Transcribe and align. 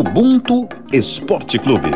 Ubuntu 0.00 0.66
Esporte 0.94 1.58
Clube. 1.58 1.90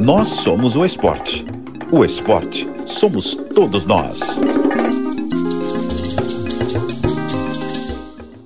Nós 0.00 0.30
somos 0.30 0.76
o 0.76 0.82
esporte. 0.82 1.44
O 1.92 2.02
esporte 2.02 2.66
somos 2.86 3.34
todos 3.54 3.84
nós. 3.84 4.18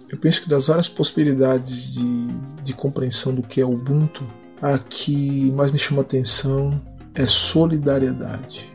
Eu 0.09 0.19
penso 0.19 0.43
que 0.43 0.49
das 0.49 0.67
várias 0.67 0.89
possibilidades 0.89 1.95
de, 1.95 2.27
de 2.65 2.75
compreensão 2.75 3.33
do 3.33 3.43
que 3.45 3.61
é 3.61 3.65
Ubuntu, 3.65 4.27
a 4.61 4.77
que 4.77 5.53
mais 5.53 5.71
me 5.71 5.79
chama 5.79 6.01
atenção 6.01 6.83
é 7.15 7.25
solidariedade. 7.25 8.69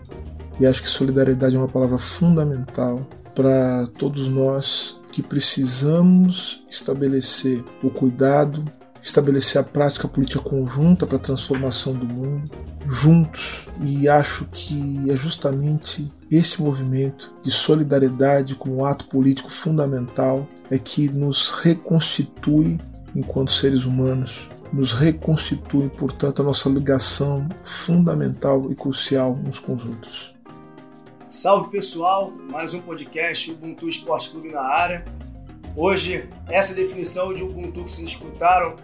E 0.57 0.65
acho 0.65 0.81
que 0.81 0.87
solidariedade 0.87 1.53
é 1.53 1.59
uma 1.59 1.67
palavra 1.67 1.97
fundamental 1.97 3.05
para 3.35 3.87
todos 3.97 4.29
nós 4.29 5.02
que 5.13 5.21
precisamos 5.21 6.65
estabelecer 6.67 7.63
o 7.83 7.91
cuidado, 7.91 8.65
estabelecer 8.99 9.61
a 9.61 9.63
prática 9.63 10.07
política 10.07 10.39
conjunta 10.39 11.05
para 11.05 11.17
a 11.17 11.21
transformação 11.21 11.93
do 11.93 12.03
mundo 12.03 12.49
juntos. 12.89 13.67
E 13.79 14.09
acho 14.09 14.47
que 14.51 15.11
é 15.11 15.15
justamente 15.15 16.11
esse 16.31 16.59
movimento 16.59 17.31
de 17.43 17.51
solidariedade 17.51 18.55
como 18.55 18.85
ato 18.85 19.05
político 19.05 19.51
fundamental 19.51 20.47
é 20.71 20.79
que 20.79 21.07
nos 21.09 21.51
reconstitui 21.51 22.79
enquanto 23.15 23.51
seres 23.51 23.85
humanos, 23.85 24.49
nos 24.73 24.93
reconstitui, 24.93 25.89
portanto, 25.89 26.41
a 26.41 26.45
nossa 26.45 26.67
ligação 26.67 27.47
fundamental 27.61 28.71
e 28.71 28.75
crucial 28.75 29.39
uns 29.45 29.59
com 29.59 29.75
os 29.75 29.85
outros. 29.85 30.32
Salve 31.33 31.71
pessoal, 31.71 32.29
mais 32.29 32.75
um 32.75 32.81
podcast 32.83 33.49
Ubuntu 33.49 33.89
Esporte 33.89 34.29
Clube 34.29 34.49
na 34.49 34.61
área. 34.61 35.03
Hoje, 35.75 36.29
essa 36.47 36.75
definição 36.75 37.33
de 37.33 37.41
Ubuntu 37.41 37.85
que 37.85 37.89
vocês 37.89 38.09
escutaram 38.09 38.75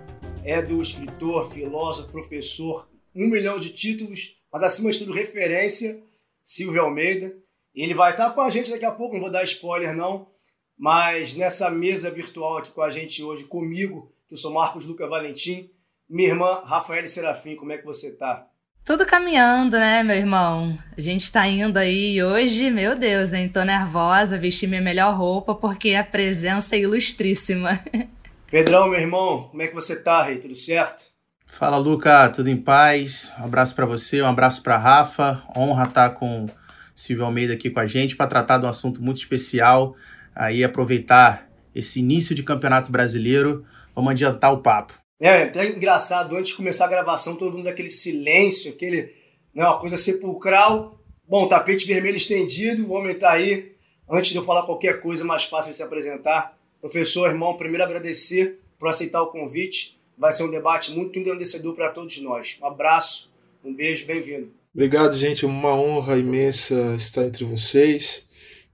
é 0.44 0.60
do 0.60 0.82
escritor, 0.82 1.48
filósofo, 1.52 2.10
professor, 2.10 2.90
um 3.16 3.28
milhão 3.30 3.60
de 3.60 3.72
títulos, 3.72 4.42
mas 4.52 4.64
acima 4.64 4.90
de 4.90 4.98
tudo 4.98 5.14
referência, 5.14 6.04
Silvio 6.44 6.82
Almeida. 6.82 7.38
Ele 7.72 7.94
vai 7.94 8.14
estar 8.14 8.32
com 8.32 8.42
a 8.42 8.50
gente 8.50 8.72
daqui 8.72 8.84
a 8.84 8.92
pouco, 8.92 9.14
não 9.14 9.22
vou 9.22 9.32
dar 9.32 9.44
spoiler 9.44 9.96
não, 9.96 10.28
mas 10.76 11.36
nessa 11.36 11.70
mesa 11.70 12.10
virtual 12.10 12.58
aqui 12.58 12.72
com 12.72 12.82
a 12.82 12.90
gente 12.90 13.22
hoje, 13.22 13.44
comigo, 13.44 14.12
que 14.28 14.34
eu 14.34 14.40
sou 14.40 14.52
Marcos 14.52 14.86
Luca 14.86 15.08
Valentim, 15.08 15.70
minha 16.10 16.30
irmã 16.30 16.64
Rafael 16.66 17.06
Serafim, 17.08 17.56
como 17.56 17.74
é 17.74 17.78
que 17.78 17.86
você 17.86 18.12
tá? 18.12 18.49
Tudo 18.90 19.06
caminhando, 19.06 19.78
né, 19.78 20.02
meu 20.02 20.16
irmão? 20.16 20.76
A 20.98 21.00
gente 21.00 21.32
tá 21.32 21.48
indo 21.48 21.78
aí 21.78 22.24
hoje, 22.24 22.72
meu 22.72 22.96
Deus, 22.98 23.34
hein? 23.34 23.48
Tô 23.48 23.62
nervosa, 23.64 24.36
vesti 24.36 24.66
minha 24.66 24.82
melhor 24.82 25.14
roupa 25.14 25.54
porque 25.54 25.94
a 25.94 26.04
presença 26.04 26.76
é 26.76 26.80
ilustríssima. 26.80 27.80
Pedrão, 28.50 28.88
meu 28.90 29.00
irmão, 29.00 29.44
como 29.44 29.62
é 29.62 29.68
que 29.68 29.76
você 29.76 29.96
tá, 29.96 30.24
Rei? 30.24 30.40
Tudo 30.40 30.56
certo? 30.56 31.04
Fala, 31.46 31.78
Luca, 31.78 32.30
tudo 32.30 32.50
em 32.50 32.58
paz? 32.58 33.32
Um 33.40 33.44
abraço 33.46 33.76
para 33.76 33.86
você, 33.86 34.24
um 34.24 34.28
abraço 34.28 34.64
para 34.64 34.76
Rafa. 34.76 35.44
Honra 35.56 35.84
estar 35.84 36.10
tá 36.10 36.16
com 36.16 36.50
Silvio 36.96 37.26
Almeida 37.26 37.54
aqui 37.54 37.70
com 37.70 37.80
a 37.80 37.86
gente 37.86 38.16
para 38.16 38.26
tratar 38.26 38.58
de 38.58 38.66
um 38.66 38.70
assunto 38.70 39.04
muito 39.04 39.18
especial. 39.18 39.96
Aí 40.36 40.64
aproveitar 40.64 41.48
esse 41.76 42.00
início 42.00 42.34
de 42.34 42.42
Campeonato 42.42 42.92
Brasileiro. 42.92 43.64
Vamos 43.94 44.10
adiantar 44.10 44.52
o 44.52 44.64
papo. 44.64 45.00
É, 45.20 45.44
até 45.44 45.68
engraçado, 45.68 46.36
antes 46.38 46.52
de 46.52 46.56
começar 46.56 46.86
a 46.86 46.90
gravação, 46.90 47.36
todo 47.36 47.58
mundo 47.58 47.68
aquele 47.68 47.90
silêncio, 47.90 48.72
aquele, 48.72 49.14
né, 49.54 49.66
uma 49.66 49.78
coisa 49.78 49.98
sepulcral. 49.98 50.98
Bom, 51.28 51.48
tapete 51.48 51.86
vermelho 51.86 52.16
estendido, 52.16 52.88
o 52.88 52.94
homem 52.94 53.14
tá 53.14 53.32
aí. 53.32 53.74
Antes 54.10 54.32
de 54.32 54.38
eu 54.38 54.46
falar 54.46 54.64
qualquer 54.64 55.02
coisa, 55.02 55.26
mais 55.26 55.44
fácil 55.44 55.72
de 55.72 55.78
se 55.78 55.84
apresentar. 55.84 56.58
Professor, 56.80 57.30
irmão, 57.30 57.58
primeiro 57.58 57.84
agradecer 57.84 58.60
por 58.80 58.88
aceitar 58.88 59.22
o 59.22 59.28
convite. 59.28 60.00
Vai 60.18 60.32
ser 60.32 60.44
um 60.44 60.52
debate 60.52 60.92
muito 60.92 61.20
engrandecedor 61.20 61.76
para 61.76 61.90
todos 61.90 62.20
nós. 62.22 62.58
Um 62.62 62.66
abraço, 62.66 63.30
um 63.64 63.74
beijo, 63.74 64.06
bem-vindo. 64.06 64.52
Obrigado, 64.74 65.16
gente. 65.16 65.44
É 65.44 65.48
uma 65.48 65.76
honra 65.76 66.18
imensa 66.18 66.96
estar 66.96 67.26
entre 67.26 67.44
vocês. 67.44 68.26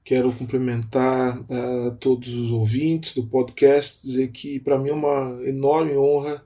Quero 0.05 0.31
cumprimentar 0.31 1.41
uh, 1.41 1.91
todos 1.99 2.33
os 2.33 2.51
ouvintes 2.51 3.13
do 3.15 3.25
podcast, 3.25 4.05
dizer 4.05 4.27
que 4.29 4.59
para 4.59 4.77
mim 4.77 4.89
é 4.89 4.93
uma 4.93 5.41
enorme 5.43 5.97
honra 5.97 6.45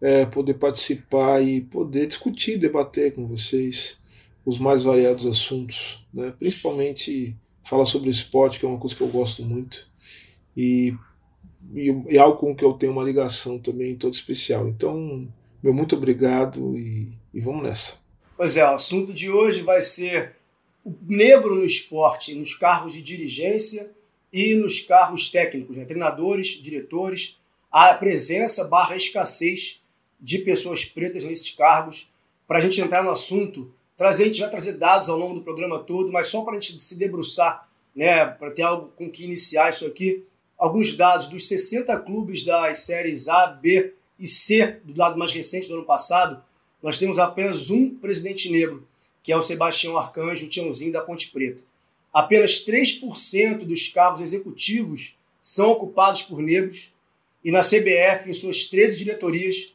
é, 0.00 0.24
poder 0.24 0.54
participar 0.54 1.42
e 1.42 1.60
poder 1.60 2.06
discutir, 2.06 2.56
debater 2.56 3.12
com 3.14 3.26
vocês 3.26 3.98
os 4.46 4.58
mais 4.58 4.82
variados 4.82 5.26
assuntos, 5.26 6.06
né? 6.12 6.32
principalmente 6.38 7.36
falar 7.64 7.84
sobre 7.84 8.08
esporte, 8.08 8.58
que 8.58 8.64
é 8.64 8.68
uma 8.68 8.78
coisa 8.78 8.94
que 8.94 9.02
eu 9.02 9.08
gosto 9.08 9.42
muito, 9.42 9.90
e, 10.56 10.94
e, 11.74 11.90
e 12.08 12.18
algo 12.18 12.38
com 12.38 12.54
que 12.54 12.64
eu 12.64 12.72
tenho 12.72 12.92
uma 12.92 13.02
ligação 13.02 13.58
também 13.58 13.96
todo 13.96 14.14
especial. 14.14 14.68
Então, 14.68 15.28
meu 15.62 15.74
muito 15.74 15.96
obrigado 15.96 16.76
e, 16.78 17.12
e 17.34 17.40
vamos 17.40 17.62
nessa. 17.62 17.94
Pois 18.36 18.56
é, 18.56 18.64
o 18.64 18.74
assunto 18.74 19.12
de 19.12 19.30
hoje 19.30 19.62
vai 19.62 19.80
ser 19.80 20.35
o 20.86 20.96
negro 21.04 21.56
no 21.56 21.64
esporte, 21.64 22.32
nos 22.32 22.54
cargos 22.54 22.92
de 22.92 23.02
dirigência 23.02 23.90
e 24.32 24.54
nos 24.54 24.78
cargos 24.78 25.28
técnicos, 25.28 25.76
né? 25.76 25.84
treinadores, 25.84 26.62
diretores, 26.62 27.40
a 27.72 27.92
presença 27.92 28.62
barra 28.62 28.94
escassez 28.94 29.82
de 30.20 30.38
pessoas 30.38 30.84
pretas 30.84 31.24
nesses 31.24 31.50
cargos. 31.50 32.08
Para 32.46 32.58
a 32.58 32.60
gente 32.60 32.80
entrar 32.80 33.02
no 33.02 33.10
assunto, 33.10 33.68
trazer, 33.96 34.22
a 34.22 34.26
gente 34.26 34.40
vai 34.40 34.48
trazer 34.48 34.74
dados 34.74 35.08
ao 35.08 35.18
longo 35.18 35.34
do 35.34 35.42
programa 35.42 35.80
todo, 35.80 36.12
mas 36.12 36.28
só 36.28 36.42
para 36.42 36.56
a 36.56 36.60
gente 36.60 36.80
se 36.80 36.94
debruçar, 36.94 37.68
né, 37.92 38.24
para 38.24 38.52
ter 38.52 38.62
algo 38.62 38.92
com 38.94 39.10
que 39.10 39.24
iniciar 39.24 39.70
isso 39.70 39.86
aqui, 39.86 40.24
alguns 40.56 40.96
dados 40.96 41.26
dos 41.26 41.48
60 41.48 41.98
clubes 42.00 42.44
das 42.44 42.84
séries 42.84 43.26
A, 43.26 43.48
B 43.48 43.92
e 44.20 44.26
C, 44.28 44.78
do 44.84 44.96
lado 44.96 45.18
mais 45.18 45.32
recente 45.32 45.66
do 45.66 45.74
ano 45.74 45.84
passado, 45.84 46.40
nós 46.80 46.96
temos 46.96 47.18
apenas 47.18 47.70
um 47.70 47.90
presidente 47.90 48.52
negro 48.52 48.86
que 49.26 49.32
é 49.32 49.36
o 49.36 49.42
Sebastião 49.42 49.98
Arcanjo, 49.98 50.46
o 50.46 50.48
Tiãozinho 50.48 50.92
da 50.92 51.00
Ponte 51.00 51.32
Preta. 51.32 51.60
Apenas 52.12 52.64
3% 52.64 53.64
dos 53.64 53.88
cargos 53.88 54.20
executivos 54.20 55.16
são 55.42 55.72
ocupados 55.72 56.22
por 56.22 56.40
negros 56.40 56.92
e 57.44 57.50
na 57.50 57.58
CBF, 57.60 58.30
em 58.30 58.32
suas 58.32 58.66
13 58.66 58.98
diretorias, 58.98 59.74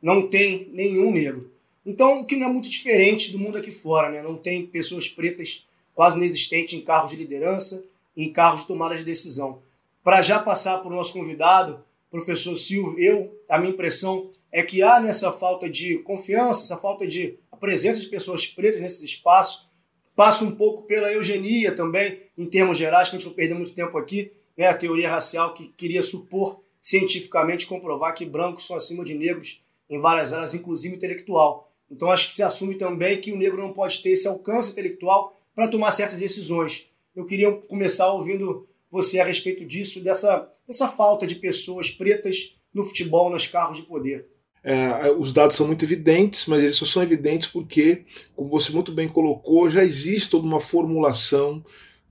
não 0.00 0.28
tem 0.28 0.68
nenhum 0.72 1.10
negro. 1.10 1.50
Então, 1.84 2.20
o 2.20 2.24
que 2.24 2.36
não 2.36 2.46
é 2.46 2.52
muito 2.52 2.68
diferente 2.68 3.32
do 3.32 3.40
mundo 3.40 3.58
aqui 3.58 3.72
fora, 3.72 4.08
né? 4.08 4.22
Não 4.22 4.36
tem 4.36 4.64
pessoas 4.64 5.08
pretas 5.08 5.66
quase 5.96 6.16
inexistentes 6.16 6.74
em 6.74 6.80
cargos 6.80 7.10
de 7.10 7.16
liderança, 7.16 7.84
em 8.16 8.32
cargos 8.32 8.60
de 8.60 8.68
tomada 8.68 8.96
de 8.96 9.02
decisão. 9.02 9.60
Para 10.04 10.22
já 10.22 10.38
passar 10.38 10.78
para 10.78 10.92
o 10.92 10.94
nosso 10.94 11.12
convidado, 11.12 11.84
professor 12.08 12.54
Silvio, 12.54 12.96
eu, 13.00 13.36
a 13.48 13.58
minha 13.58 13.72
impressão 13.72 14.30
é 14.52 14.62
que 14.62 14.80
há 14.80 15.00
nessa 15.00 15.32
falta 15.32 15.68
de 15.68 15.98
confiança, 15.98 16.62
essa 16.62 16.76
falta 16.76 17.04
de 17.04 17.41
presença 17.62 18.00
de 18.00 18.08
pessoas 18.08 18.44
pretas 18.44 18.80
nesses 18.80 19.04
espaços, 19.04 19.68
passa 20.16 20.44
um 20.44 20.50
pouco 20.50 20.82
pela 20.82 21.12
eugenia 21.12 21.70
também, 21.70 22.18
em 22.36 22.44
termos 22.44 22.76
gerais, 22.76 23.08
para 23.08 23.16
a 23.16 23.20
gente 23.20 23.28
não 23.28 23.36
perder 23.36 23.54
muito 23.54 23.72
tempo 23.72 23.96
aqui, 23.96 24.32
né, 24.58 24.66
a 24.66 24.74
teoria 24.74 25.08
racial 25.08 25.54
que 25.54 25.68
queria 25.68 26.02
supor 26.02 26.60
cientificamente 26.80 27.64
comprovar 27.64 28.14
que 28.14 28.26
brancos 28.26 28.66
são 28.66 28.74
acima 28.74 29.04
de 29.04 29.14
negros 29.14 29.62
em 29.88 30.00
várias 30.00 30.32
áreas, 30.32 30.54
inclusive 30.54 30.96
intelectual. 30.96 31.72
Então 31.88 32.10
acho 32.10 32.26
que 32.26 32.34
se 32.34 32.42
assume 32.42 32.74
também 32.74 33.20
que 33.20 33.30
o 33.30 33.38
negro 33.38 33.62
não 33.62 33.72
pode 33.72 34.02
ter 34.02 34.10
esse 34.10 34.26
alcance 34.26 34.72
intelectual 34.72 35.40
para 35.54 35.68
tomar 35.68 35.92
certas 35.92 36.18
decisões. 36.18 36.90
Eu 37.14 37.24
queria 37.24 37.52
começar 37.52 38.12
ouvindo 38.12 38.66
você 38.90 39.20
a 39.20 39.24
respeito 39.24 39.64
disso, 39.64 40.02
dessa, 40.02 40.50
dessa 40.66 40.88
falta 40.88 41.28
de 41.28 41.36
pessoas 41.36 41.88
pretas 41.88 42.56
no 42.74 42.82
futebol, 42.82 43.30
nos 43.30 43.46
cargos 43.46 43.76
de 43.76 43.84
poder. 43.84 44.31
É, 44.64 45.10
os 45.10 45.32
dados 45.32 45.56
são 45.56 45.66
muito 45.66 45.84
evidentes, 45.84 46.46
mas 46.46 46.62
eles 46.62 46.76
só 46.76 46.86
são 46.86 47.02
evidentes 47.02 47.48
porque, 47.48 48.04
como 48.36 48.48
você 48.48 48.70
muito 48.70 48.92
bem 48.92 49.08
colocou, 49.08 49.68
já 49.68 49.82
existe 49.82 50.30
toda 50.30 50.46
uma 50.46 50.60
formulação, 50.60 51.64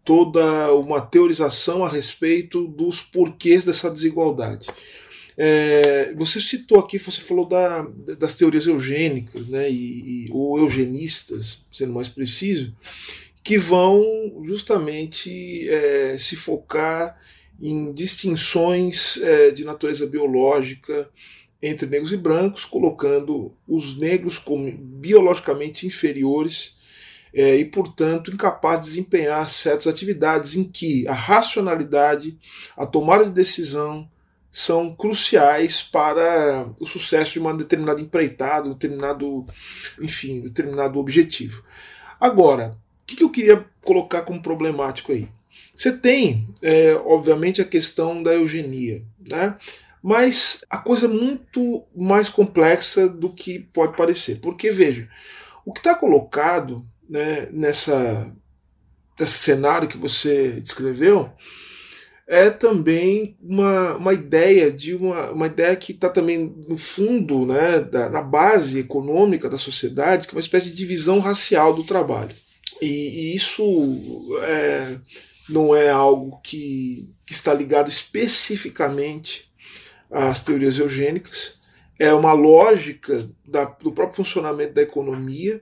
toda 0.03 0.73
uma 0.73 0.99
teorização 0.99 1.85
a 1.85 1.89
respeito 1.89 2.67
dos 2.67 3.01
porquês 3.01 3.63
dessa 3.63 3.89
desigualdade. 3.89 4.67
É, 5.37 6.13
você 6.15 6.41
citou 6.41 6.79
aqui, 6.79 6.99
você 6.99 7.21
falou 7.21 7.47
da, 7.47 7.83
das 8.19 8.35
teorias 8.35 8.67
eugênicas, 8.67 9.47
né, 9.47 9.71
e, 9.71 10.25
e, 10.25 10.29
ou 10.31 10.59
eugenistas, 10.59 11.63
sendo 11.71 11.93
mais 11.93 12.09
preciso, 12.09 12.75
que 13.43 13.57
vão 13.57 14.03
justamente 14.43 15.67
é, 15.69 16.17
se 16.17 16.35
focar 16.35 17.17
em 17.61 17.93
distinções 17.93 19.17
é, 19.21 19.51
de 19.51 19.63
natureza 19.63 20.05
biológica, 20.05 21.09
entre 21.61 21.87
negros 21.87 22.11
e 22.11 22.17
brancos, 22.17 22.65
colocando 22.65 23.53
os 23.67 23.97
negros 23.97 24.39
como 24.39 24.71
biologicamente 24.71 25.85
inferiores 25.85 26.75
é, 27.33 27.55
e, 27.55 27.65
portanto, 27.65 28.31
incapazes 28.31 28.85
de 28.85 28.91
desempenhar 28.91 29.47
certas 29.47 29.87
atividades 29.87 30.55
em 30.55 30.63
que 30.63 31.07
a 31.07 31.13
racionalidade, 31.13 32.37
a 32.75 32.85
tomada 32.85 33.25
de 33.25 33.31
decisão 33.31 34.09
são 34.51 34.93
cruciais 34.93 35.81
para 35.81 36.67
o 36.79 36.85
sucesso 36.85 37.33
de 37.33 37.39
uma 37.39 37.53
determinada 37.53 38.01
empreitada, 38.01 38.67
um 38.67 38.73
determinado, 38.73 39.45
enfim, 40.01 40.41
determinado 40.41 40.99
objetivo. 40.99 41.63
Agora, 42.19 42.77
o 43.03 43.05
que 43.05 43.23
eu 43.23 43.29
queria 43.29 43.65
colocar 43.81 44.23
como 44.23 44.41
problemático 44.41 45.13
aí? 45.13 45.29
Você 45.73 45.91
tem, 45.91 46.49
é, 46.61 46.93
obviamente, 47.05 47.61
a 47.61 47.65
questão 47.65 48.21
da 48.21 48.33
eugenia, 48.33 49.03
né? 49.19 49.57
Mas 50.01 50.63
a 50.69 50.77
coisa 50.77 51.05
é 51.05 51.09
muito 51.09 51.85
mais 51.95 52.27
complexa 52.27 53.07
do 53.07 53.29
que 53.29 53.59
pode 53.59 53.95
parecer. 53.95 54.39
Porque, 54.39 54.71
veja, 54.71 55.07
o 55.65 55.71
que 55.71 55.79
está 55.79 55.93
colocado 55.93 56.85
né, 57.07 57.47
nessa, 57.51 58.33
nesse 59.19 59.37
cenário 59.37 59.87
que 59.87 59.97
você 59.97 60.59
descreveu 60.59 61.31
é 62.27 62.49
também 62.49 63.37
uma, 63.41 63.97
uma 63.97 64.13
ideia 64.13 64.71
de 64.71 64.95
uma, 64.95 65.31
uma 65.31 65.47
ideia 65.47 65.75
que 65.75 65.91
está 65.91 66.07
também 66.07 66.55
no 66.67 66.77
fundo, 66.77 67.45
né, 67.45 67.81
da, 67.81 68.09
na 68.09 68.21
base 68.21 68.79
econômica 68.79 69.49
da 69.49 69.57
sociedade, 69.57 70.25
que 70.25 70.33
é 70.33 70.37
uma 70.37 70.41
espécie 70.41 70.69
de 70.69 70.77
divisão 70.77 71.19
racial 71.19 71.73
do 71.73 71.83
trabalho. 71.83 72.33
E, 72.81 72.85
e 72.85 73.35
isso 73.35 73.61
é, 74.43 74.97
não 75.49 75.75
é 75.75 75.89
algo 75.89 76.39
que, 76.41 77.13
que 77.27 77.33
está 77.33 77.53
ligado 77.53 77.89
especificamente 77.89 79.50
às 80.11 80.41
teorias 80.41 80.77
eugênicas, 80.77 81.61
é 81.97 82.13
uma 82.13 82.33
lógica 82.33 83.29
da, 83.47 83.65
do 83.65 83.91
próprio 83.91 84.17
funcionamento 84.17 84.73
da 84.73 84.81
economia, 84.81 85.61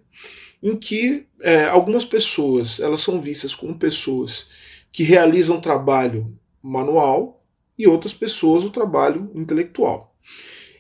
em 0.62 0.76
que 0.76 1.26
é, 1.42 1.66
algumas 1.66 2.04
pessoas 2.04 2.80
elas 2.80 3.02
são 3.02 3.22
vistas 3.22 3.54
como 3.54 3.78
pessoas 3.78 4.48
que 4.92 5.04
realizam 5.04 5.62
trabalho 5.62 6.38
manual 6.62 7.44
e 7.78 7.88
outras 7.88 8.14
pessoas 8.14 8.64
o 8.64 8.70
trabalho 8.70 9.32
intelectual. 9.36 10.16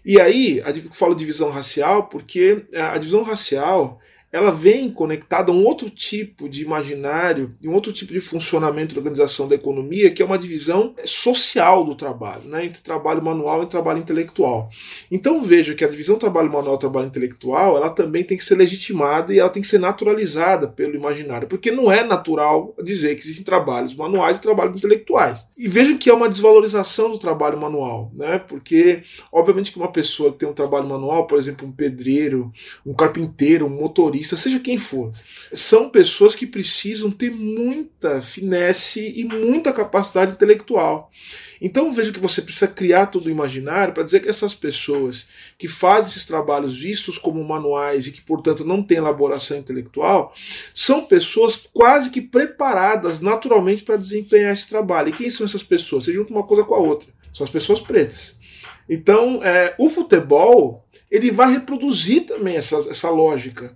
E 0.03 0.19
aí, 0.19 0.59
eu 0.59 0.93
falo 0.93 1.13
divisão 1.13 1.49
racial 1.49 2.07
porque 2.07 2.65
a 2.73 2.97
divisão 2.97 3.21
racial 3.21 3.99
ela 4.31 4.51
vem 4.51 4.91
conectada 4.91 5.51
a 5.51 5.55
um 5.55 5.65
outro 5.65 5.89
tipo 5.89 6.47
de 6.47 6.63
imaginário 6.63 7.55
e 7.61 7.67
um 7.67 7.73
outro 7.73 7.91
tipo 7.91 8.13
de 8.13 8.21
funcionamento 8.21 8.93
da 8.93 8.99
organização 8.99 9.47
da 9.47 9.55
economia, 9.55 10.11
que 10.11 10.21
é 10.21 10.25
uma 10.25 10.37
divisão 10.37 10.93
social 11.03 11.83
do 11.83 11.95
trabalho, 11.95 12.43
né, 12.47 12.65
entre 12.65 12.81
trabalho 12.81 13.23
manual 13.23 13.63
e 13.63 13.67
trabalho 13.67 13.99
intelectual. 13.99 14.69
Então 15.11 15.41
veja 15.41 15.73
que 15.73 15.83
a 15.83 15.87
divisão 15.87 16.17
trabalho 16.17 16.51
manual 16.51 16.75
e 16.75 16.79
trabalho 16.79 17.07
intelectual, 17.07 17.75
ela 17.75 17.89
também 17.89 18.23
tem 18.23 18.37
que 18.37 18.43
ser 18.43 18.55
legitimada 18.55 19.33
e 19.33 19.39
ela 19.39 19.49
tem 19.49 19.61
que 19.61 19.67
ser 19.67 19.79
naturalizada 19.79 20.67
pelo 20.67 20.95
imaginário, 20.95 21.47
porque 21.47 21.71
não 21.71 21.91
é 21.91 22.03
natural 22.03 22.75
dizer 22.83 23.15
que 23.15 23.21
existem 23.21 23.43
trabalhos 23.43 23.95
manuais 23.95 24.37
e 24.37 24.41
trabalhos 24.41 24.77
intelectuais. 24.77 25.47
E 25.57 25.67
vejam 25.67 25.97
que 25.97 26.09
é 26.09 26.13
uma 26.13 26.29
desvalorização 26.29 27.11
do 27.11 27.17
trabalho 27.17 27.57
manual, 27.57 28.11
né, 28.15 28.37
porque 28.37 29.03
obviamente 29.31 29.71
que 29.71 29.79
uma 29.79 29.91
pessoa 29.91 30.31
que 30.31 30.39
tem 30.39 30.49
um 30.49 30.53
trabalho 30.53 30.87
manual, 30.87 31.25
por 31.25 31.39
exemplo, 31.39 31.67
um 31.67 31.71
pedreiro, 31.71 32.51
um 32.85 32.93
carpinteiro, 32.93 33.65
um 33.65 33.69
motorista 33.69 34.18
seja 34.23 34.59
quem 34.59 34.77
for, 34.77 35.11
são 35.53 35.89
pessoas 35.89 36.35
que 36.35 36.45
precisam 36.45 37.11
ter 37.11 37.31
muita 37.31 38.21
finesse 38.21 39.13
e 39.15 39.23
muita 39.23 39.71
capacidade 39.71 40.33
intelectual. 40.33 41.11
Então 41.61 41.93
veja 41.93 42.11
que 42.11 42.19
você 42.19 42.41
precisa 42.41 42.67
criar 42.67 43.07
todo 43.07 43.25
o 43.25 43.29
imaginário 43.29 43.93
para 43.93 44.03
dizer 44.03 44.21
que 44.21 44.29
essas 44.29 44.53
pessoas 44.53 45.27
que 45.57 45.67
fazem 45.67 46.11
esses 46.11 46.25
trabalhos 46.25 46.77
vistos 46.77 47.17
como 47.17 47.43
manuais 47.43 48.07
e 48.07 48.11
que, 48.11 48.21
portanto, 48.21 48.63
não 48.63 48.81
têm 48.81 48.97
elaboração 48.97 49.57
intelectual, 49.57 50.33
são 50.73 51.05
pessoas 51.05 51.55
quase 51.73 52.09
que 52.09 52.21
preparadas 52.21 53.19
naturalmente 53.19 53.83
para 53.83 53.97
desempenhar 53.97 54.53
esse 54.53 54.67
trabalho. 54.67 55.09
E 55.09 55.13
quem 55.13 55.29
são 55.29 55.45
essas 55.45 55.63
pessoas? 55.63 56.05
Você 56.05 56.13
junta 56.13 56.31
uma 56.31 56.43
coisa 56.43 56.63
com 56.63 56.75
a 56.75 56.79
outra. 56.79 57.09
São 57.33 57.43
as 57.43 57.51
pessoas 57.51 57.79
pretas. 57.79 58.37
Então, 58.89 59.43
é, 59.43 59.75
o 59.77 59.89
futebol 59.89 60.85
ele 61.11 61.31
vai 61.31 61.51
reproduzir 61.51 62.25
também 62.25 62.55
essa, 62.55 62.77
essa 62.77 63.09
lógica. 63.09 63.75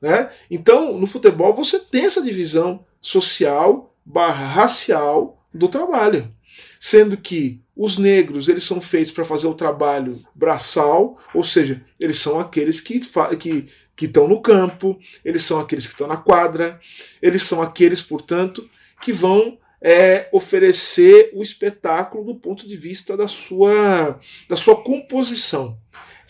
Né? 0.00 0.30
Então, 0.50 0.96
no 0.98 1.06
futebol, 1.06 1.54
você 1.54 1.78
tem 1.78 2.04
essa 2.04 2.22
divisão 2.22 2.84
social 3.00 3.94
barra 4.04 4.46
racial 4.46 5.44
do 5.52 5.68
trabalho. 5.68 6.32
Sendo 6.78 7.16
que 7.16 7.60
os 7.76 7.96
negros 7.96 8.48
eles 8.48 8.64
são 8.64 8.80
feitos 8.80 9.10
para 9.10 9.24
fazer 9.24 9.46
o 9.46 9.54
trabalho 9.54 10.18
braçal, 10.34 11.18
ou 11.34 11.44
seja, 11.44 11.84
eles 11.98 12.18
são 12.18 12.38
aqueles 12.40 12.80
que 12.80 13.00
que 13.38 13.68
que 13.96 14.06
estão 14.06 14.26
no 14.26 14.40
campo, 14.40 14.98
eles 15.22 15.42
são 15.42 15.60
aqueles 15.60 15.86
que 15.86 15.92
estão 15.92 16.06
na 16.08 16.16
quadra, 16.16 16.80
eles 17.20 17.42
são 17.42 17.60
aqueles, 17.60 18.00
portanto, 18.00 18.66
que 18.98 19.12
vão 19.12 19.58
é, 19.80 20.26
oferecer 20.32 21.30
o 21.34 21.42
espetáculo 21.42 22.24
do 22.24 22.34
ponto 22.34 22.66
de 22.66 22.76
vista 22.76 23.14
da 23.14 23.28
sua, 23.28 24.18
da 24.48 24.56
sua 24.56 24.82
composição. 24.82 25.78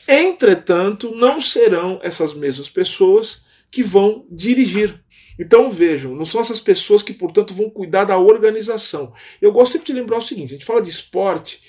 Entretanto, 0.09 1.15
não 1.15 1.41
serão 1.41 2.01
essas 2.03 2.35
mesmas 2.35 2.69
pessoas 2.69 3.45
que 3.71 3.83
vão 3.83 4.27
dirigir. 4.31 5.03
Então 5.39 5.71
vejam, 5.71 6.15
não 6.15 6.27
são 6.27 6.41
essas 6.41 6.61
pessoas 6.61 7.03
que, 7.03 7.15
portanto, 7.15 7.55
vão 7.55 7.71
cuidar 7.71 8.05
da 8.05 8.19
organização. 8.19 9.13
Eu 9.41 9.51
gosto 9.51 9.73
sempre 9.73 9.87
de 9.87 9.93
lembrar 9.95 10.19
o 10.19 10.23
seguinte: 10.23 10.51
a 10.51 10.57
gente 10.57 10.67
fala 10.67 10.83
de 10.83 10.91
esporte, 10.91 11.63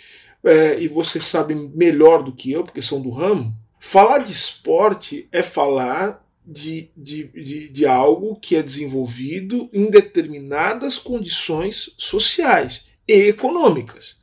é, 0.43 0.77
e 0.79 0.87
vocês 0.87 1.23
sabem 1.23 1.71
melhor 1.73 2.21
do 2.21 2.33
que 2.33 2.51
eu, 2.51 2.63
porque 2.63 2.81
são 2.81 3.01
do 3.01 3.09
ramo. 3.09 3.55
Falar 3.79 4.19
de 4.19 4.31
esporte 4.31 5.27
é 5.31 5.41
falar 5.41 6.21
de, 6.45 6.89
de, 6.97 7.23
de, 7.27 7.69
de 7.69 7.85
algo 7.85 8.35
que 8.35 8.55
é 8.55 8.61
desenvolvido 8.61 9.69
em 9.71 9.89
determinadas 9.89 10.97
condições 10.97 11.93
sociais 11.97 12.85
e 13.07 13.13
econômicas. 13.29 14.19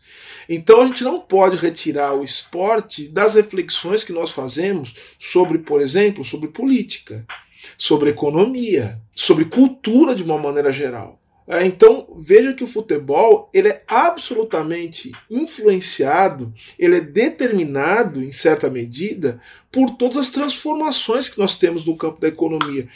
Então 0.49 0.81
a 0.81 0.87
gente 0.87 1.05
não 1.05 1.21
pode 1.21 1.57
retirar 1.57 2.15
o 2.15 2.25
esporte 2.25 3.09
das 3.09 3.35
reflexões 3.35 4.05
que 4.05 4.13
nós 4.13 4.31
fazemos 4.31 4.95
sobre, 5.19 5.59
por 5.59 5.81
exemplo, 5.81 6.25
sobre 6.25 6.49
política 6.49 7.27
sobre 7.77 8.11
economia, 8.11 9.01
sobre 9.15 9.45
cultura 9.45 10.15
de 10.15 10.23
uma 10.23 10.39
maneira 10.39 10.73
geral. 10.73 11.19
É, 11.51 11.65
então 11.65 12.07
veja 12.19 12.53
que 12.53 12.63
o 12.63 12.67
futebol 12.67 13.49
ele 13.55 13.69
é 13.69 13.83
absolutamente 13.89 15.11
influenciado, 15.31 16.53
ele 16.79 16.97
é 16.97 17.01
determinado 17.01 18.23
em 18.23 18.31
certa 18.31 18.69
medida 18.69 19.41
por 19.73 19.97
todas 19.97 20.19
as 20.19 20.31
transformações 20.31 21.27
que 21.27 21.39
nós 21.39 21.57
temos 21.57 21.87
no 21.87 21.97
campo 21.97 22.21
da 22.21 22.29
economia 22.29 22.87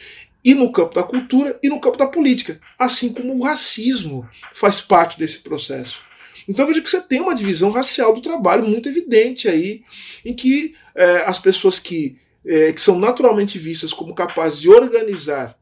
e 0.44 0.54
no 0.54 0.70
campo 0.70 0.94
da 0.94 1.02
cultura 1.02 1.58
e 1.62 1.70
no 1.70 1.80
campo 1.80 1.96
da 1.96 2.06
política, 2.06 2.60
assim 2.78 3.10
como 3.10 3.34
o 3.34 3.42
racismo 3.42 4.28
faz 4.52 4.82
parte 4.82 5.18
desse 5.18 5.38
processo. 5.38 6.02
Então 6.46 6.66
veja 6.66 6.82
que 6.82 6.90
você 6.90 7.00
tem 7.00 7.20
uma 7.20 7.34
divisão 7.34 7.70
racial 7.70 8.12
do 8.12 8.20
trabalho 8.20 8.66
muito 8.66 8.88
evidente 8.88 9.48
aí, 9.48 9.82
em 10.24 10.34
que 10.34 10.74
é, 10.94 11.24
as 11.24 11.38
pessoas 11.38 11.78
que 11.78 12.18
é, 12.44 12.72
que 12.72 12.80
são 12.80 12.98
naturalmente 12.98 13.58
vistas 13.58 13.92
como 13.92 14.14
capazes 14.14 14.60
de 14.60 14.68
organizar 14.68 15.56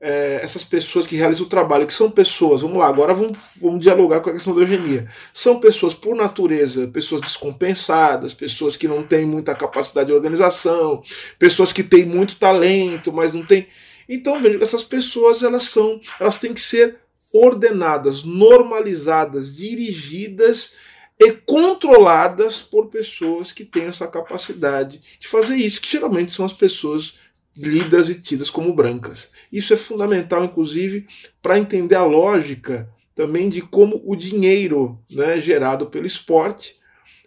é, 0.00 0.40
essas 0.42 0.62
pessoas 0.62 1.06
que 1.06 1.16
realizam 1.16 1.46
o 1.46 1.48
trabalho, 1.48 1.86
que 1.86 1.92
são 1.92 2.10
pessoas, 2.10 2.62
vamos 2.62 2.78
lá, 2.78 2.86
agora 2.86 3.14
vamos, 3.14 3.38
vamos 3.60 3.80
dialogar 3.80 4.20
com 4.20 4.30
a 4.30 4.32
questão 4.32 4.54
da 4.54 4.60
eugenia. 4.60 5.10
São 5.32 5.58
pessoas, 5.58 5.94
por 5.94 6.14
natureza, 6.14 6.86
pessoas 6.88 7.22
descompensadas, 7.22 8.34
pessoas 8.34 8.76
que 8.76 8.86
não 8.86 9.02
têm 9.02 9.24
muita 9.24 9.54
capacidade 9.54 10.08
de 10.08 10.12
organização, 10.12 11.02
pessoas 11.38 11.72
que 11.72 11.82
têm 11.82 12.04
muito 12.04 12.36
talento, 12.36 13.12
mas 13.12 13.32
não 13.32 13.44
têm. 13.44 13.66
Então, 14.08 14.40
veja, 14.40 14.62
essas 14.62 14.82
pessoas 14.82 15.42
elas 15.42 15.64
são, 15.64 16.00
elas 16.20 16.38
têm 16.38 16.52
que 16.52 16.60
ser 16.60 16.98
ordenadas, 17.32 18.22
normalizadas, 18.22 19.56
dirigidas 19.56 20.74
e 21.18 21.32
controladas 21.32 22.60
por 22.60 22.88
pessoas 22.88 23.52
que 23.52 23.64
têm 23.64 23.84
essa 23.84 24.06
capacidade 24.06 25.00
de 25.18 25.28
fazer 25.28 25.56
isso, 25.56 25.80
que 25.80 25.90
geralmente 25.90 26.32
são 26.32 26.44
as 26.44 26.52
pessoas 26.52 27.18
lidas 27.56 28.10
e 28.10 28.20
tidas 28.20 28.50
como 28.50 28.74
brancas. 28.74 29.30
Isso 29.50 29.72
é 29.72 29.76
fundamental, 29.76 30.44
inclusive, 30.44 31.06
para 31.40 31.58
entender 31.58 31.94
a 31.94 32.04
lógica 32.04 32.88
também 33.14 33.48
de 33.48 33.62
como 33.62 34.02
o 34.04 34.14
dinheiro 34.14 35.02
né, 35.10 35.40
gerado 35.40 35.86
pelo 35.86 36.06
esporte 36.06 36.76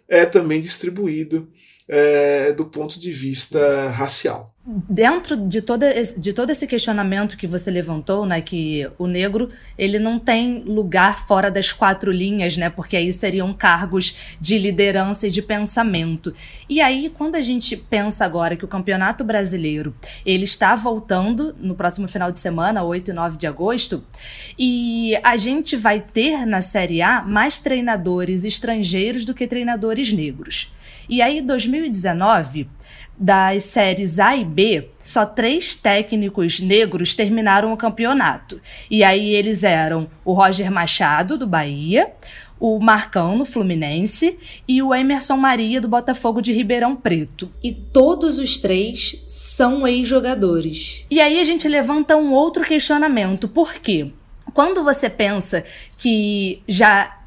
é 0.08 0.24
também 0.24 0.60
distribuído 0.60 1.50
é, 1.88 2.52
do 2.52 2.64
ponto 2.66 2.98
de 3.00 3.10
vista 3.10 3.88
racial. 3.88 4.49
Dentro 4.62 5.38
de 5.38 5.62
todo, 5.62 5.84
esse, 5.84 6.20
de 6.20 6.34
todo 6.34 6.50
esse 6.50 6.66
questionamento 6.66 7.34
que 7.38 7.46
você 7.46 7.70
levantou, 7.70 8.26
né, 8.26 8.42
que 8.42 8.86
o 8.98 9.06
negro 9.06 9.48
ele 9.76 9.98
não 9.98 10.18
tem 10.18 10.62
lugar 10.64 11.26
fora 11.26 11.50
das 11.50 11.72
quatro 11.72 12.12
linhas, 12.12 12.58
né, 12.58 12.68
porque 12.68 12.94
aí 12.94 13.10
seriam 13.10 13.54
cargos 13.54 14.14
de 14.38 14.58
liderança 14.58 15.26
e 15.26 15.30
de 15.30 15.40
pensamento. 15.40 16.34
E 16.68 16.78
aí, 16.82 17.10
quando 17.16 17.36
a 17.36 17.40
gente 17.40 17.74
pensa 17.74 18.22
agora 18.22 18.54
que 18.54 18.64
o 18.64 18.68
Campeonato 18.68 19.24
Brasileiro 19.24 19.94
ele 20.26 20.44
está 20.44 20.76
voltando 20.76 21.56
no 21.58 21.74
próximo 21.74 22.06
final 22.06 22.30
de 22.30 22.38
semana, 22.38 22.82
8 22.82 23.12
e 23.12 23.14
9 23.14 23.38
de 23.38 23.46
agosto, 23.46 24.04
e 24.58 25.18
a 25.22 25.38
gente 25.38 25.74
vai 25.74 26.00
ter 26.00 26.44
na 26.44 26.60
Série 26.60 27.00
A 27.00 27.22
mais 27.22 27.58
treinadores 27.60 28.44
estrangeiros 28.44 29.24
do 29.24 29.32
que 29.32 29.46
treinadores 29.46 30.12
negros. 30.12 30.70
E 31.08 31.22
aí, 31.22 31.40
2019, 31.40 32.68
das 33.20 33.64
séries 33.64 34.18
A 34.18 34.34
e 34.34 34.46
B, 34.46 34.88
só 35.04 35.26
três 35.26 35.74
técnicos 35.74 36.58
negros 36.58 37.14
terminaram 37.14 37.70
o 37.70 37.76
campeonato. 37.76 38.58
E 38.90 39.04
aí 39.04 39.34
eles 39.34 39.62
eram 39.62 40.08
o 40.24 40.32
Roger 40.32 40.72
Machado, 40.72 41.36
do 41.36 41.46
Bahia, 41.46 42.10
o 42.58 42.80
Marcão, 42.80 43.36
no 43.36 43.44
Fluminense, 43.44 44.38
e 44.66 44.82
o 44.82 44.94
Emerson 44.94 45.36
Maria, 45.36 45.82
do 45.82 45.88
Botafogo 45.88 46.40
de 46.40 46.52
Ribeirão 46.52 46.96
Preto. 46.96 47.52
E 47.62 47.72
todos 47.72 48.38
os 48.38 48.56
três 48.56 49.22
são 49.28 49.86
ex-jogadores. 49.86 51.04
E 51.10 51.20
aí 51.20 51.38
a 51.38 51.44
gente 51.44 51.68
levanta 51.68 52.16
um 52.16 52.32
outro 52.32 52.64
questionamento. 52.64 53.48
Por 53.48 53.74
quê? 53.74 54.10
Quando 54.54 54.82
você 54.82 55.10
pensa 55.10 55.62
que 55.98 56.62
já 56.66 57.19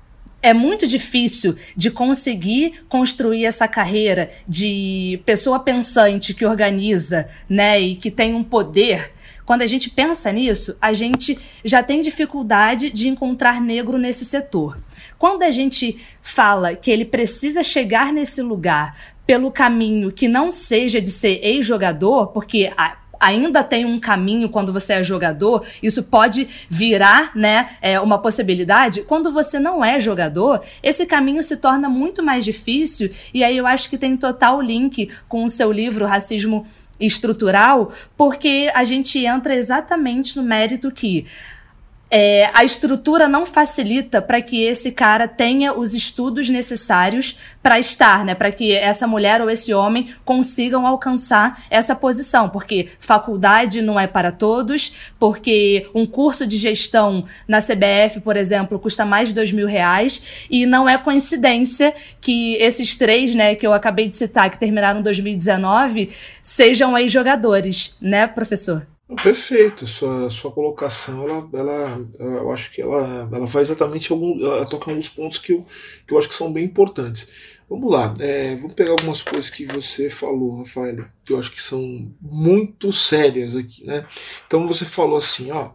é 0.44 0.54
muito 0.54 0.86
difícil 0.86 1.56
de 1.76 1.90
conseguir 1.90 2.84
construir 2.90 3.46
essa 3.46 3.66
carreira 3.68 4.30
de 4.48 5.20
pessoa 5.26 5.58
pensante 5.58 6.34
que 6.34 6.46
organiza, 6.46 7.28
né, 7.50 7.80
e 7.80 7.96
que 7.96 8.12
tem 8.12 8.36
um 8.36 8.44
poder. 8.44 9.14
Quando 9.46 9.62
a 9.62 9.66
gente 9.66 9.90
pensa 9.90 10.32
nisso, 10.32 10.76
a 10.82 10.92
gente 10.94 11.40
já 11.64 11.82
tem 11.82 12.02
dificuldade 12.02 12.90
de 12.90 13.08
encontrar 13.08 13.62
negro 13.62 13.98
nesse 13.98 14.26
setor. 14.26 14.78
Quando 15.18 15.44
a 15.44 15.52
gente 15.52 16.00
fala 16.22 16.76
que 16.76 16.92
ele 16.92 17.06
precisa 17.06 17.64
chegar 17.64 18.12
nesse 18.12 18.42
lugar 18.42 18.96
pelo 19.26 19.50
caminho 19.50 20.12
que 20.12 20.28
não 20.28 20.52
seja 20.52 21.02
de 21.02 21.10
ser 21.10 21.40
ex-jogador, 21.42 22.28
porque 22.28 22.72
a, 22.78 22.98
ainda 23.24 23.64
tem 23.64 23.86
um 23.86 23.98
caminho 23.98 24.50
quando 24.50 24.74
você 24.74 24.94
é 24.94 25.04
jogador, 25.04 25.66
isso 25.82 26.04
pode 26.04 26.48
virar, 26.70 27.32
né, 27.36 27.78
é, 27.82 28.00
uma 28.00 28.20
possibilidade. 28.20 29.04
Quando 29.04 29.32
você 29.32 29.58
não 29.60 29.84
é 29.84 30.00
jogador, 30.00 30.62
esse 30.82 31.06
caminho 31.06 31.42
se 31.42 31.58
torna 31.58 31.88
muito 31.88 32.22
mais 32.22 32.44
difícil, 32.44 33.10
e 33.34 33.44
aí 33.44 33.58
eu 33.58 33.66
acho 33.66 33.90
que 33.90 33.98
tem 33.98 34.18
total 34.18 34.62
link 34.62 35.10
com 35.28 35.44
o 35.46 35.50
seu 35.50 35.72
livro 35.72 36.06
Racismo 36.06 36.66
Estrutural, 37.00 37.92
porque 38.18 38.70
a 38.74 38.84
gente 38.84 39.18
entra 39.26 39.56
exatamente 39.56 40.38
no 40.38 40.44
mérito 40.44 40.92
que 40.92 41.26
é, 42.16 42.52
a 42.54 42.64
estrutura 42.64 43.28
não 43.28 43.44
facilita 43.44 44.22
para 44.22 44.40
que 44.40 44.62
esse 44.62 44.92
cara 44.92 45.28
tenha 45.28 45.74
os 45.74 45.96
estudos 45.96 46.48
necessários 46.48 47.40
para 47.60 47.80
estar, 47.80 48.24
né? 48.24 48.36
Para 48.36 48.52
que 48.52 48.72
essa 48.72 49.08
mulher 49.08 49.42
ou 49.42 49.50
esse 49.50 49.74
homem 49.74 50.14
consigam 50.24 50.86
alcançar 50.86 51.64
essa 51.72 51.96
posição, 51.96 52.50
porque 52.50 52.90
faculdade 53.00 53.82
não 53.82 54.00
é 54.00 54.06
para 54.06 54.32
todos, 54.32 54.94
porque 55.18 55.90
um 55.96 56.06
curso 56.06 56.46
de 56.46 56.56
gestão 56.56 57.26
na 57.48 57.58
CBF, 57.60 58.22
por 58.24 58.38
exemplo, 58.38 58.78
custa 58.78 59.04
mais 59.04 59.30
de 59.30 59.34
dois 59.34 59.52
mil 59.52 59.66
reais 59.66 60.46
e 60.52 60.68
não 60.68 60.88
é 60.88 61.00
coincidência 61.00 61.96
que 62.22 62.54
esses 62.58 62.96
três, 62.96 63.34
né, 63.34 63.56
que 63.56 63.66
eu 63.66 63.74
acabei 63.74 64.08
de 64.08 64.18
citar, 64.18 64.52
que 64.52 64.60
terminaram 64.60 65.00
em 65.00 65.04
2019, 65.04 66.12
sejam 66.44 66.96
aí 66.96 67.10
jogadores, 67.10 67.98
né, 68.00 68.28
professor? 68.28 68.93
Perfeito, 69.22 69.86
sua, 69.86 70.30
sua 70.30 70.50
colocação, 70.52 71.28
ela, 71.28 71.50
ela, 71.54 72.10
eu 72.18 72.52
acho 72.52 72.72
que 72.72 72.82
ela, 72.82 73.30
ela 73.32 73.48
faz 73.48 73.68
exatamente 73.68 74.12
algum, 74.12 74.42
ela 74.42 74.66
toca 74.66 74.90
alguns 74.90 75.10
pontos 75.10 75.38
que 75.38 75.52
eu, 75.52 75.66
que 76.08 76.14
eu 76.14 76.18
acho 76.18 76.30
que 76.30 76.34
são 76.34 76.52
bem 76.52 76.64
importantes. 76.64 77.28
Vamos 77.70 77.92
lá, 77.92 78.16
é, 78.20 78.56
vamos 78.56 78.74
pegar 78.74 78.92
algumas 78.92 79.22
coisas 79.22 79.50
que 79.50 79.66
você 79.66 80.10
falou, 80.10 80.60
Rafael, 80.60 81.06
que 81.24 81.34
eu 81.34 81.40
acho 81.40 81.52
que 81.52 81.62
são 81.62 82.12
muito 82.22 82.94
sérias 82.94 83.56
aqui, 83.56 83.86
né? 83.86 84.08
Então 84.48 84.68
você 84.68 84.86
falou 84.86 85.18
assim, 85.18 85.52
ó, 85.52 85.72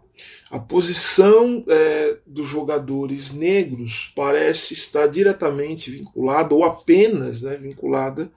a 0.51 0.59
posição 0.59 1.65
é, 1.69 2.17
dos 2.27 2.49
jogadores 2.49 3.33
negros 3.33 4.11
parece 4.17 4.73
estar 4.73 5.07
diretamente 5.07 5.91
vinculada 5.91 6.55
ou 6.55 6.65
apenas 6.65 7.43
né, 7.43 7.57
vinculada 7.59 8.33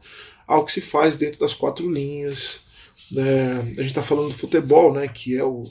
ao 0.45 0.65
que 0.65 0.74
se 0.74 0.81
faz 0.81 1.15
dentro 1.15 1.39
das 1.39 1.53
quatro 1.53 1.89
linhas 1.89 2.70
é, 3.17 3.59
a 3.59 3.63
gente 3.63 3.87
está 3.87 4.01
falando 4.01 4.29
do 4.29 4.35
futebol, 4.35 4.93
né, 4.93 5.07
que 5.07 5.35
é 5.35 5.43
o, 5.43 5.63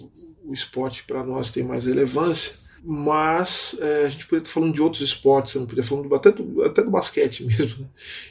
o 0.44 0.52
esporte 0.52 1.04
para 1.04 1.24
nós 1.24 1.50
tem 1.50 1.62
mais 1.62 1.84
relevância, 1.86 2.54
mas 2.82 3.76
é, 3.80 4.04
a 4.06 4.08
gente 4.08 4.24
poderia 4.24 4.42
estar 4.42 4.52
falando 4.52 4.72
de 4.72 4.80
outros 4.80 5.02
esportes, 5.02 5.54
não 5.54 5.66
poderia 5.66 5.84
falando 5.84 6.14
até 6.14 6.32
do, 6.32 6.62
até 6.62 6.82
do 6.82 6.90
basquete 6.90 7.44
mesmo, 7.46 7.82
né, 7.82 7.88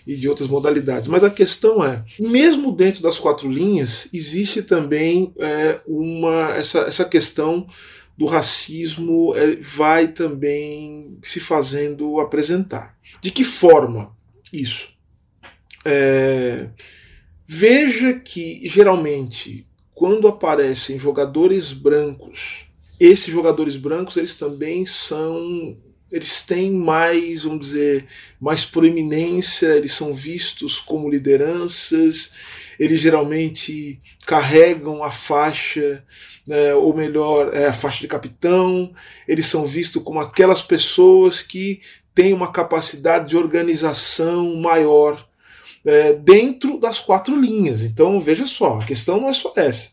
e 0.08 0.16
de 0.16 0.28
outras 0.28 0.48
modalidades. 0.48 1.08
Mas 1.08 1.24
a 1.24 1.30
questão 1.30 1.84
é, 1.84 2.04
mesmo 2.20 2.72
dentro 2.72 3.02
das 3.02 3.20
quatro 3.20 3.50
linhas, 3.52 4.10
existe 4.12 4.64
também 4.64 5.34
é, 5.38 5.80
uma 5.88 6.52
essa, 6.56 6.80
essa 6.80 7.06
questão 7.06 7.68
do 8.18 8.26
racismo 8.26 9.34
é, 9.36 9.56
vai 9.56 10.10
também 10.10 11.18
se 11.24 11.40
fazendo 11.40 12.20
apresentar. 12.20 12.98
De 13.22 13.32
que 13.32 13.44
forma 13.44 14.12
isso? 14.52 14.90
É, 15.86 16.70
Veja 17.52 18.14
que, 18.14 18.62
geralmente, 18.70 19.66
quando 19.96 20.28
aparecem 20.28 21.00
jogadores 21.00 21.74
brancos, 21.74 22.68
esses 23.00 23.34
jogadores 23.34 23.76
brancos 23.76 24.18
eles 24.18 24.36
também 24.36 24.86
são 24.86 25.76
eles 26.12 26.44
têm 26.44 26.72
mais, 26.72 27.42
vamos 27.42 27.68
dizer, 27.68 28.06
mais 28.40 28.66
proeminência, 28.66 29.76
eles 29.76 29.94
são 29.94 30.14
vistos 30.14 30.80
como 30.80 31.10
lideranças, 31.10 32.34
eles 32.80 33.02
geralmente 33.02 34.00
carregam 34.28 35.04
a 35.04 35.10
faixa, 35.10 36.04
né, 36.48 36.76
ou 36.76 36.96
melhor, 36.96 37.52
é, 37.52 37.66
a 37.66 37.74
faixa 37.74 38.02
de 38.02 38.08
capitão, 38.08 38.94
eles 39.28 39.48
são 39.48 39.66
vistos 39.66 40.04
como 40.04 40.20
aquelas 40.20 40.62
pessoas 40.62 41.42
que 41.42 41.82
têm 42.14 42.32
uma 42.32 42.52
capacidade 42.52 43.30
de 43.30 43.38
organização 43.38 44.56
maior 44.56 45.29
é, 45.86 46.14
dentro 46.14 46.80
das 46.80 47.00
quatro 47.00 47.40
linhas. 47.40 47.82
Então 47.82 48.20
veja 48.20 48.46
só, 48.46 48.80
a 48.80 48.86
questão 48.86 49.20
não 49.22 49.30
é 49.30 49.34
só 49.34 49.54
essa. 49.56 49.92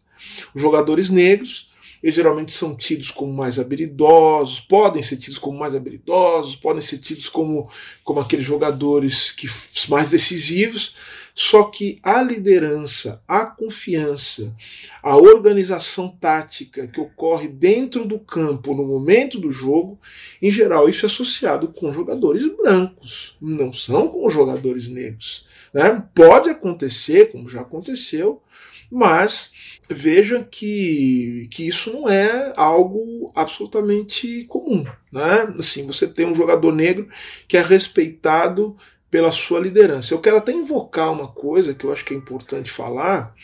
Os 0.55 0.61
jogadores 0.61 1.11
negros 1.11 1.71
eles 2.03 2.15
geralmente 2.15 2.53
são 2.53 2.77
tidos 2.77 3.11
como 3.11 3.33
mais 3.33 3.59
habilidosos, 3.59 4.61
podem 4.61 5.03
ser 5.03 5.17
tidos 5.17 5.39
como 5.39 5.59
mais 5.59 5.75
habilidosos, 5.75 6.57
podem 6.57 6.83
ser 6.83 6.99
tidos 6.99 7.29
como, 7.29 7.71
como 8.05 8.21
aqueles 8.21 8.45
jogadores 8.45 9.31
que 9.31 9.47
mais 9.89 10.11
decisivos, 10.11 10.95
só 11.39 11.65
que 11.65 11.99
a 12.03 12.23
liderança, 12.23 13.23
a 13.29 13.45
confiança, 13.45 14.57
a 15.03 15.19
organização 15.19 16.09
tática 16.09 16.87
que 16.87 16.99
ocorre 16.99 17.47
dentro 17.47 18.07
do 18.07 18.19
campo 18.19 18.75
no 18.75 18.87
momento 18.87 19.39
do 19.39 19.53
jogo, 19.53 19.99
em 20.41 20.51
geral 20.51 20.89
isso 20.89 21.05
é 21.05 21.09
associado 21.09 21.69
com 21.69 21.93
jogadores 21.93 22.47
brancos, 22.57 23.37
não 23.39 23.71
são 23.71 24.09
com 24.09 24.27
jogadores 24.31 24.89
negros. 24.89 25.47
Né? 25.75 26.03
Pode 26.15 26.49
acontecer, 26.49 27.31
como 27.31 27.51
já 27.51 27.61
aconteceu, 27.61 28.41
mas 28.91 29.53
veja 29.89 30.47
que, 30.49 31.49
que 31.51 31.67
isso 31.67 31.93
não 31.93 32.09
é 32.09 32.53
algo 32.57 33.33
absolutamente 33.35 34.45
comum. 34.45 34.85
Né? 35.13 35.55
Assim, 35.59 35.87
você 35.87 36.07
tem 36.07 36.27
um 36.27 36.35
jogador 36.35 36.75
negro 36.75 37.09
que 37.47 37.57
é 37.57 37.63
respeitado 37.63 38.77
pela 39.11 39.31
sua 39.33 39.61
liderança. 39.61 40.13
Eu 40.13 40.21
quero 40.21 40.37
até 40.37 40.53
invocar 40.53 41.13
uma 41.13 41.29
coisa 41.29 41.75
que 41.75 41.85
eu 41.85 41.93
acho 41.93 42.05
que 42.05 42.15
é 42.15 42.17
importante 42.17 42.71
falar. 42.71 43.35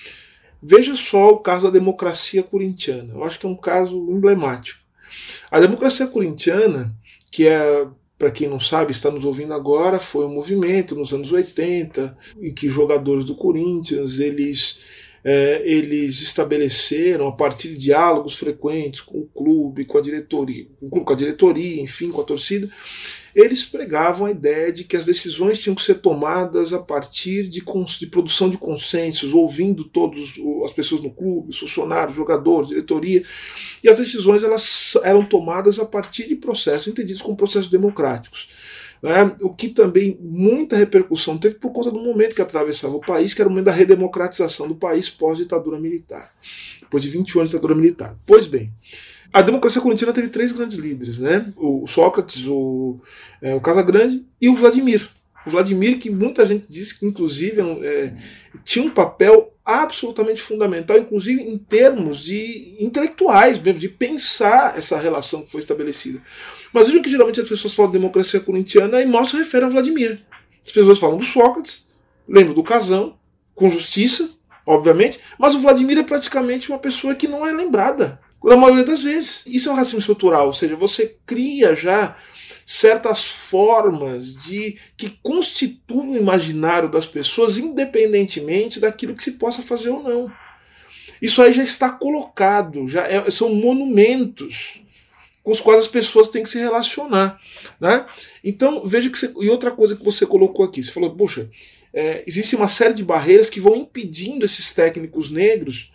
Veja 0.63 0.95
só 0.95 1.31
o 1.31 1.39
caso 1.39 1.65
da 1.65 1.71
democracia 1.71 2.43
corintiana. 2.43 3.15
Eu 3.15 3.25
acho 3.25 3.39
que 3.39 3.47
é 3.47 3.49
um 3.49 3.57
caso 3.57 3.97
emblemático. 4.11 4.81
A 5.51 5.61
democracia 5.61 6.07
corintiana, 6.07 6.95
que 7.31 7.47
é 7.47 7.87
para 8.23 8.31
quem 8.31 8.49
não 8.49 8.61
sabe, 8.61 8.93
está 8.93 9.11
nos 9.11 9.25
ouvindo 9.25 9.53
agora, 9.53 9.99
foi 9.99 10.25
um 10.25 10.35
movimento 10.35 10.95
nos 10.95 11.13
anos 11.13 11.33
80 11.33 12.17
em 12.41 12.55
que 12.55 12.71
jogadores 12.71 13.25
do 13.25 13.35
Corinthians 13.35 14.21
eles, 14.21 14.79
é, 15.25 15.63
eles 15.65 16.21
estabeleceram, 16.21 17.29
a 17.29 17.33
partir 17.33 17.69
de 17.69 17.79
diálogos 17.79 18.37
frequentes 18.37 19.01
com 19.01 19.19
o 19.19 19.27
clube, 19.27 19.85
com 19.85 19.99
a 19.99 20.01
diretoria, 20.01 20.67
com, 20.91 21.13
a 21.13 21.17
diretoria, 21.17 21.81
enfim, 21.81 22.11
com 22.11 22.21
a 22.21 22.25
torcida, 22.25 22.69
eles 23.35 23.65
pregavam 23.65 24.27
a 24.27 24.31
ideia 24.31 24.73
de 24.73 24.85
que 24.85 24.97
as 24.97 25.07
decisões 25.07 25.59
tinham 25.59 25.75
que 25.75 25.83
ser 25.83 25.95
tomadas 25.97 26.73
a 26.73 26.81
partir 26.81 27.45
de, 27.45 27.63
de 27.63 28.07
produção 28.07 28.51
de 28.51 28.59
consensos, 28.59 29.33
ouvindo 29.33 29.85
todas 29.85 30.35
as 30.65 30.73
pessoas 30.73 31.01
no 31.01 31.11
clube, 31.11 31.51
os 31.51 31.59
funcionários, 31.59 32.17
jogadores, 32.17 32.69
diretoria, 32.69 33.23
e 33.83 33.89
as 33.89 33.99
decisões 33.99 34.43
elas 34.43 34.97
eram 35.03 35.25
tomadas 35.25 35.79
a 35.79 35.87
partir 35.87 36.29
de 36.29 36.37
processos 36.37 36.89
entendidos 36.89 37.23
como 37.23 37.37
processos 37.37 37.71
democráticos. 37.71 38.49
Né? 39.03 39.35
O 39.41 39.53
que 39.53 39.69
também 39.69 40.17
muita 40.21 40.77
repercussão 40.77 41.37
teve 41.37 41.57
por 41.57 41.73
conta 41.73 41.91
do 41.91 42.01
momento 42.01 42.35
que 42.37 42.43
atravessava 42.43 42.95
o 42.95 43.01
país, 43.01 43.35
que 43.35 43.43
era 43.43 43.49
o 43.49 43.51
momento 43.51 43.67
da 43.67 43.73
redemocratização 43.73 44.69
do 44.69 44.77
país 44.77 45.11
pós-ditadura 45.11 45.81
militar, 45.81 46.31
depois 46.81 47.03
de 47.03 47.11
21 47.11 47.41
anos 47.41 47.51
de 47.51 47.57
ditadura 47.57 47.75
militar. 47.75 48.17
Pois 48.25 48.47
bem, 48.47 48.73
a 49.33 49.43
democracia 49.43 49.81
corintiana 49.81 50.13
teve 50.13 50.29
três 50.29 50.53
grandes 50.53 50.77
líderes, 50.77 51.19
né? 51.19 51.53
O 51.57 51.87
Sócrates, 51.87 52.47
o, 52.47 53.01
é, 53.41 53.55
o 53.55 53.61
Casagrande 53.61 54.25
e 54.41 54.49
o 54.49 54.55
Vladimir. 54.55 55.09
O 55.45 55.51
Vladimir, 55.51 55.99
que 55.99 56.09
muita 56.09 56.47
gente 56.47 56.67
diz 56.69 56.93
que, 56.93 57.05
inclusive, 57.05 57.61
é, 57.83 58.15
tinha 58.63 58.85
um 58.85 58.91
papel 58.91 59.52
absolutamente 59.65 60.43
fundamental, 60.43 60.99
inclusive 60.99 61.41
em 61.43 61.57
termos 61.57 62.19
de 62.19 62.77
intelectuais 62.81 63.59
mesmo, 63.59 63.79
de 63.79 63.89
pensar 63.89 64.77
essa 64.77 64.99
relação 64.99 65.43
que 65.43 65.51
foi 65.51 65.61
estabelecida. 65.61 66.21
Mas 66.73 66.89
veja 66.89 67.03
que 67.03 67.11
geralmente 67.11 67.41
as 67.41 67.49
pessoas 67.49 67.75
falam 67.75 67.91
de 67.91 67.99
democracia 67.99 68.41
corintiana 68.41 69.01
e 69.01 69.27
se 69.27 69.37
refere 69.37 69.65
a 69.65 69.69
Vladimir. 69.69 70.25
As 70.65 70.73
pessoas 70.73 70.99
falam 70.99 71.19
do 71.19 71.25
Sócrates, 71.25 71.87
lembram 72.27 72.55
do 72.55 72.63
Casão, 72.63 73.19
com 73.55 73.71
justiça, 73.71 74.29
obviamente, 74.67 75.21
mas 75.39 75.55
o 75.55 75.61
Vladimir 75.61 75.99
é 75.99 76.03
praticamente 76.03 76.69
uma 76.69 76.79
pessoa 76.79 77.15
que 77.15 77.29
não 77.29 77.47
é 77.47 77.53
lembrada 77.53 78.21
na 78.43 78.57
maioria 78.57 78.85
das 78.85 79.03
vezes. 79.03 79.45
Isso 79.47 79.69
é 79.69 79.73
um 79.73 79.77
racismo 79.77 80.01
estrutural, 80.01 80.47
ou 80.47 80.53
seja, 80.53 80.75
você 80.75 81.17
cria 81.27 81.77
já 81.77 82.17
certas 82.65 83.25
formas 83.25 84.37
de 84.37 84.77
que 84.97 85.11
constituem 85.23 86.11
o 86.11 86.17
imaginário 86.17 86.89
das 86.89 87.07
pessoas 87.07 87.59
independentemente 87.59 88.81
daquilo 88.81 89.15
que 89.15 89.23
se 89.23 89.33
possa 89.33 89.63
fazer 89.63 89.91
ou 89.91 90.03
não. 90.03 90.33
Isso 91.21 91.41
aí 91.41 91.53
já 91.53 91.63
está 91.63 91.91
colocado, 91.91 92.89
já 92.89 93.07
é, 93.07 93.31
são 93.31 93.55
monumentos 93.55 94.83
com 95.43 95.53
os 95.53 95.61
quais 95.61 95.81
as 95.81 95.89
pessoas 95.89 96.29
têm 96.29 96.43
que 96.43 96.51
se 96.51 96.59
relacionar. 96.59 97.41
Né? 97.81 98.05
Então, 98.43 98.85
veja 98.85 99.11
que 99.11 99.19
você, 99.19 99.33
E 99.41 99.49
outra 99.49 99.71
coisa 99.71 99.97
que 99.97 100.05
você 100.05 100.27
colocou 100.27 100.65
aqui, 100.65 100.83
você 100.83 100.93
falou, 100.93 101.15
puxa, 101.15 101.49
é, 101.93 102.25
existe 102.27 102.57
uma 102.57 102.69
série 102.69 102.95
de 102.95 103.05
barreiras 103.05 103.51
que 103.51 103.61
vão 103.61 103.77
impedindo 103.77 104.45
esses 104.45 104.73
técnicos 104.73 105.31
negros 105.31 105.92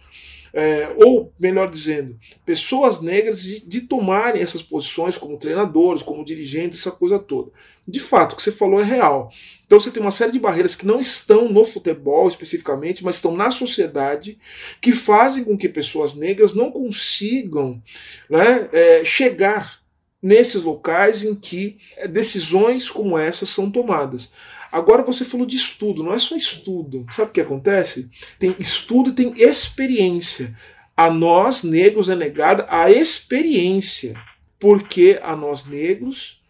é, 0.58 0.92
ou 0.98 1.32
melhor 1.40 1.70
dizendo, 1.70 2.18
pessoas 2.44 3.00
negras 3.00 3.44
de, 3.44 3.60
de, 3.60 3.82
tomarem 3.82 4.42
essas 4.42 4.64
posições 4.64 5.16
como 5.16 5.38
treinadores, 5.38 6.02
como 6.02 6.26
dirigentes, 6.26 6.80
essa 6.80 6.90
coisa 6.90 7.20
toda. 7.20 7.52
De 7.88 8.00
fato, 8.00 8.34
o 8.34 8.36
que 8.36 8.42
você 8.42 8.52
falou 8.52 8.82
é 8.82 8.84
real. 8.84 9.32
Então 9.68 9.80
você 9.80 9.92
tem 9.92 10.02
uma 10.02 10.10
série 10.10 10.32
de 10.32 10.40
barreiras 10.40 10.76
que 10.76 10.88
não 10.88 11.00
estão 11.00 11.48
no 11.48 11.64
futebol 11.64 12.28
especificamente, 12.28 13.04
mas 13.04 13.18
estão 13.18 13.36
na 13.36 13.52
sociedade, 13.52 14.40
que 14.82 14.92
fazem 14.92 15.44
com 15.44 15.56
que 15.56 15.70
pessoas 15.70 16.16
negras 16.16 16.56
não 16.56 16.72
consigam 16.72 17.80
né, 18.28 18.68
é, 18.74 19.06
chegar 19.06 19.80
nesses 20.20 20.64
locais 20.64 21.24
em 21.24 21.36
que 21.36 21.78
decisões 22.10 22.90
como 22.90 23.16
essas 23.16 23.50
são 23.50 23.70
tomadas. 23.70 24.32
Agora 24.72 25.04
você 25.04 25.24
falou 25.24 25.46
de 25.46 25.56
estudo, 25.56 26.04
não 26.04 26.14
é 26.14 26.20
só 26.20 26.36
estudo. 26.36 27.06
Sabe 27.12 27.30
o 27.30 27.34
que 27.34 27.42
acontece? 27.42 28.10
Tem 28.38 28.56
estudo 28.60 29.10
e 29.10 29.14
tem 29.14 29.34
experiência. 29.38 30.56
A 30.96 31.10
nós, 31.12 31.64
negros, 31.64 32.10
é 32.10 32.16
negada 32.16 32.66
a 32.70 32.90
experiência, 32.90 34.16
porque 34.60 35.20
a 35.22 35.36
nós, 35.36 35.66
negros, 35.66 36.42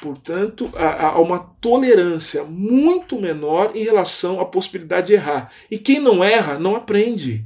portanto, 0.00 0.70
há 0.74 1.18
uma 1.20 1.38
tolerância 1.38 2.44
muito 2.44 3.18
menor 3.18 3.72
em 3.74 3.82
relação 3.82 4.40
à 4.40 4.44
possibilidade 4.44 5.06
de 5.08 5.14
errar. 5.14 5.50
E 5.70 5.78
quem 5.78 6.00
não 6.00 6.22
erra, 6.22 6.58
não 6.58 6.76
aprende. 6.76 7.44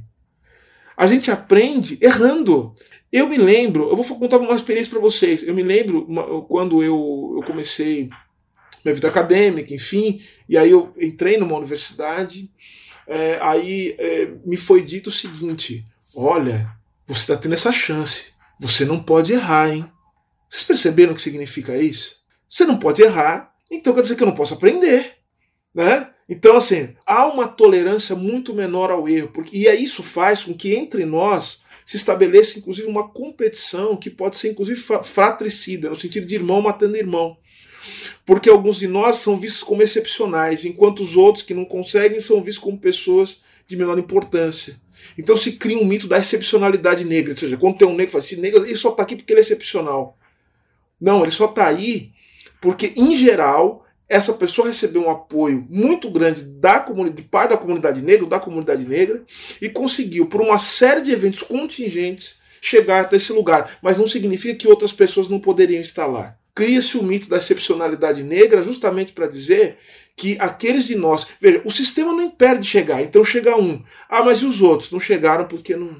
A 0.97 1.07
gente 1.07 1.31
aprende 1.31 1.97
errando. 2.01 2.75
Eu 3.11 3.27
me 3.27 3.37
lembro, 3.37 3.89
eu 3.89 3.95
vou 3.95 4.19
contar 4.19 4.37
uma 4.37 4.53
experiência 4.53 4.91
para 4.91 4.99
vocês. 4.99 5.41
Eu 5.41 5.55
me 5.55 5.63
lembro 5.63 6.05
quando 6.49 6.83
eu, 6.83 7.35
eu 7.37 7.43
comecei 7.43 8.09
minha 8.83 8.95
vida 8.95 9.07
acadêmica, 9.07 9.73
enfim. 9.73 10.21
E 10.47 10.57
aí 10.57 10.71
eu 10.71 10.93
entrei 10.99 11.37
numa 11.37 11.57
universidade. 11.57 12.49
É, 13.07 13.39
aí 13.41 13.95
é, 13.97 14.31
me 14.45 14.57
foi 14.57 14.83
dito 14.83 15.07
o 15.07 15.11
seguinte: 15.11 15.85
olha, 16.15 16.69
você 17.07 17.21
está 17.21 17.37
tendo 17.37 17.53
essa 17.53 17.71
chance. 17.71 18.33
Você 18.59 18.85
não 18.85 19.01
pode 19.01 19.33
errar, 19.33 19.69
hein? 19.69 19.89
Vocês 20.49 20.63
perceberam 20.63 21.13
o 21.13 21.15
que 21.15 21.21
significa 21.21 21.77
isso? 21.77 22.17
Você 22.47 22.65
não 22.65 22.77
pode 22.77 23.01
errar, 23.01 23.53
então 23.69 23.93
quer 23.93 24.01
dizer 24.01 24.15
que 24.15 24.23
eu 24.23 24.27
não 24.27 24.33
posso 24.33 24.55
aprender, 24.55 25.17
né? 25.73 26.09
Então, 26.27 26.57
assim, 26.57 26.95
há 27.05 27.25
uma 27.27 27.47
tolerância 27.47 28.15
muito 28.15 28.53
menor 28.53 28.91
ao 28.91 29.07
erro, 29.07 29.29
porque, 29.29 29.55
e 29.55 29.67
isso 29.83 30.03
faz 30.03 30.43
com 30.43 30.53
que 30.53 30.75
entre 30.75 31.05
nós 31.05 31.61
se 31.85 31.95
estabeleça, 31.95 32.59
inclusive, 32.59 32.87
uma 32.87 33.09
competição 33.09 33.97
que 33.97 34.09
pode 34.09 34.35
ser, 34.35 34.49
inclusive, 34.49 34.79
fratricida, 35.03 35.89
no 35.89 35.95
sentido 35.95 36.27
de 36.27 36.35
irmão 36.35 36.61
matando 36.61 36.95
irmão 36.95 37.37
porque 38.29 38.47
alguns 38.47 38.77
de 38.77 38.87
nós 38.87 39.15
são 39.15 39.39
vistos 39.39 39.63
como 39.63 39.81
excepcionais, 39.81 40.63
enquanto 40.63 40.99
os 40.99 41.17
outros 41.17 41.43
que 41.43 41.51
não 41.51 41.65
conseguem 41.65 42.19
são 42.19 42.43
vistos 42.43 42.63
como 42.63 42.77
pessoas 42.77 43.41
de 43.65 43.75
menor 43.75 43.97
importância. 43.97 44.79
Então 45.17 45.35
se 45.35 45.53
cria 45.53 45.79
um 45.79 45.83
mito 45.83 46.07
da 46.07 46.19
excepcionalidade 46.19 47.03
negra, 47.03 47.31
ou 47.31 47.37
seja, 47.37 47.57
quando 47.57 47.79
tem 47.79 47.87
um 47.87 47.95
negro, 47.95 48.11
fala, 48.11 48.23
esse 48.23 48.39
negro 48.39 48.63
ele 48.63 48.75
só 48.75 48.91
está 48.91 49.01
aqui 49.01 49.15
porque 49.15 49.33
ele 49.33 49.39
é 49.39 49.41
excepcional. 49.41 50.15
Não, 51.01 51.23
ele 51.23 51.31
só 51.31 51.45
está 51.45 51.65
aí 51.65 52.11
porque, 52.61 52.93
em 52.95 53.15
geral, 53.15 53.83
essa 54.07 54.31
pessoa 54.33 54.67
recebeu 54.67 55.01
um 55.01 55.09
apoio 55.09 55.65
muito 55.67 56.07
grande 56.11 56.43
da 56.43 56.79
comunidade, 56.79 57.23
de 57.23 57.27
parte 57.27 57.49
da 57.49 57.57
comunidade 57.57 58.03
negra, 58.03 58.27
da 58.27 58.39
comunidade 58.39 58.87
negra, 58.87 59.23
e 59.59 59.67
conseguiu, 59.69 60.27
por 60.27 60.39
uma 60.39 60.59
série 60.59 61.01
de 61.01 61.11
eventos 61.11 61.41
contingentes, 61.41 62.35
chegar 62.61 63.01
até 63.01 63.15
esse 63.15 63.33
lugar. 63.33 63.79
Mas 63.81 63.97
não 63.97 64.07
significa 64.07 64.53
que 64.53 64.67
outras 64.67 64.93
pessoas 64.93 65.27
não 65.27 65.39
poderiam 65.39 65.81
estar 65.81 66.05
lá 66.05 66.38
cria-se 66.59 66.97
o 66.97 67.03
mito 67.03 67.29
da 67.29 67.37
excepcionalidade 67.37 68.21
negra 68.21 68.61
justamente 68.61 69.13
para 69.13 69.27
dizer 69.27 69.77
que 70.13 70.35
aqueles 70.41 70.85
de 70.85 70.93
nós. 70.93 71.25
Veja, 71.39 71.61
o 71.63 71.71
sistema 71.71 72.11
não 72.11 72.23
impede 72.23 72.59
de 72.59 72.67
chegar, 72.67 73.01
então 73.01 73.23
chega 73.23 73.57
um. 73.57 73.81
Ah, 74.09 74.21
mas 74.21 74.39
e 74.39 74.45
os 74.45 74.61
outros? 74.61 74.91
Não 74.91 74.99
chegaram 74.99 75.45
porque 75.45 75.77
não. 75.77 75.95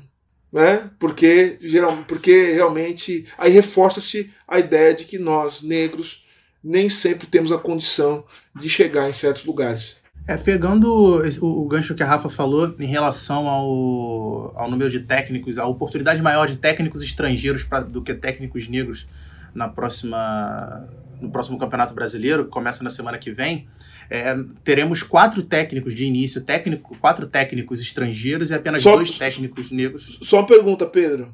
Né? 0.51 0.89
Porque, 0.99 1.55
geral, 1.61 2.03
porque 2.05 2.51
realmente 2.51 3.25
aí 3.37 3.53
reforça-se 3.53 4.29
a 4.45 4.59
ideia 4.59 4.93
de 4.93 5.05
que 5.05 5.17
nós, 5.17 5.61
negros, 5.61 6.25
nem 6.61 6.89
sempre 6.89 7.25
temos 7.25 7.53
a 7.53 7.57
condição 7.57 8.25
de 8.53 8.67
chegar 8.67 9.07
em 9.07 9.13
certos 9.13 9.45
lugares. 9.45 9.95
É, 10.27 10.35
pegando 10.35 11.23
o, 11.41 11.67
gancho 11.69 11.95
que 11.95 12.03
a 12.03 12.05
Rafa 12.05 12.27
falou 12.27 12.75
em 12.77 12.85
relação 12.85 13.47
ao, 13.47 14.53
ao 14.57 14.69
número 14.69 14.89
de 14.89 14.99
técnicos, 14.99 15.57
a 15.57 15.65
oportunidade 15.65 16.21
maior 16.21 16.47
de 16.47 16.57
técnicos 16.57 17.01
estrangeiros 17.01 17.63
pra, 17.63 17.79
do 17.79 18.01
que 18.01 18.13
técnicos 18.13 18.67
negros 18.67 19.07
na 19.53 19.67
próxima 19.67 20.87
no 21.21 21.29
próximo 21.29 21.57
Campeonato 21.57 21.93
Brasileiro, 21.93 22.45
que 22.45 22.51
começa 22.51 22.83
na 22.83 22.89
semana 22.89 23.17
que 23.17 23.31
vem, 23.31 23.67
é, 24.09 24.35
teremos 24.63 25.03
quatro 25.03 25.43
técnicos 25.43 25.93
de 25.93 26.05
início, 26.05 26.41
técnico, 26.41 26.95
quatro 26.97 27.27
técnicos 27.27 27.81
estrangeiros 27.81 28.49
e 28.49 28.53
apenas 28.53 28.81
só, 28.81 28.95
dois 28.95 29.17
técnicos 29.17 29.69
negros. 29.71 30.17
Só 30.21 30.37
uma 30.37 30.47
pergunta, 30.47 30.85
Pedro. 30.85 31.33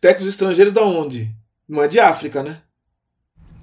Técnicos 0.00 0.28
estrangeiros 0.28 0.72
da 0.72 0.82
onde? 0.82 1.30
Não 1.68 1.82
é 1.82 1.88
de 1.88 1.98
África, 1.98 2.42
né? 2.42 2.58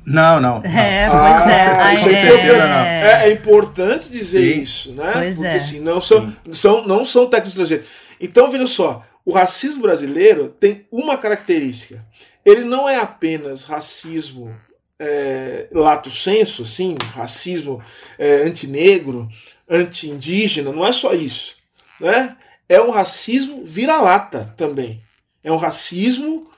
Não, 0.05 0.39
não. 0.39 0.61
não. 0.61 0.69
É, 0.69 1.09
pois 1.09 1.47
é. 1.47 1.81
Ah, 1.81 1.93
isso 1.93 2.09
é, 2.09 2.13
é, 2.13 3.23
é, 3.25 3.29
é, 3.29 3.31
importante 3.31 4.11
dizer 4.11 4.53
Sim. 4.53 4.61
isso, 4.61 4.91
né? 4.93 5.11
Pois 5.13 5.35
Porque 5.35 5.49
é. 5.49 5.55
assim, 5.55 5.79
não 5.79 6.01
são, 6.01 6.33
são, 6.51 6.87
não 6.87 7.05
são 7.05 7.27
técnicos 7.27 7.53
estrangeiros. 7.53 7.87
Então, 8.19 8.51
veja 8.51 8.67
só, 8.67 9.03
o 9.23 9.31
racismo 9.31 9.81
brasileiro 9.81 10.49
tem 10.59 10.85
uma 10.91 11.17
característica 11.17 12.05
ele 12.45 12.63
não 12.63 12.87
é 12.87 12.97
apenas 12.97 13.63
racismo 13.63 14.55
é, 14.99 15.67
lato 15.71 16.11
senso, 16.11 16.61
assim, 16.61 16.95
racismo 17.13 17.83
é, 18.17 18.43
antinegro, 18.43 19.27
anti-indígena, 19.67 20.71
não 20.71 20.85
é 20.85 20.93
só 20.93 21.13
isso. 21.13 21.55
Né? 21.99 22.37
É 22.69 22.79
um 22.79 22.91
racismo 22.91 23.65
vira-lata 23.65 24.53
também. 24.55 25.01
É 25.43 25.51
um 25.51 25.57
racismo 25.57 26.49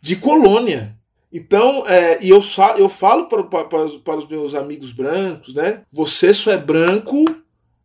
de 0.00 0.16
colônia. 0.16 0.96
Então, 1.32 1.84
é, 1.86 2.22
e 2.22 2.30
eu, 2.30 2.42
eu 2.76 2.88
falo 2.88 3.26
para, 3.26 3.42
para, 3.42 3.64
para 3.64 4.16
os 4.16 4.28
meus 4.28 4.54
amigos 4.54 4.92
brancos, 4.92 5.54
né? 5.54 5.82
Você 5.92 6.32
só 6.32 6.52
é 6.52 6.58
branco 6.58 7.24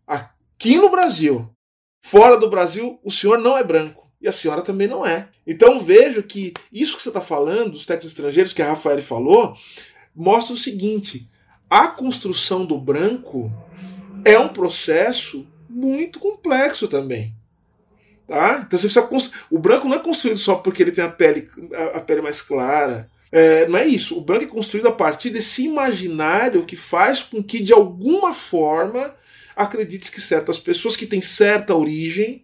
aqui 0.05 0.77
no 0.77 0.89
Brasil. 0.89 1.49
Fora 2.01 2.37
do 2.37 2.49
Brasil, 2.49 2.99
o 3.03 3.11
senhor 3.11 3.39
não 3.39 3.57
é 3.57 3.63
branco. 3.63 4.08
E 4.21 4.27
a 4.27 4.31
senhora 4.31 4.61
também 4.61 4.87
não 4.87 5.05
é. 5.05 5.29
Então 5.47 5.79
vejo 5.79 6.21
que 6.23 6.53
isso 6.71 6.97
que 6.97 7.03
você 7.03 7.09
está 7.09 7.21
falando, 7.21 7.71
dos 7.71 7.85
técnicos 7.85 8.11
estrangeiros, 8.11 8.53
que 8.53 8.61
a 8.61 8.69
Rafael 8.69 9.01
falou, 9.01 9.55
mostra 10.15 10.53
o 10.53 10.57
seguinte: 10.57 11.27
a 11.69 11.87
construção 11.87 12.65
do 12.65 12.77
branco 12.77 13.51
é 14.25 14.37
um 14.37 14.49
processo 14.49 15.47
muito 15.69 16.19
complexo 16.19 16.87
também. 16.87 17.33
Tá? 18.27 18.63
Então 18.65 18.77
você 18.77 19.01
precisa. 19.01 19.31
O 19.49 19.57
branco 19.57 19.87
não 19.87 19.95
é 19.95 19.99
construído 19.99 20.37
só 20.37 20.55
porque 20.55 20.83
ele 20.83 20.91
tem 20.91 21.03
a 21.03 21.09
pele, 21.09 21.49
a 21.93 21.99
pele 22.01 22.21
mais 22.21 22.41
clara. 22.41 23.09
É, 23.31 23.67
não 23.67 23.77
é 23.77 23.85
isso. 23.85 24.17
O 24.17 24.21
branco 24.21 24.43
é 24.43 24.47
construído 24.47 24.87
a 24.87 24.91
partir 24.91 25.29
desse 25.29 25.63
imaginário 25.63 26.65
que 26.65 26.75
faz 26.75 27.21
com 27.21 27.43
que, 27.43 27.61
de 27.61 27.71
alguma 27.71 28.33
forma, 28.33 29.15
acredite 29.55 30.11
que 30.11 30.19
certas 30.19 30.57
pessoas 30.57 30.95
que 30.95 31.05
têm 31.05 31.21
certa 31.21 31.75
origem 31.75 32.43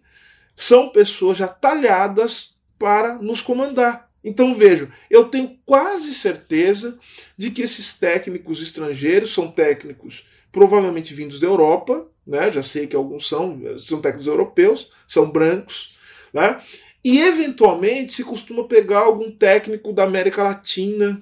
são 0.56 0.88
pessoas 0.88 1.36
já 1.36 1.46
talhadas 1.46 2.56
para 2.78 3.16
nos 3.16 3.42
comandar. 3.42 4.10
Então 4.24 4.54
vejo, 4.54 4.90
eu 5.08 5.26
tenho 5.26 5.56
quase 5.64 6.12
certeza 6.12 6.98
de 7.36 7.50
que 7.50 7.62
esses 7.62 7.92
técnicos 7.92 8.60
estrangeiros 8.60 9.32
são 9.32 9.48
técnicos 9.48 10.26
provavelmente 10.50 11.14
vindos 11.14 11.38
da 11.38 11.46
Europa, 11.46 12.08
né? 12.26 12.50
Já 12.50 12.62
sei 12.62 12.86
que 12.86 12.96
alguns 12.96 13.28
são, 13.28 13.60
são 13.78 14.00
técnicos 14.00 14.26
europeus, 14.26 14.90
são 15.06 15.30
brancos, 15.30 15.98
né? 16.32 16.60
E 17.04 17.20
eventualmente 17.20 18.14
se 18.14 18.24
costuma 18.24 18.64
pegar 18.64 19.00
algum 19.00 19.30
técnico 19.30 19.92
da 19.92 20.02
América 20.02 20.42
Latina 20.42 21.18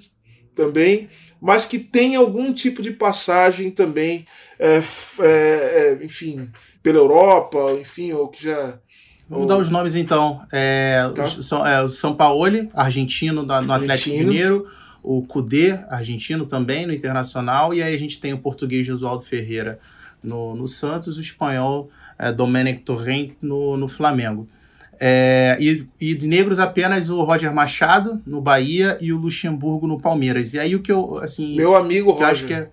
também, 0.54 1.10
mas 1.38 1.66
que 1.66 1.78
tem 1.78 2.16
algum 2.16 2.54
tipo 2.54 2.80
de 2.80 2.92
passagem 2.92 3.70
também, 3.70 4.24
é, 4.58 4.80
é, 5.20 5.98
enfim, 6.02 6.50
pela 6.82 6.98
Europa, 6.98 7.76
enfim, 7.78 8.12
ou 8.12 8.28
que 8.28 8.44
já 8.44 8.80
Vamos 9.28 9.46
dar 9.46 9.58
os 9.58 9.68
nomes 9.68 9.94
então. 9.94 10.42
É, 10.52 11.10
tá. 11.14 11.22
o, 11.22 11.42
São, 11.42 11.66
é, 11.66 11.82
o 11.82 11.88
São 11.88 12.14
Paulo, 12.14 12.44
argentino 12.74 13.44
da, 13.44 13.62
no 13.62 13.72
Atlético 13.72 14.16
Mineiro, 14.16 14.66
o 15.02 15.22
Cudê, 15.22 15.72
argentino 15.88 16.46
também 16.46 16.86
no 16.86 16.92
Internacional, 16.92 17.72
e 17.72 17.82
aí 17.82 17.94
a 17.94 17.98
gente 17.98 18.20
tem 18.20 18.32
o 18.32 18.38
português 18.38 18.86
Josualdo 18.86 19.24
Ferreira 19.24 19.78
no, 20.22 20.54
no 20.54 20.68
Santos, 20.68 21.16
o 21.16 21.20
espanhol 21.20 21.90
é, 22.18 22.32
Domenic 22.32 22.80
Torrent 22.80 23.32
no, 23.40 23.76
no 23.76 23.88
Flamengo. 23.88 24.48
É, 25.00 25.56
e, 25.60 25.86
e 26.00 26.14
de 26.14 26.26
negros 26.26 26.60
apenas 26.60 27.10
o 27.10 27.22
Roger 27.24 27.52
Machado 27.52 28.22
no 28.24 28.40
Bahia 28.40 28.96
e 29.00 29.12
o 29.12 29.18
Luxemburgo 29.18 29.86
no 29.86 30.00
Palmeiras. 30.00 30.54
E 30.54 30.58
aí 30.58 30.76
o 30.76 30.80
que 30.80 30.92
eu, 30.92 31.18
assim... 31.18 31.56
Meu 31.56 31.74
amigo 31.74 32.12
Roger. 32.12 32.28
acho 32.28 32.46
que 32.46 32.54
é, 32.54 32.68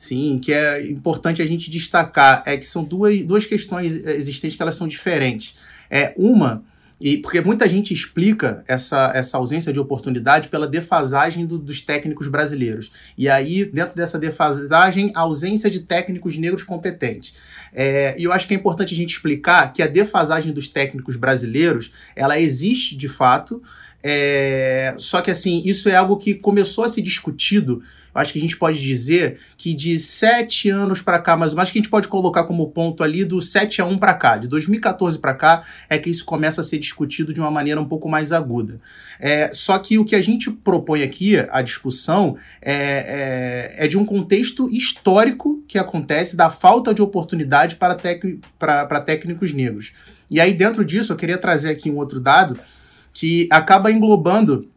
Sim, 0.00 0.40
que 0.42 0.50
é 0.50 0.88
importante 0.88 1.42
a 1.42 1.46
gente 1.46 1.68
destacar 1.68 2.42
é 2.46 2.56
que 2.56 2.64
são 2.64 2.82
duas, 2.82 3.20
duas 3.20 3.44
questões 3.44 3.92
existentes 3.92 4.56
que 4.56 4.62
elas 4.62 4.74
são 4.74 4.88
diferentes. 4.88 5.56
É 5.90 6.14
uma 6.16 6.62
E 7.00 7.16
porque 7.16 7.40
muita 7.40 7.66
gente 7.66 7.94
explica 7.94 8.62
essa, 8.68 9.10
essa 9.14 9.38
ausência 9.38 9.72
de 9.72 9.80
oportunidade 9.80 10.48
pela 10.48 10.68
defasagem 10.68 11.46
do, 11.46 11.58
dos 11.58 11.80
técnicos 11.80 12.28
brasileiros. 12.28 12.92
E 13.16 13.26
aí, 13.26 13.64
dentro 13.64 13.96
dessa 13.96 14.18
defasagem, 14.18 15.10
a 15.14 15.20
ausência 15.20 15.70
de 15.70 15.80
técnicos 15.80 16.36
negros 16.36 16.62
competentes. 16.62 17.34
É, 17.72 18.14
e 18.18 18.24
eu 18.24 18.32
acho 18.32 18.46
que 18.46 18.52
é 18.52 18.56
importante 18.56 18.92
a 18.92 18.96
gente 18.96 19.12
explicar 19.12 19.72
que 19.72 19.82
a 19.82 19.86
defasagem 19.86 20.52
dos 20.52 20.68
técnicos 20.68 21.16
brasileiros, 21.16 21.90
ela 22.14 22.38
existe 22.38 22.94
de 22.96 23.08
fato, 23.08 23.62
é, 24.02 24.94
só 24.98 25.20
que 25.20 25.30
assim, 25.30 25.62
isso 25.64 25.88
é 25.88 25.96
algo 25.96 26.16
que 26.16 26.34
começou 26.34 26.84
a 26.84 26.88
ser 26.88 27.02
discutido 27.02 27.82
eu 28.14 28.20
acho 28.20 28.32
que 28.32 28.38
a 28.38 28.42
gente 28.42 28.56
pode 28.56 28.80
dizer 28.80 29.38
que 29.56 29.72
de 29.72 29.98
sete 29.98 30.68
anos 30.68 31.00
para 31.00 31.18
cá, 31.18 31.36
mas 31.36 31.54
mais 31.54 31.70
que 31.70 31.78
a 31.78 31.82
gente 31.82 31.90
pode 31.90 32.08
colocar 32.08 32.44
como 32.44 32.70
ponto 32.70 33.02
ali 33.02 33.24
do 33.24 33.40
7 33.40 33.80
a 33.80 33.86
1 33.86 33.98
para 33.98 34.14
cá, 34.14 34.36
de 34.36 34.48
2014 34.48 35.18
para 35.18 35.34
cá, 35.34 35.62
é 35.88 35.96
que 35.96 36.10
isso 36.10 36.24
começa 36.24 36.60
a 36.60 36.64
ser 36.64 36.78
discutido 36.78 37.32
de 37.32 37.40
uma 37.40 37.50
maneira 37.50 37.80
um 37.80 37.86
pouco 37.86 38.08
mais 38.08 38.32
aguda. 38.32 38.80
É, 39.18 39.50
só 39.52 39.78
que 39.78 39.98
o 39.98 40.04
que 40.04 40.16
a 40.16 40.20
gente 40.20 40.50
propõe 40.50 41.02
aqui, 41.02 41.36
a 41.50 41.62
discussão, 41.62 42.36
é, 42.60 43.76
é, 43.78 43.84
é 43.84 43.88
de 43.88 43.96
um 43.96 44.04
contexto 44.04 44.68
histórico 44.70 45.62
que 45.68 45.78
acontece 45.78 46.36
da 46.36 46.50
falta 46.50 46.92
de 46.92 47.02
oportunidade 47.02 47.76
para, 47.76 47.94
para 48.58 49.00
técnicos 49.00 49.52
negros. 49.52 49.92
E 50.30 50.40
aí, 50.40 50.52
dentro 50.52 50.84
disso, 50.84 51.12
eu 51.12 51.16
queria 51.16 51.38
trazer 51.38 51.70
aqui 51.70 51.90
um 51.90 51.96
outro 51.96 52.20
dado 52.20 52.58
que 53.12 53.48
acaba 53.50 53.90
englobando 53.90 54.68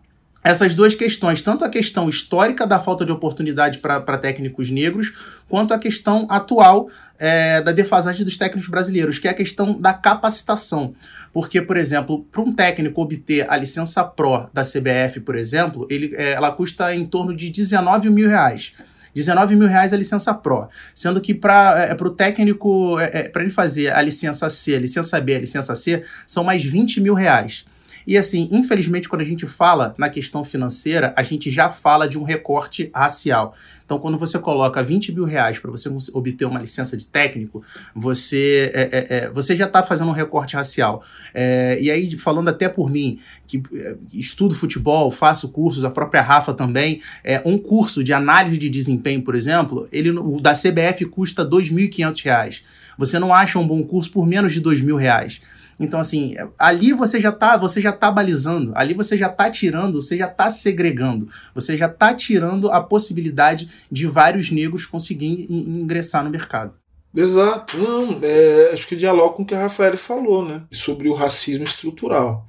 essas 0.44 0.76
duas 0.76 0.94
questões, 0.94 1.42
tanto 1.42 1.64
a 1.64 1.70
questão 1.70 2.10
histórica 2.10 2.68
da 2.68 2.78
falta 2.78 3.06
de 3.06 3.12
oportunidade 3.12 3.78
para 3.78 4.18
técnicos 4.18 4.70
negros, 4.70 5.14
quanto 5.48 5.74
a 5.74 5.80
questão 5.80 6.28
atual 6.30 6.90
é, 7.18 7.62
da 7.62 7.72
defasagem 7.72 8.26
dos 8.26 8.38
técnicos 8.38 8.70
brasileiros, 8.70 9.18
que 9.18 9.28
é 9.28 9.32
a 9.32 9.34
questão 9.34 9.80
da 9.80 9.94
capacitação. 9.94 10.94
Porque, 11.32 11.62
por 11.62 11.78
exemplo, 11.78 12.26
para 12.30 12.42
um 12.42 12.52
técnico 12.52 13.02
obter 13.02 13.50
a 13.50 13.56
licença 13.56 14.04
PRO 14.04 14.50
da 14.54 14.64
CBF, 14.64 15.22
por 15.22 15.36
exemplo, 15.36 15.88
ele, 15.90 16.14
é, 16.16 16.34
ela 16.34 16.52
custa 16.52 16.94
em 16.94 17.06
torno 17.06 17.34
de 17.34 17.50
19 17.50 18.10
mil 18.10 18.28
reais. 18.28 18.74
19 19.16 19.56
mil 19.56 19.68
reais 19.68 19.94
a 19.94 19.98
licença 19.98 20.34
Pro, 20.34 20.68
sendo 20.94 21.22
que 21.22 21.34
para 21.34 21.86
é, 21.86 21.94
o 21.94 22.10
técnico, 22.10 23.00
é, 23.00 23.20
é 23.20 23.30
para 23.30 23.44
ele 23.44 23.52
fazer 23.52 23.94
a 23.94 24.02
licença 24.02 24.50
C, 24.50 24.76
a 24.76 24.80
licença 24.80 25.22
B, 25.22 25.36
a 25.36 25.40
licença 25.40 25.76
C, 25.76 26.04
são 26.26 26.44
mais 26.44 26.64
20 26.64 27.00
mil 27.00 27.14
reais. 27.14 27.66
E 28.06 28.18
assim, 28.18 28.48
infelizmente, 28.52 29.08
quando 29.10 29.22
a 29.22 29.26
gente 29.26 29.46
fala 29.48 29.94
na 29.98 30.10
questão 30.10 30.44
financeira, 30.44 31.14
a 31.16 31.24
gente 31.24 31.50
já 31.50 31.70
fala 31.70 32.08
de 32.08 32.18
um 32.18 32.24
recorte 32.24 32.90
racial. 32.94 33.56
Então, 33.86 34.00
quando 34.00 34.18
você 34.18 34.40
coloca 34.40 34.82
20 34.82 35.12
mil 35.12 35.26
reais 35.26 35.60
para 35.60 35.70
você 35.70 35.90
obter 36.14 36.46
uma 36.46 36.60
licença 36.60 36.96
de 36.96 37.06
técnico, 37.06 37.64
você, 37.94 38.72
é, 38.74 38.82
é, 38.82 39.18
é 39.18 39.30
você 39.30 39.56
já 39.56 39.66
está 39.66 39.84
fazendo 39.84 40.10
um 40.10 40.14
recorte 40.14 40.56
racial. 40.56 41.04
É, 41.34 41.78
e 41.82 41.92
aí, 41.92 42.18
falando 42.18 42.48
até 42.48 42.70
por 42.70 42.90
mim, 42.90 43.20
que 43.46 43.62
é, 43.74 43.96
estudo 44.14 44.56
futebol, 44.56 45.12
faço 45.12 45.50
cursos, 45.50 45.84
a 45.84 45.90
própria 45.90 46.22
Rafa 46.22 46.54
também, 46.54 47.02
é, 47.24 47.42
um 47.46 47.58
curso 47.58 48.04
de 48.04 48.14
análise 48.14 48.58
de 48.58 48.70
desempenho, 48.70 49.22
por 49.22 49.36
exemplo, 49.36 49.88
ele 49.92 50.12
o 50.12 50.40
da 50.40 50.54
CBF 50.54 51.06
custa 51.06 51.44
R$ 51.44 51.50
2.500. 51.50 52.62
Você 52.98 53.20
não 53.20 53.34
acha 53.34 53.60
um 53.60 53.68
bom 53.68 53.84
curso 53.84 54.12
por 54.12 54.26
menos 54.26 54.54
de 54.54 54.62
2.000 54.62 54.98
reais. 54.98 55.42
Então, 55.80 56.00
assim, 56.00 56.36
ali 56.58 56.94
você 56.94 57.20
já 57.20 57.32
tá, 57.32 57.58
você 57.58 57.82
já 57.82 57.92
tá 57.92 58.12
balizando, 58.12 58.72
ali 58.76 58.94
você 58.94 59.18
já 59.18 59.30
tá 59.30 59.50
tirando, 59.50 60.02
você 60.02 60.18
já 60.18 60.28
tá 60.28 60.52
segregando, 60.52 61.28
você 61.54 61.76
já 61.76 61.90
tá 61.90 62.14
tirando 62.14 62.72
a 62.72 62.82
possibilidade 62.82 63.68
de 63.92 64.06
vários 64.06 64.52
negros 64.52 64.86
conseguirem 64.86 65.48
ingressar 65.50 66.24
no 66.24 66.30
mercado. 66.30 66.74
Exato. 67.16 67.78
Não, 67.78 68.20
é, 68.24 68.72
acho 68.74 68.88
que 68.88 68.96
dialoga 68.96 69.36
com 69.36 69.44
o 69.44 69.46
que 69.46 69.54
a 69.54 69.62
Rafael 69.62 69.96
falou, 69.98 70.44
né? 70.44 70.64
Sobre 70.72 71.08
o 71.08 71.14
racismo 71.14 71.64
estrutural. 71.64 72.48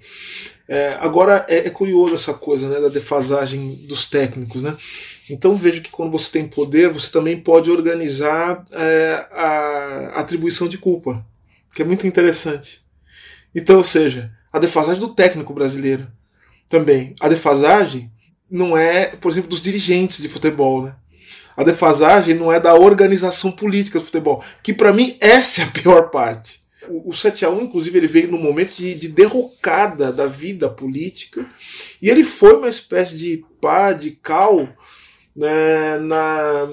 É, 0.66 0.96
agora, 1.00 1.44
é, 1.48 1.58
é, 1.66 1.70
curioso 1.70 2.14
essa 2.14 2.32
coisa 2.32 2.68
né, 2.68 2.80
da 2.80 2.88
defasagem 2.88 3.74
dos 3.86 4.06
técnicos, 4.06 4.62
né? 4.62 4.74
Então 5.28 5.54
veja 5.54 5.80
que 5.80 5.90
quando 5.90 6.12
você 6.12 6.30
tem 6.30 6.48
poder, 6.48 6.90
você 6.90 7.10
também 7.10 7.38
pode 7.38 7.70
organizar 7.70 8.64
é, 8.72 9.26
a 9.30 10.20
atribuição 10.20 10.68
de 10.68 10.78
culpa, 10.78 11.24
que 11.74 11.82
é 11.82 11.84
muito 11.84 12.06
interessante. 12.06 12.83
Então, 13.54 13.76
ou 13.76 13.82
seja, 13.82 14.32
a 14.52 14.58
defasagem 14.58 15.00
do 15.00 15.14
técnico 15.14 15.52
brasileiro 15.52 16.06
também. 16.68 17.14
A 17.20 17.28
defasagem 17.28 18.10
não 18.50 18.76
é, 18.76 19.06
por 19.06 19.30
exemplo, 19.30 19.50
dos 19.50 19.60
dirigentes 19.60 20.18
de 20.18 20.28
futebol, 20.28 20.82
né? 20.82 20.94
A 21.56 21.62
defasagem 21.62 22.34
não 22.34 22.52
é 22.52 22.58
da 22.58 22.74
organização 22.74 23.52
política 23.52 23.98
do 23.98 24.04
futebol, 24.04 24.42
que 24.62 24.74
para 24.74 24.92
mim 24.92 25.16
essa 25.20 25.62
é 25.62 25.64
a 25.64 25.70
pior 25.70 26.10
parte. 26.10 26.60
O, 26.88 27.10
o 27.10 27.14
7 27.14 27.44
a 27.44 27.50
1 27.50 27.62
inclusive, 27.62 27.96
ele 27.96 28.08
veio 28.08 28.30
num 28.30 28.42
momento 28.42 28.74
de, 28.74 28.94
de 28.94 29.08
derrocada 29.08 30.12
da 30.12 30.26
vida 30.26 30.68
política, 30.68 31.48
e 32.02 32.10
ele 32.10 32.24
foi 32.24 32.56
uma 32.56 32.68
espécie 32.68 33.16
de 33.16 33.44
pá, 33.60 33.92
de 33.92 34.10
cal, 34.10 34.68
né, 35.34 35.98
na, 35.98 36.68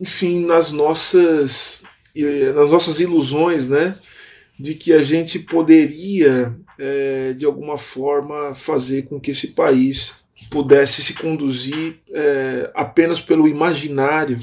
enfim, 0.00 0.44
nas 0.46 0.70
nossas, 0.70 1.82
nas 2.54 2.70
nossas 2.70 3.00
ilusões, 3.00 3.68
né? 3.68 3.96
De 4.60 4.74
que 4.74 4.92
a 4.92 5.02
gente 5.02 5.38
poderia, 5.38 6.54
é, 6.78 7.32
de 7.32 7.46
alguma 7.46 7.78
forma, 7.78 8.52
fazer 8.54 9.02
com 9.02 9.18
que 9.18 9.30
esse 9.30 9.48
país 9.48 10.16
pudesse 10.50 11.02
se 11.02 11.14
conduzir 11.14 11.98
é, 12.12 12.70
apenas 12.74 13.20
pelo 13.20 13.48
imaginário 13.48 14.38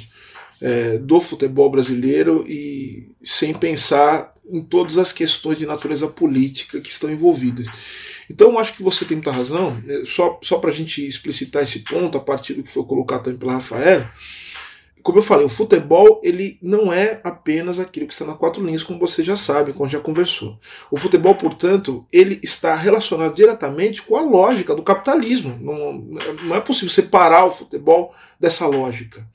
é, 0.62 0.98
do 0.98 1.22
futebol 1.22 1.70
brasileiro 1.70 2.46
e 2.48 3.10
sem 3.24 3.54
pensar 3.54 4.34
em 4.50 4.64
todas 4.64 4.98
as 4.98 5.12
questões 5.12 5.58
de 5.58 5.66
natureza 5.66 6.08
política 6.08 6.80
que 6.80 6.90
estão 6.90 7.12
envolvidas. 7.12 7.68
Então, 8.30 8.58
acho 8.58 8.74
que 8.74 8.84
você 8.84 9.06
tem 9.06 9.18
muita 9.18 9.32
razão. 9.32 9.80
Né, 9.84 10.04
só, 10.06 10.40
só 10.42 10.58
para 10.58 10.70
a 10.70 10.74
gente 10.74 11.06
explicitar 11.06 11.64
esse 11.64 11.80
ponto, 11.80 12.18
a 12.18 12.22
partir 12.22 12.54
do 12.54 12.64
que 12.64 12.72
foi 12.72 12.84
colocado 12.86 13.24
também 13.24 13.40
pela 13.40 13.54
Rafael, 13.54 14.08
como 15.08 15.20
eu 15.20 15.24
falei, 15.24 15.46
o 15.46 15.50
futebol 15.50 16.20
ele 16.22 16.60
não 16.62 16.92
é 16.92 17.22
apenas 17.24 17.80
aquilo 17.80 18.06
que 18.06 18.12
está 18.12 18.26
na 18.26 18.34
quatro 18.34 18.62
linhas, 18.62 18.84
como 18.84 19.00
você 19.00 19.24
já 19.24 19.38
sabe, 19.38 19.72
como 19.72 19.90
já 19.90 20.02
conversou. 20.02 20.60
O 20.92 20.98
futebol, 20.98 21.34
portanto, 21.34 22.06
ele 22.12 22.38
está 22.44 22.76
relacionado 22.76 23.34
diretamente 23.34 24.02
com 24.02 24.18
a 24.18 24.22
lógica 24.22 24.76
do 24.76 24.84
capitalismo. 24.84 25.58
Não, 25.62 25.94
não 26.44 26.54
é 26.58 26.60
possível 26.60 26.90
separar 26.90 27.46
o 27.46 27.52
futebol 27.52 28.14
dessa 28.38 28.68
lógica 28.68 29.26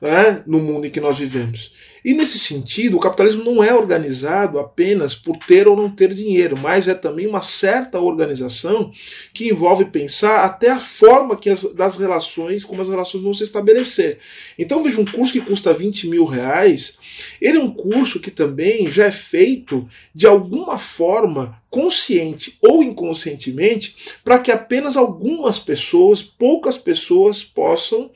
né, 0.00 0.42
no 0.46 0.58
mundo 0.58 0.86
em 0.86 0.90
que 0.90 1.02
nós 1.02 1.18
vivemos. 1.18 1.70
E 2.04 2.14
nesse 2.14 2.38
sentido, 2.38 2.96
o 2.96 3.00
capitalismo 3.00 3.44
não 3.44 3.62
é 3.62 3.74
organizado 3.74 4.58
apenas 4.58 5.14
por 5.14 5.36
ter 5.36 5.68
ou 5.68 5.76
não 5.76 5.90
ter 5.90 6.12
dinheiro, 6.14 6.56
mas 6.56 6.88
é 6.88 6.94
também 6.94 7.26
uma 7.26 7.40
certa 7.40 8.00
organização 8.00 8.90
que 9.32 9.48
envolve 9.48 9.84
pensar 9.86 10.44
até 10.44 10.70
a 10.70 10.80
forma 10.80 11.36
que 11.36 11.50
as, 11.50 11.62
das 11.74 11.96
relações, 11.96 12.64
como 12.64 12.80
as 12.80 12.88
relações 12.88 13.22
vão 13.22 13.34
se 13.34 13.44
estabelecer. 13.44 14.18
Então 14.58 14.82
veja 14.82 15.00
um 15.00 15.04
curso 15.04 15.32
que 15.32 15.40
custa 15.40 15.72
20 15.72 16.08
mil 16.08 16.24
reais, 16.24 16.98
ele 17.40 17.58
é 17.58 17.62
um 17.62 17.70
curso 17.70 18.20
que 18.20 18.30
também 18.30 18.90
já 18.90 19.06
é 19.06 19.12
feito 19.12 19.88
de 20.14 20.26
alguma 20.26 20.78
forma 20.78 21.60
consciente 21.68 22.58
ou 22.60 22.82
inconscientemente 22.82 23.96
para 24.24 24.38
que 24.38 24.50
apenas 24.50 24.96
algumas 24.96 25.58
pessoas, 25.58 26.22
poucas 26.22 26.76
pessoas, 26.76 27.44
possam 27.44 28.10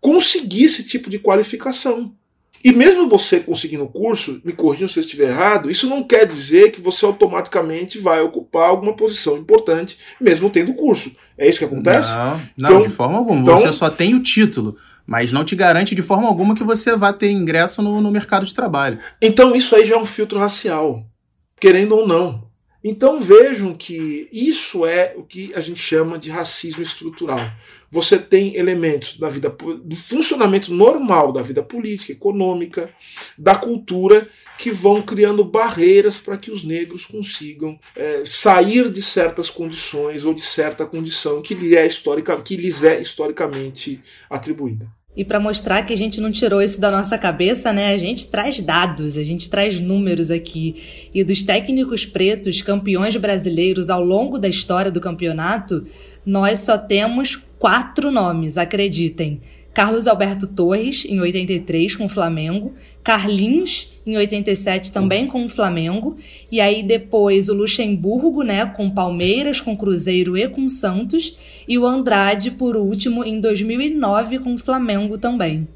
conseguir 0.00 0.64
esse 0.64 0.84
tipo 0.84 1.10
de 1.10 1.18
qualificação. 1.18 2.14
E 2.62 2.72
mesmo 2.72 3.08
você 3.08 3.40
conseguindo 3.40 3.84
o 3.84 3.88
curso, 3.88 4.40
me 4.44 4.52
corrigindo 4.52 4.90
se 4.90 4.98
eu 4.98 5.02
estiver 5.02 5.28
errado, 5.28 5.70
isso 5.70 5.88
não 5.88 6.02
quer 6.02 6.26
dizer 6.26 6.70
que 6.70 6.80
você 6.80 7.04
automaticamente 7.06 7.98
vai 7.98 8.20
ocupar 8.20 8.68
alguma 8.68 8.92
posição 8.92 9.36
importante, 9.38 9.98
mesmo 10.20 10.50
tendo 10.50 10.72
o 10.72 10.74
curso. 10.74 11.12
É 11.38 11.48
isso 11.48 11.58
que 11.58 11.64
acontece? 11.64 12.12
Não, 12.14 12.40
não 12.56 12.70
então, 12.70 12.82
de 12.82 12.88
forma 12.90 13.18
alguma. 13.18 13.40
Então, 13.40 13.58
você 13.58 13.72
só 13.72 13.88
tem 13.88 14.14
o 14.14 14.22
título, 14.22 14.76
mas 15.06 15.32
não 15.32 15.44
te 15.44 15.56
garante 15.56 15.94
de 15.94 16.02
forma 16.02 16.28
alguma 16.28 16.54
que 16.54 16.62
você 16.62 16.96
vá 16.96 17.12
ter 17.12 17.30
ingresso 17.30 17.80
no, 17.82 18.00
no 18.00 18.10
mercado 18.10 18.44
de 18.44 18.54
trabalho. 18.54 19.00
Então 19.20 19.56
isso 19.56 19.74
aí 19.74 19.86
já 19.86 19.96
é 19.96 19.98
um 19.98 20.04
filtro 20.04 20.38
racial, 20.38 21.04
querendo 21.58 21.96
ou 21.96 22.06
não. 22.06 22.48
Então 22.82 23.20
vejam 23.20 23.74
que 23.74 24.28
isso 24.32 24.86
é 24.86 25.14
o 25.16 25.22
que 25.22 25.52
a 25.54 25.60
gente 25.60 25.80
chama 25.80 26.18
de 26.18 26.30
racismo 26.30 26.82
estrutural. 26.82 27.50
Você 27.90 28.18
tem 28.18 28.54
elementos 28.54 29.18
da 29.18 29.28
vida 29.28 29.48
do 29.48 29.96
funcionamento 29.96 30.72
normal 30.72 31.32
da 31.32 31.42
vida 31.42 31.60
política, 31.60 32.12
econômica, 32.12 32.88
da 33.36 33.56
cultura 33.56 34.28
que 34.56 34.70
vão 34.70 35.02
criando 35.02 35.44
barreiras 35.44 36.16
para 36.16 36.36
que 36.36 36.52
os 36.52 36.62
negros 36.62 37.04
consigam 37.04 37.80
é, 37.96 38.22
sair 38.24 38.88
de 38.90 39.02
certas 39.02 39.50
condições 39.50 40.24
ou 40.24 40.32
de 40.32 40.42
certa 40.42 40.86
condição 40.86 41.42
que, 41.42 41.54
é 41.54 42.36
que 42.44 42.56
lhes 42.56 42.84
é 42.84 43.00
historicamente 43.00 44.00
atribuída. 44.28 44.99
E 45.16 45.24
para 45.24 45.40
mostrar 45.40 45.84
que 45.84 45.92
a 45.92 45.96
gente 45.96 46.20
não 46.20 46.30
tirou 46.30 46.62
isso 46.62 46.80
da 46.80 46.90
nossa 46.90 47.18
cabeça, 47.18 47.72
né? 47.72 47.92
A 47.92 47.96
gente 47.96 48.28
traz 48.28 48.60
dados, 48.60 49.18
a 49.18 49.24
gente 49.24 49.50
traz 49.50 49.80
números 49.80 50.30
aqui. 50.30 51.08
E 51.12 51.24
dos 51.24 51.42
técnicos 51.42 52.06
pretos 52.06 52.62
campeões 52.62 53.16
brasileiros 53.16 53.90
ao 53.90 54.04
longo 54.04 54.38
da 54.38 54.48
história 54.48 54.90
do 54.90 55.00
campeonato, 55.00 55.84
nós 56.24 56.60
só 56.60 56.78
temos 56.78 57.36
quatro 57.58 58.10
nomes, 58.10 58.56
acreditem. 58.56 59.40
Carlos 59.80 60.06
Alberto 60.06 60.46
Torres, 60.46 61.06
em 61.06 61.20
83, 61.20 61.96
com 61.96 62.04
o 62.04 62.08
Flamengo, 62.10 62.74
Carlinhos, 63.02 63.90
em 64.04 64.14
87, 64.14 64.92
também 64.92 65.26
com 65.26 65.42
o 65.42 65.48
Flamengo, 65.48 66.18
e 66.52 66.60
aí 66.60 66.82
depois 66.82 67.48
o 67.48 67.54
Luxemburgo, 67.54 68.42
né, 68.42 68.66
com 68.66 68.90
Palmeiras, 68.90 69.58
com 69.58 69.74
Cruzeiro 69.74 70.36
e 70.36 70.46
com 70.50 70.68
Santos, 70.68 71.34
e 71.66 71.78
o 71.78 71.86
Andrade, 71.86 72.50
por 72.50 72.76
último, 72.76 73.24
em 73.24 73.40
2009, 73.40 74.40
com 74.40 74.52
o 74.52 74.58
Flamengo 74.58 75.16
também. 75.16 75.66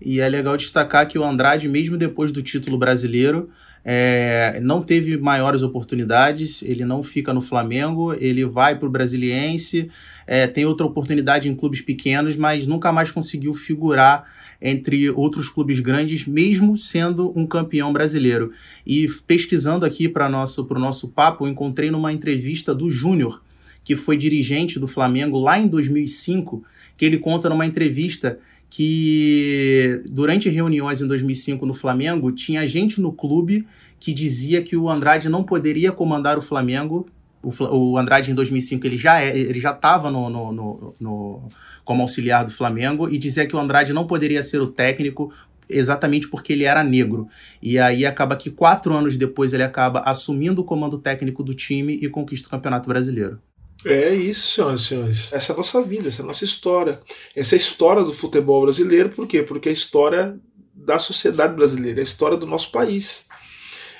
E 0.00 0.18
é 0.18 0.26
legal 0.30 0.56
destacar 0.56 1.06
que 1.06 1.18
o 1.18 1.22
Andrade, 1.22 1.68
mesmo 1.68 1.98
depois 1.98 2.32
do 2.32 2.42
título 2.42 2.78
brasileiro, 2.78 3.50
é, 3.84 4.60
não 4.62 4.82
teve 4.82 5.16
maiores 5.16 5.62
oportunidades, 5.62 6.62
ele 6.62 6.84
não 6.84 7.02
fica 7.02 7.32
no 7.32 7.40
Flamengo, 7.40 8.14
ele 8.14 8.44
vai 8.44 8.78
para 8.78 8.86
o 8.86 8.90
Brasiliense, 8.90 9.90
é, 10.26 10.46
tem 10.46 10.64
outra 10.64 10.86
oportunidade 10.86 11.48
em 11.48 11.54
clubes 11.54 11.80
pequenos, 11.80 12.36
mas 12.36 12.66
nunca 12.66 12.92
mais 12.92 13.10
conseguiu 13.10 13.52
figurar 13.54 14.24
entre 14.60 15.10
outros 15.10 15.48
clubes 15.48 15.80
grandes, 15.80 16.24
mesmo 16.24 16.78
sendo 16.78 17.32
um 17.36 17.44
campeão 17.44 17.92
brasileiro. 17.92 18.52
E 18.86 19.08
pesquisando 19.26 19.84
aqui 19.84 20.08
para 20.08 20.28
o 20.28 20.30
nosso, 20.30 20.62
nosso 20.70 21.08
papo, 21.08 21.48
encontrei 21.48 21.90
numa 21.90 22.12
entrevista 22.12 22.72
do 22.72 22.88
Júnior, 22.88 23.42
que 23.82 23.96
foi 23.96 24.16
dirigente 24.16 24.78
do 24.78 24.86
Flamengo 24.86 25.36
lá 25.38 25.58
em 25.58 25.66
2005, 25.66 26.62
que 26.96 27.04
ele 27.04 27.18
conta 27.18 27.48
numa 27.48 27.66
entrevista 27.66 28.38
que 28.74 30.00
durante 30.08 30.48
reuniões 30.48 31.02
em 31.02 31.06
2005 31.06 31.66
no 31.66 31.74
Flamengo, 31.74 32.32
tinha 32.32 32.66
gente 32.66 33.02
no 33.02 33.12
clube 33.12 33.66
que 34.00 34.14
dizia 34.14 34.62
que 34.62 34.74
o 34.74 34.88
Andrade 34.88 35.28
não 35.28 35.44
poderia 35.44 35.92
comandar 35.92 36.38
o 36.38 36.40
Flamengo. 36.40 37.04
O, 37.42 37.52
o 37.64 37.98
Andrade 37.98 38.30
em 38.30 38.34
2005 38.34 38.86
ele 38.86 38.96
já 38.96 39.20
é, 39.20 39.36
ele 39.36 39.60
já 39.60 39.72
estava 39.72 40.10
no, 40.10 40.30
no, 40.30 40.52
no, 40.52 40.92
no, 40.98 41.48
como 41.84 42.00
auxiliar 42.00 42.46
do 42.46 42.50
Flamengo 42.50 43.10
e 43.10 43.18
dizia 43.18 43.46
que 43.46 43.54
o 43.54 43.58
Andrade 43.58 43.92
não 43.92 44.06
poderia 44.06 44.42
ser 44.42 44.62
o 44.62 44.68
técnico 44.68 45.30
exatamente 45.68 46.26
porque 46.26 46.54
ele 46.54 46.64
era 46.64 46.82
negro. 46.82 47.28
E 47.62 47.78
aí 47.78 48.06
acaba 48.06 48.36
que 48.36 48.50
quatro 48.50 48.94
anos 48.94 49.18
depois 49.18 49.52
ele 49.52 49.64
acaba 49.64 50.00
assumindo 50.00 50.62
o 50.62 50.64
comando 50.64 50.96
técnico 50.96 51.44
do 51.44 51.52
time 51.52 51.98
e 52.00 52.08
conquista 52.08 52.48
o 52.48 52.50
Campeonato 52.50 52.88
Brasileiro. 52.88 53.38
É 53.84 54.14
isso, 54.14 54.50
senhoras 54.50 54.82
e 54.82 54.86
senhores. 54.86 55.32
Essa 55.32 55.52
é 55.52 55.54
a 55.54 55.56
nossa 55.56 55.82
vida, 55.82 56.08
essa 56.08 56.22
é 56.22 56.24
a 56.24 56.26
nossa 56.26 56.44
história. 56.44 57.00
Essa 57.34 57.54
é 57.54 57.56
a 57.56 57.60
história 57.60 58.02
do 58.02 58.12
futebol 58.12 58.62
brasileiro, 58.62 59.10
por 59.10 59.26
quê? 59.26 59.42
Porque 59.42 59.68
é 59.68 59.70
a 59.70 59.74
história 59.74 60.38
da 60.74 60.98
sociedade 60.98 61.54
brasileira, 61.54 62.00
é 62.00 62.02
a 62.02 62.04
história 62.04 62.36
do 62.36 62.46
nosso 62.46 62.70
país. 62.70 63.26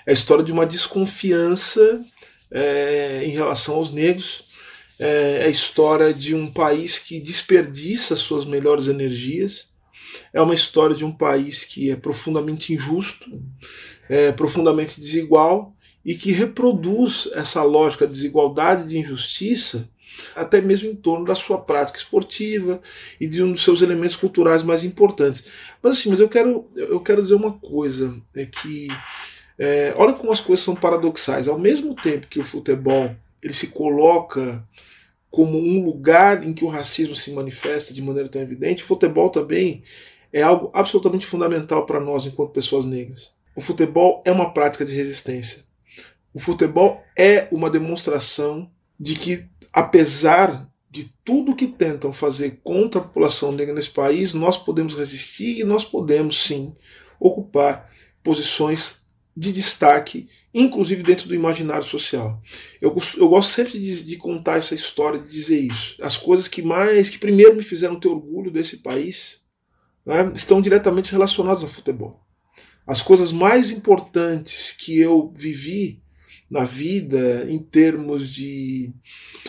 É 0.06 0.10
a 0.10 0.14
história 0.14 0.44
de 0.44 0.52
uma 0.52 0.66
desconfiança 0.66 2.00
é, 2.50 3.22
em 3.24 3.30
relação 3.30 3.76
aos 3.76 3.90
negros. 3.90 4.44
É, 4.98 5.40
é 5.42 5.44
a 5.46 5.48
história 5.48 6.14
de 6.14 6.34
um 6.34 6.50
país 6.50 6.98
que 6.98 7.20
desperdiça 7.20 8.16
suas 8.16 8.44
melhores 8.44 8.86
energias. 8.86 9.68
É 10.32 10.40
uma 10.40 10.54
história 10.54 10.94
de 10.94 11.04
um 11.04 11.12
país 11.12 11.64
que 11.64 11.90
é 11.90 11.96
profundamente 11.96 12.72
injusto, 12.72 13.42
é 14.08 14.30
profundamente 14.30 15.00
desigual 15.00 15.74
e 16.04 16.14
que 16.14 16.32
reproduz 16.32 17.28
essa 17.32 17.62
lógica 17.62 18.06
de 18.06 18.12
desigualdade 18.12 18.82
e 18.82 18.86
de 18.86 18.98
injustiça 18.98 19.88
até 20.34 20.60
mesmo 20.60 20.90
em 20.90 20.94
torno 20.94 21.24
da 21.24 21.34
sua 21.34 21.58
prática 21.58 21.98
esportiva 21.98 22.80
e 23.20 23.26
de 23.26 23.42
um 23.42 23.52
dos 23.52 23.62
seus 23.62 23.82
elementos 23.82 24.16
culturais 24.16 24.62
mais 24.62 24.84
importantes. 24.84 25.44
Mas 25.82 25.98
assim, 25.98 26.10
mas 26.10 26.20
eu 26.20 26.28
quero, 26.28 26.68
eu 26.74 27.00
quero 27.00 27.22
dizer 27.22 27.34
uma 27.34 27.52
coisa, 27.52 28.14
é 28.34 28.46
que 28.46 28.88
é, 29.58 29.94
olha 29.96 30.12
como 30.12 30.32
as 30.32 30.40
coisas 30.40 30.64
são 30.64 30.74
paradoxais. 30.74 31.48
Ao 31.48 31.58
mesmo 31.58 31.94
tempo 31.94 32.26
que 32.26 32.40
o 32.40 32.44
futebol 32.44 33.14
ele 33.42 33.52
se 33.52 33.68
coloca 33.68 34.62
como 35.30 35.58
um 35.58 35.84
lugar 35.84 36.46
em 36.46 36.52
que 36.52 36.64
o 36.64 36.68
racismo 36.68 37.16
se 37.16 37.32
manifesta 37.32 37.94
de 37.94 38.02
maneira 38.02 38.28
tão 38.28 38.42
evidente, 38.42 38.82
o 38.82 38.86
futebol 38.86 39.30
também 39.30 39.82
é 40.32 40.42
algo 40.42 40.70
absolutamente 40.74 41.26
fundamental 41.26 41.86
para 41.86 42.00
nós 42.00 42.26
enquanto 42.26 42.52
pessoas 42.52 42.84
negras. 42.84 43.32
O 43.54 43.60
futebol 43.60 44.22
é 44.24 44.32
uma 44.32 44.52
prática 44.52 44.84
de 44.84 44.94
resistência. 44.94 45.64
O 46.34 46.38
futebol 46.38 47.02
é 47.16 47.48
uma 47.52 47.68
demonstração 47.68 48.70
de 48.98 49.16
que, 49.16 49.46
apesar 49.72 50.68
de 50.90 51.12
tudo 51.24 51.56
que 51.56 51.66
tentam 51.66 52.12
fazer 52.12 52.60
contra 52.62 53.00
a 53.00 53.04
população 53.04 53.52
negra 53.52 53.74
nesse 53.74 53.90
país, 53.90 54.34
nós 54.34 54.56
podemos 54.56 54.94
resistir 54.94 55.58
e 55.58 55.64
nós 55.64 55.84
podemos 55.84 56.44
sim 56.44 56.74
ocupar 57.18 57.90
posições 58.22 59.02
de 59.34 59.52
destaque, 59.52 60.28
inclusive 60.52 61.02
dentro 61.02 61.26
do 61.26 61.34
imaginário 61.34 61.82
social. 61.82 62.40
Eu, 62.80 62.94
eu 63.16 63.28
gosto 63.28 63.50
sempre 63.50 63.78
de, 63.78 64.04
de, 64.04 64.16
contar 64.16 64.58
essa 64.58 64.74
história, 64.74 65.18
de 65.18 65.30
dizer 65.30 65.60
isso. 65.60 65.96
As 66.02 66.18
coisas 66.18 66.48
que 66.48 66.60
mais, 66.60 67.08
que 67.08 67.18
primeiro 67.18 67.56
me 67.56 67.62
fizeram 67.62 67.98
ter 67.98 68.08
orgulho 68.08 68.50
desse 68.50 68.78
país, 68.78 69.40
né, 70.04 70.30
estão 70.34 70.60
diretamente 70.60 71.12
relacionadas 71.12 71.62
ao 71.62 71.68
futebol. 71.68 72.20
As 72.86 73.00
coisas 73.00 73.32
mais 73.32 73.70
importantes 73.70 74.72
que 74.72 74.98
eu 74.98 75.32
vivi 75.34 76.01
na 76.52 76.64
vida 76.64 77.46
em 77.48 77.58
termos 77.58 78.30
de, 78.30 78.92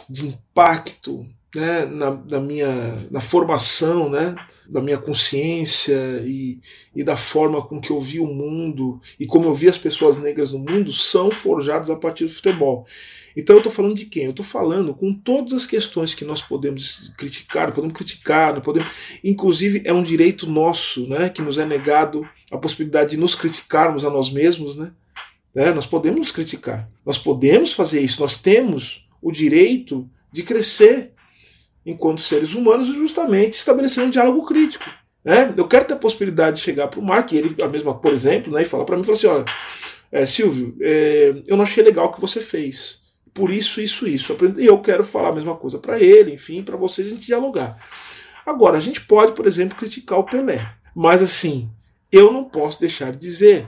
de 0.10 0.26
impacto 0.26 1.28
né, 1.54 1.86
na, 1.86 2.12
na, 2.32 2.40
minha 2.40 3.06
na 3.12 3.20
formação 3.20 4.10
né, 4.10 4.34
da 4.72 4.82
minha 4.82 4.98
consciência 4.98 6.24
e, 6.26 6.62
e 6.96 7.04
da 7.04 7.18
forma 7.18 7.62
com 7.62 7.82
que 7.82 7.92
eu 7.92 8.00
vi 8.00 8.22
o 8.22 8.26
mundo 8.26 9.02
e 9.20 9.28
como 9.28 9.50
eu 9.50 9.54
vi 9.54 9.68
as 9.68 9.78
pessoas 9.78 10.18
negras 10.18 10.54
no 10.54 10.60
mundo 10.60 10.94
são 10.94 11.30
forjados 11.30 11.90
a 11.90 11.96
partir 11.98 12.24
do 12.24 12.32
futebol. 12.32 12.88
Então 13.36 13.58
eu 13.58 13.60
estou 13.60 13.72
falando 13.72 13.96
de 13.96 14.06
quem? 14.06 14.24
Eu 14.24 14.30
estou 14.30 14.46
falando 14.46 14.94
com 14.94 15.14
todas 15.14 15.52
as 15.52 15.66
questões 15.66 16.14
que 16.14 16.24
nós 16.24 16.42
podemos 16.42 17.12
criticar, 17.18 17.74
podemos 17.74 17.98
criticar, 17.98 18.62
podemos, 18.62 18.90
inclusive 19.22 19.82
é 19.84 19.92
um 19.92 20.04
direito 20.04 20.50
nosso, 20.50 21.06
né, 21.08 21.28
que 21.28 21.42
nos 21.42 21.58
é 21.58 21.66
negado 21.66 22.26
a 22.50 22.58
possibilidade 22.58 23.12
de 23.12 23.18
nos 23.18 23.36
criticarmos 23.36 24.06
a 24.06 24.10
nós 24.10 24.32
mesmos, 24.32 24.78
né? 24.78 24.94
Né? 25.54 25.72
Nós 25.72 25.86
podemos 25.86 26.32
criticar, 26.32 26.90
nós 27.06 27.18
podemos 27.18 27.74
fazer 27.74 28.02
isso, 28.02 28.22
nós 28.22 28.38
temos 28.38 29.08
o 29.22 29.32
direito 29.32 30.10
de 30.32 30.44
crescer 30.44 31.12
enquanto 31.86 32.22
seres 32.22 32.54
humanos 32.54 32.90
e 32.90 32.94
justamente 32.94 33.54
estabelecer 33.54 34.04
um 34.04 34.10
diálogo 34.10 34.46
crítico. 34.46 34.86
Né? 35.24 35.54
Eu 35.56 35.68
quero 35.68 35.86
ter 35.86 35.94
a 35.94 35.98
possibilidade 35.98 36.58
de 36.58 36.64
chegar 36.64 36.88
para 36.88 37.00
o 37.00 37.04
Mark, 37.04 37.32
e 37.32 37.38
ele, 37.38 37.62
a 37.62 37.68
mesma, 37.68 37.94
por 37.98 38.14
exemplo, 38.14 38.52
né, 38.52 38.62
e 38.62 38.66
falar 38.66 38.84
para 38.86 38.98
mim, 38.98 39.04
falar 39.04 39.18
assim, 39.18 39.28
olha, 39.28 39.46
é, 40.12 40.26
Silvio, 40.26 40.76
é, 40.82 41.34
eu 41.48 41.56
não 41.56 41.64
achei 41.64 41.84
legal 41.84 42.08
o 42.08 42.14
que 42.14 42.22
você 42.22 42.42
fez, 42.42 43.00
por 43.34 43.50
isso, 43.50 43.82
isso, 43.82 44.08
isso. 44.08 44.36
E 44.58 44.66
eu 44.66 44.80
quero 44.80 45.04
falar 45.04 45.30
a 45.30 45.34
mesma 45.34 45.56
coisa 45.56 45.80
para 45.80 46.00
ele, 46.00 46.34
enfim, 46.34 46.62
para 46.62 46.78
vocês 46.78 47.08
a 47.08 47.10
gente 47.12 47.26
dialogar. 47.26 47.78
Agora, 48.46 48.78
a 48.78 48.82
gente 48.82 49.02
pode, 49.02 49.32
por 49.32 49.48
exemplo, 49.48 49.78
criticar 49.78 50.20
o 50.20 50.24
Pelé, 50.24 50.76
mas 50.96 51.22
assim, 51.22 51.72
eu 52.12 52.32
não 52.32 52.44
posso 52.44 52.80
deixar 52.80 53.12
de 53.12 53.18
dizer 53.18 53.68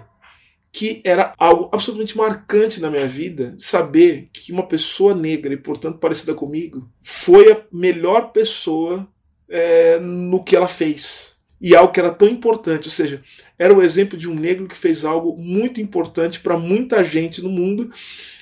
que 0.76 1.00
era 1.06 1.34
algo 1.38 1.70
absolutamente 1.72 2.18
marcante 2.18 2.82
na 2.82 2.92
minha 2.92 3.08
vida 3.08 3.56
saber 3.58 4.28
que 4.34 4.52
uma 4.52 4.68
pessoa 4.68 5.16
negra 5.16 5.54
e, 5.54 5.58
portanto, 5.58 6.00
parecida 6.00 6.34
comigo, 6.34 6.86
foi 7.02 7.50
a 7.50 7.62
melhor 7.72 8.34
pessoa 8.34 9.08
é, 9.48 9.98
no 10.02 10.44
que 10.44 10.54
ela 10.54 10.68
fez. 10.68 11.38
E 11.62 11.74
algo 11.74 11.94
que 11.94 12.00
era 12.02 12.12
tão 12.12 12.28
importante, 12.28 12.88
ou 12.88 12.92
seja, 12.92 13.24
era 13.58 13.74
o 13.74 13.82
exemplo 13.82 14.20
de 14.20 14.28
um 14.28 14.36
negro 14.36 14.68
que 14.68 14.76
fez 14.76 15.06
algo 15.06 15.38
muito 15.38 15.80
importante 15.80 16.42
para 16.42 16.58
muita 16.58 17.02
gente 17.06 17.42
no 17.42 17.48
mundo 17.48 17.90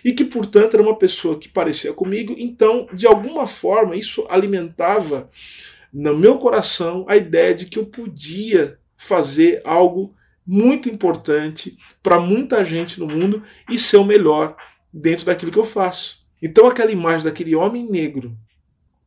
e 0.04 0.12
que, 0.12 0.26
portanto, 0.26 0.74
era 0.74 0.82
uma 0.82 0.98
pessoa 0.98 1.38
que 1.38 1.48
parecia 1.48 1.94
comigo. 1.94 2.34
Então, 2.36 2.88
de 2.92 3.06
alguma 3.06 3.46
forma, 3.46 3.96
isso 3.96 4.26
alimentava 4.28 5.30
no 5.94 6.18
meu 6.18 6.40
coração 6.40 7.06
a 7.08 7.16
ideia 7.16 7.54
de 7.54 7.68
que 7.68 7.78
eu 7.78 7.86
podia 7.86 8.80
fazer 8.98 9.62
algo 9.64 10.16
muito 10.46 10.90
importante 10.90 11.78
para 12.02 12.20
muita 12.20 12.64
gente 12.64 13.00
no 13.00 13.08
mundo 13.08 13.44
e 13.70 13.78
ser 13.78 13.98
o 13.98 14.06
melhor 14.06 14.56
dentro 14.94 15.26
daquilo 15.26 15.52
que 15.52 15.60
eu 15.60 15.66
faço. 15.66 16.24
Então 16.42 16.68
aquela 16.68 16.92
imagem 16.92 17.26
daquele 17.26 17.56
homem 17.56 17.90
negro 17.90 18.38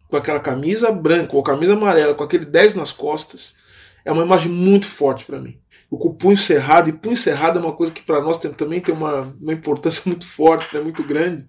com 0.08 0.16
aquela 0.16 0.40
camisa 0.40 0.90
branca 0.90 1.36
ou 1.36 1.42
camisa 1.42 1.74
amarela, 1.74 2.14
com 2.14 2.24
aquele 2.24 2.44
10 2.44 2.76
nas 2.76 2.92
costas, 2.92 3.56
é 4.04 4.12
uma 4.12 4.22
imagem 4.22 4.50
muito 4.50 4.86
forte 4.86 5.24
para 5.24 5.40
mim. 5.40 5.60
O 5.90 5.98
com 5.98 6.14
punho 6.14 6.36
cerrado, 6.36 6.88
e 6.88 6.92
punho 6.92 7.16
cerrado 7.16 7.58
é 7.58 7.62
uma 7.62 7.72
coisa 7.72 7.92
que 7.92 8.02
para 8.02 8.20
nós 8.20 8.38
tem, 8.38 8.52
também 8.52 8.80
tem 8.80 8.94
uma, 8.94 9.36
uma 9.40 9.52
importância 9.52 10.02
muito 10.06 10.26
forte, 10.26 10.74
né, 10.74 10.80
muito 10.80 11.02
grande. 11.04 11.46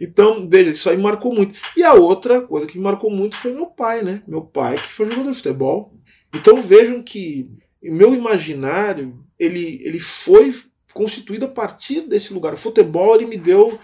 Então, 0.00 0.48
veja, 0.48 0.70
isso 0.70 0.88
aí 0.88 0.96
marcou 0.96 1.34
muito. 1.34 1.58
E 1.76 1.82
a 1.82 1.94
outra 1.94 2.40
coisa 2.40 2.66
que 2.66 2.78
me 2.78 2.84
marcou 2.84 3.10
muito 3.10 3.36
foi 3.36 3.52
meu 3.52 3.66
pai, 3.66 4.02
né? 4.02 4.22
Meu 4.26 4.42
pai, 4.42 4.80
que 4.80 4.92
foi 4.92 5.06
jogador 5.06 5.30
de 5.30 5.36
futebol. 5.36 5.94
Então 6.34 6.62
vejam 6.62 7.02
que 7.02 7.50
meu 7.82 8.14
imaginário 8.14 9.24
ele, 9.38 9.80
ele 9.82 10.00
foi 10.00 10.54
constituído 10.92 11.44
a 11.44 11.48
partir 11.48 12.02
desse 12.02 12.32
lugar. 12.32 12.54
O 12.54 12.58
futebol 12.58 13.14
ele 13.14 13.26
me 13.26 13.36
deu, 13.36 13.78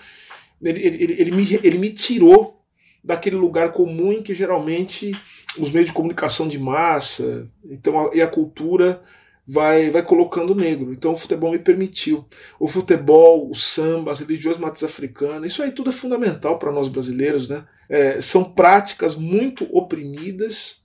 ele, 0.62 0.80
ele, 0.86 1.16
ele, 1.20 1.30
me, 1.30 1.60
ele 1.62 1.78
me 1.78 1.90
tirou 1.90 2.62
daquele 3.04 3.36
lugar 3.36 3.72
comum 3.72 4.12
em 4.12 4.22
que 4.22 4.34
geralmente 4.34 5.12
os 5.58 5.70
meios 5.70 5.88
de 5.88 5.92
comunicação 5.92 6.48
de 6.48 6.58
massa 6.58 7.50
então 7.64 7.98
a, 7.98 8.14
e 8.14 8.22
a 8.22 8.28
cultura 8.28 9.02
vai, 9.46 9.90
vai 9.90 10.02
colocando 10.02 10.54
negro. 10.54 10.92
Então 10.92 11.12
o 11.12 11.16
futebol 11.16 11.52
me 11.52 11.58
permitiu. 11.58 12.24
O 12.58 12.68
futebol, 12.68 13.50
o 13.50 13.54
samba, 13.54 14.12
as 14.12 14.20
religiões 14.20 14.56
matas 14.56 14.82
africanas, 14.82 15.50
isso 15.50 15.62
aí 15.62 15.72
tudo 15.72 15.90
é 15.90 15.92
fundamental 15.92 16.58
para 16.58 16.72
nós 16.72 16.88
brasileiros. 16.88 17.48
Né? 17.48 17.64
É, 17.88 18.20
são 18.20 18.44
práticas 18.44 19.14
muito 19.14 19.68
oprimidas 19.76 20.81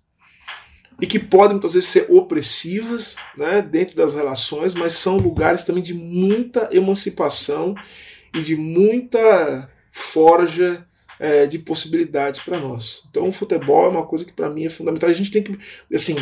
e 1.01 1.05
que 1.05 1.19
podem 1.19 1.53
muitas 1.53 1.73
vezes 1.73 1.89
ser 1.89 2.07
opressivas 2.09 3.15
né, 3.37 3.61
dentro 3.61 3.95
das 3.95 4.13
relações, 4.13 4.73
mas 4.73 4.93
são 4.93 5.17
lugares 5.17 5.63
também 5.63 5.83
de 5.83 5.93
muita 5.93 6.69
emancipação 6.71 7.75
e 8.33 8.41
de 8.41 8.55
muita 8.55 9.69
forja 9.91 10.85
é, 11.19 11.45
de 11.45 11.59
possibilidades 11.59 12.39
para 12.39 12.59
nós. 12.59 13.03
Então, 13.09 13.27
o 13.27 13.31
futebol 13.31 13.85
é 13.85 13.89
uma 13.89 14.05
coisa 14.05 14.25
que 14.25 14.33
para 14.33 14.49
mim 14.49 14.65
é 14.65 14.69
fundamental. 14.69 15.09
A 15.09 15.13
gente 15.13 15.31
tem 15.31 15.43
que, 15.43 15.57
assim, 15.93 16.15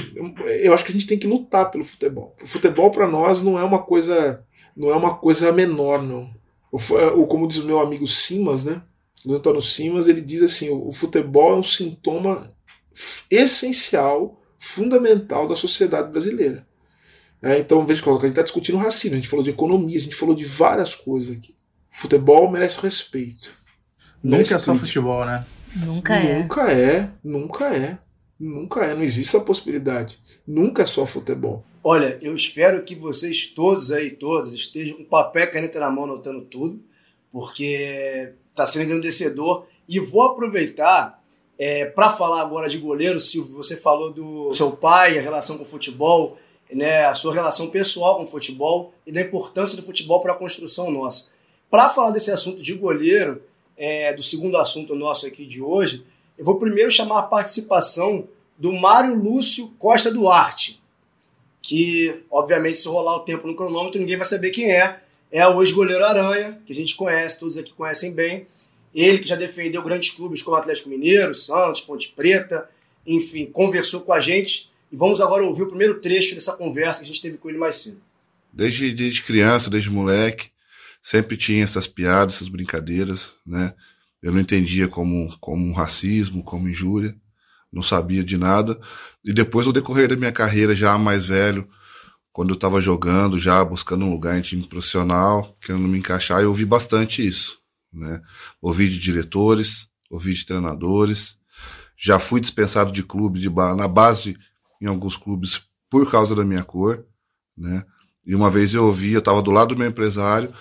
eu 0.62 0.74
acho 0.74 0.84
que 0.84 0.92
a 0.92 0.94
gente 0.94 1.08
tem 1.08 1.18
que 1.18 1.28
lutar 1.28 1.72
pelo 1.72 1.84
futebol. 1.84 2.36
O 2.42 2.48
futebol 2.48 2.92
para 2.92 3.08
nós 3.08 3.42
não 3.42 3.58
é 3.60 3.64
uma 3.64 3.82
coisa, 3.82 4.44
não 4.76 4.90
é 4.90 4.96
uma 4.96 5.16
coisa 5.16 5.52
menor, 5.52 6.02
não. 6.02 6.30
O, 6.72 7.26
como 7.26 7.48
diz 7.48 7.58
o 7.58 7.66
meu 7.66 7.80
amigo 7.80 8.06
Simas, 8.06 8.66
né? 8.66 8.82
O 9.26 9.34
Antônio 9.34 9.62
Simas, 9.62 10.08
ele 10.08 10.22
diz 10.22 10.42
assim: 10.42 10.70
o 10.70 10.92
futebol 10.92 11.54
é 11.54 11.56
um 11.56 11.64
sintoma 11.64 12.54
essencial 13.30 14.42
fundamental 14.66 15.48
da 15.48 15.56
sociedade 15.56 16.12
brasileira. 16.12 16.66
É, 17.42 17.60
então, 17.60 17.86
veja 17.86 18.02
que 18.02 18.10
a 18.10 18.14
gente 18.14 18.26
está 18.26 18.42
discutindo 18.42 18.78
racismo, 18.78 19.14
a 19.14 19.20
gente 19.20 19.30
falou 19.30 19.44
de 19.44 19.52
economia, 19.52 19.98
a 19.98 20.02
gente 20.02 20.16
falou 20.16 20.34
de 20.34 20.46
várias 20.46 20.96
coisas 20.96 21.36
aqui. 21.38 21.54
Futebol 21.92 22.50
merece 22.50 22.82
respeito. 22.82 23.52
Nunca 24.24 24.56
é 24.56 24.60
só 24.60 24.74
futebol, 24.74 25.24
né? 25.24 25.46
Nunca 25.76 26.16
é. 26.16 26.40
Nunca 26.40 26.72
é, 26.72 27.10
nunca 27.24 27.76
é. 27.76 27.98
Nunca 28.40 28.86
é, 28.86 28.94
não 28.94 29.04
existe 29.04 29.36
essa 29.36 29.46
possibilidade. 29.46 30.20
Nunca 30.46 30.84
é 30.84 30.86
só 30.86 31.06
futebol. 31.06 31.64
Olha, 31.84 32.18
eu 32.22 32.36
espero 32.36 32.84
que 32.84 32.96
vocês 32.96 33.46
todos 33.46 33.92
aí, 33.92 34.10
todos, 34.10 34.54
estejam 34.54 34.98
com 34.98 35.06
papel 35.06 35.44
e 35.44 35.48
caneta 35.48 35.80
na 35.80 35.92
mão 35.92 36.06
anotando 36.06 36.42
tudo, 36.42 36.84
porque 37.32 38.34
está 38.50 38.66
sendo 38.66 38.86
engrandecedor. 38.86 39.68
E 39.88 40.00
vou 40.00 40.24
aproveitar 40.24 41.15
é, 41.58 41.86
para 41.86 42.10
falar 42.10 42.42
agora 42.42 42.70
de 42.70 42.78
goleiro, 42.78 43.20
Silvio, 43.20 43.56
você 43.56 43.78
falou 43.78 44.12
do 44.12 44.54
seu 44.54 44.72
pai, 44.72 45.18
a 45.18 45.22
relação 45.22 45.58
com 45.58 45.64
o 45.64 45.68
futebol, 45.68 46.38
né, 46.72 47.06
a 47.06 47.16
sua 47.16 47.34
relação 47.34 47.70
pessoal 47.70 48.18
com 48.18 48.24
o 48.24 48.28
futebol 48.28 48.94
e 49.06 49.12
da 49.12 49.22
importância 49.22 49.78
do 49.78 49.84
futebol 49.84 50.20
para 50.20 50.34
a 50.34 50.36
construção 50.36 50.92
nossa. 50.92 51.28
Para 51.70 51.90
falar 51.90 52.12
desse 52.12 52.32
assunto 52.32 52.62
de 52.62 52.74
goleiro, 52.74 53.42
é, 53.78 54.14
do 54.14 54.24
segundo 54.24 54.58
assunto 54.58 54.96
nosso 54.96 55.28
aqui 55.28 55.46
de 55.46 55.62
hoje, 55.62 56.06
eu 56.38 56.44
vou 56.44 56.60
primeiro 56.60 56.92
chamar 56.92 57.20
a 57.20 57.24
participação 57.24 58.28
do 58.58 58.74
Mário 58.74 59.16
Lúcio 59.16 59.74
Costa 59.78 60.12
Duarte, 60.12 60.82
que, 61.62 62.24
obviamente, 62.30 62.78
se 62.78 62.88
rolar 62.88 63.16
o 63.16 63.22
tempo 63.22 63.48
no 63.48 63.56
cronômetro, 63.56 64.00
ninguém 64.00 64.18
vai 64.18 64.26
saber 64.26 64.52
quem 64.52 64.72
é. 64.72 65.00
É 65.32 65.48
o 65.48 65.62
ex-goleiro 65.62 66.06
Aranha, 66.06 66.62
que 66.66 66.72
a 66.72 66.76
gente 66.76 66.96
conhece, 66.96 67.40
todos 67.40 67.58
aqui 67.58 67.74
conhecem 67.74 68.14
bem. 68.14 68.48
Ele 68.96 69.20
que 69.20 69.28
já 69.28 69.36
defendeu 69.36 69.84
grandes 69.84 70.12
clubes 70.12 70.42
como 70.42 70.56
Atlético 70.56 70.88
Mineiro, 70.88 71.36
Santos, 71.36 71.82
Ponte 71.82 72.14
Preta, 72.16 72.70
enfim, 73.06 73.46
conversou 73.46 74.00
com 74.00 74.14
a 74.14 74.22
gente. 74.22 74.72
E 74.90 74.96
vamos 74.96 75.20
agora 75.20 75.44
ouvir 75.44 75.64
o 75.64 75.68
primeiro 75.68 76.00
trecho 76.00 76.34
dessa 76.34 76.54
conversa 76.54 77.00
que 77.00 77.04
a 77.04 77.08
gente 77.08 77.22
teve 77.22 77.38
com 77.38 77.50
ele 77.50 77.58
mais 77.58 77.76
cedo. 77.76 78.00
Desde, 78.54 78.94
desde 78.94 79.22
criança, 79.22 79.70
desde 79.70 79.92
moleque, 79.92 80.48
sempre 81.04 81.36
tinha 81.36 81.66
essas 81.66 81.88
piadas, 81.88 82.36
essas 82.36 82.48
brincadeiras, 82.48 83.32
né? 83.46 83.74
Eu 84.24 84.32
não 84.32 84.40
entendia 84.40 84.88
como, 84.88 85.38
como 85.40 85.74
racismo, 85.74 86.42
como 86.42 86.70
injúria, 86.70 87.14
não 87.72 87.84
sabia 87.84 88.24
de 88.24 88.38
nada. 88.38 88.80
E 89.24 89.34
depois, 89.34 89.68
no 89.68 89.74
decorrer 89.74 90.08
da 90.08 90.16
minha 90.16 90.32
carreira, 90.32 90.74
já 90.74 90.98
mais 90.98 91.26
velho, 91.26 91.68
quando 92.32 92.52
eu 92.52 92.56
estava 92.56 92.80
jogando, 92.80 93.38
já 93.38 93.64
buscando 93.64 94.06
um 94.06 94.12
lugar 94.12 94.38
em 94.38 94.42
time 94.42 94.66
profissional, 94.66 95.56
querendo 95.60 95.88
me 95.88 95.98
encaixar, 96.00 96.42
eu 96.42 96.50
ouvi 96.50 96.64
bastante 96.64 97.26
isso. 97.26 97.60
Né? 97.96 98.22
Ouvi 98.62 98.90
de 98.90 99.00
diretores, 99.00 99.88
ouvi 100.10 100.34
de 100.34 100.46
treinadores, 100.46 101.38
já 101.98 102.20
fui 102.20 102.42
dispensado 102.42 102.92
de 102.92 103.02
clube 103.02 103.40
de 103.40 103.50
na 103.50 103.88
base 103.88 104.38
em 104.82 104.86
alguns 104.86 105.16
clubes 105.16 105.62
por 105.90 106.12
causa 106.12 106.36
da 106.36 106.44
minha 106.44 106.64
cor, 106.64 107.06
né? 107.58 107.86
E 108.26 108.36
uma 108.36 108.52
vez 108.52 108.74
eu 108.74 108.86
ouvi, 108.86 109.14
eu 109.14 109.20
estava 109.20 109.42
do 109.42 109.52
lado 109.52 109.70
do 109.70 109.78
meu 109.78 109.88
empresário 109.88 110.54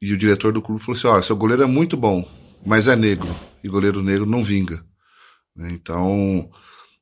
e 0.00 0.12
o 0.12 0.16
diretor 0.16 0.52
do 0.52 0.62
clube 0.62 0.80
falou 0.80 0.96
assim: 0.96 1.06
"Olha, 1.08 1.22
seu 1.22 1.36
goleiro 1.36 1.62
é 1.62 1.66
muito 1.66 1.96
bom, 1.96 2.28
mas 2.64 2.86
é 2.86 2.94
negro 2.94 3.28
e 3.64 3.68
goleiro 3.68 4.02
negro 4.02 4.26
não 4.26 4.44
vinga". 4.44 4.84
Né? 5.56 5.72
Então, 5.72 6.48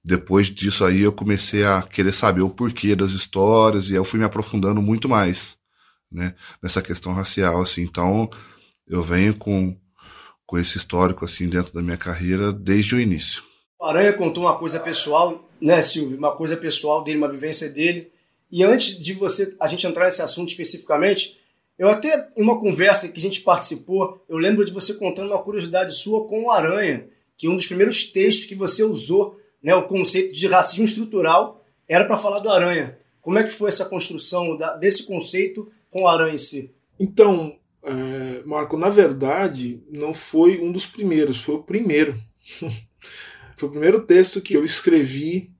depois 0.04 0.46
disso 0.46 0.84
aí 0.84 1.00
eu 1.00 1.12
comecei 1.12 1.64
a 1.64 1.82
querer 1.82 2.12
saber 2.12 2.42
o 2.42 2.50
porquê 2.50 2.94
das 2.96 3.10
histórias 3.10 3.90
e 3.90 3.94
eu 3.94 4.04
fui 4.04 4.18
me 4.18 4.24
aprofundando 4.24 4.80
muito 4.80 5.08
mais, 5.08 5.56
né, 6.10 6.34
nessa 6.62 6.80
questão 6.80 7.12
racial 7.12 7.60
assim. 7.60 7.82
Então, 7.82 8.30
eu 8.86 9.02
venho 9.02 9.36
com, 9.36 9.76
com 10.46 10.58
esse 10.58 10.76
histórico 10.76 11.24
assim 11.24 11.48
dentro 11.48 11.72
da 11.72 11.82
minha 11.82 11.96
carreira 11.96 12.52
desde 12.52 12.94
o 12.94 13.00
início. 13.00 13.42
O 13.78 13.84
Aranha 13.84 14.12
contou 14.12 14.44
uma 14.44 14.56
coisa 14.56 14.80
pessoal, 14.80 15.48
né, 15.60 15.80
Silvio? 15.82 16.16
Uma 16.16 16.34
coisa 16.34 16.56
pessoal 16.56 17.02
dele, 17.02 17.18
uma 17.18 17.28
vivência 17.28 17.68
dele. 17.68 18.10
E 18.50 18.62
antes 18.62 18.98
de 18.98 19.12
você 19.14 19.54
a 19.60 19.66
gente 19.66 19.86
entrar 19.86 20.04
nesse 20.04 20.22
assunto 20.22 20.48
especificamente, 20.48 21.38
eu 21.78 21.88
até 21.88 22.28
em 22.36 22.42
uma 22.42 22.58
conversa 22.58 23.08
que 23.08 23.18
a 23.18 23.22
gente 23.22 23.40
participou, 23.40 24.24
eu 24.28 24.38
lembro 24.38 24.64
de 24.64 24.72
você 24.72 24.94
contando 24.94 25.32
uma 25.32 25.42
curiosidade 25.42 25.92
sua 25.92 26.26
com 26.26 26.44
o 26.44 26.50
Aranha, 26.50 27.08
que 27.36 27.48
um 27.48 27.56
dos 27.56 27.66
primeiros 27.66 28.04
textos 28.04 28.44
que 28.44 28.54
você 28.54 28.82
usou, 28.84 29.38
né, 29.62 29.74
o 29.74 29.86
conceito 29.86 30.32
de 30.32 30.46
racismo 30.46 30.84
estrutural, 30.84 31.64
era 31.88 32.04
para 32.04 32.16
falar 32.16 32.38
do 32.38 32.48
Aranha. 32.48 32.96
Como 33.20 33.38
é 33.38 33.42
que 33.42 33.50
foi 33.50 33.70
essa 33.70 33.86
construção 33.86 34.56
da, 34.56 34.76
desse 34.76 35.02
conceito 35.02 35.70
com 35.90 36.02
o 36.02 36.08
Aranha 36.08 36.34
em 36.34 36.38
si? 36.38 36.70
Então, 36.98 37.56
é, 37.84 38.42
Marco, 38.46 38.76
na 38.76 38.88
verdade, 38.88 39.82
não 39.90 40.14
foi 40.14 40.60
um 40.60 40.72
dos 40.72 40.86
primeiros, 40.86 41.42
foi 41.42 41.56
o 41.56 41.62
primeiro. 41.62 42.18
foi 43.56 43.68
o 43.68 43.72
primeiro 43.72 44.00
texto 44.00 44.40
que 44.40 44.54
eu 44.54 44.64
escrevi 44.64 45.52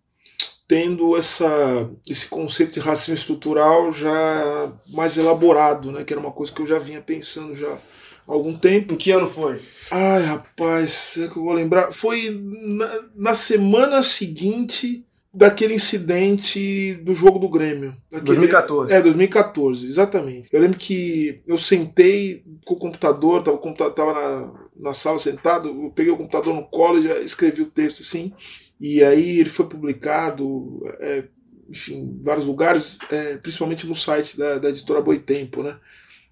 tendo 0.66 1.16
essa, 1.16 1.90
esse 2.08 2.26
conceito 2.26 2.74
de 2.74 2.80
racismo 2.80 3.14
estrutural 3.14 3.92
já 3.92 4.72
mais 4.88 5.16
elaborado, 5.16 5.92
né? 5.92 6.04
Que 6.04 6.14
era 6.14 6.20
uma 6.20 6.32
coisa 6.32 6.52
que 6.52 6.62
eu 6.62 6.66
já 6.66 6.78
vinha 6.78 7.02
pensando 7.02 7.54
já 7.54 7.70
há 7.74 7.78
algum 8.26 8.56
tempo. 8.56 8.94
Em 8.94 8.96
que 8.96 9.10
ano 9.10 9.26
foi? 9.26 9.60
Ai, 9.90 10.22
rapaz, 10.22 11.18
é 11.18 11.28
que 11.28 11.36
eu 11.36 11.44
vou 11.44 11.52
lembrar. 11.52 11.92
Foi 11.92 12.30
na, 12.30 13.04
na 13.14 13.34
semana 13.34 14.02
seguinte 14.02 15.03
daquele 15.34 15.74
incidente 15.74 16.94
do 17.02 17.14
jogo 17.14 17.38
do 17.38 17.48
Grêmio. 17.48 17.96
Daquele, 18.10 18.26
2014. 18.26 18.94
É, 18.94 19.00
2014, 19.00 19.86
exatamente. 19.86 20.48
Eu 20.52 20.60
lembro 20.60 20.78
que 20.78 21.42
eu 21.46 21.58
sentei 21.58 22.44
com 22.64 22.74
o 22.74 22.78
computador, 22.78 23.42
tava, 23.42 23.58
tava 23.90 24.12
na, 24.12 24.52
na 24.76 24.94
sala 24.94 25.18
sentado, 25.18 25.68
eu 25.68 25.90
peguei 25.90 26.12
o 26.12 26.16
computador 26.16 26.54
no 26.54 26.64
colo 26.64 27.00
e 27.00 27.02
já 27.02 27.18
escrevi 27.18 27.62
o 27.62 27.70
texto 27.70 28.00
assim. 28.00 28.32
E 28.80 29.02
aí 29.02 29.40
ele 29.40 29.50
foi 29.50 29.66
publicado, 29.66 30.80
é, 31.00 31.24
enfim, 31.68 31.96
em 31.96 32.22
vários 32.22 32.46
lugares, 32.46 32.98
é, 33.10 33.36
principalmente 33.36 33.86
no 33.86 33.94
site 33.94 34.38
da, 34.38 34.58
da 34.58 34.68
editora 34.68 35.00
Boitempo, 35.00 35.62
né? 35.62 35.76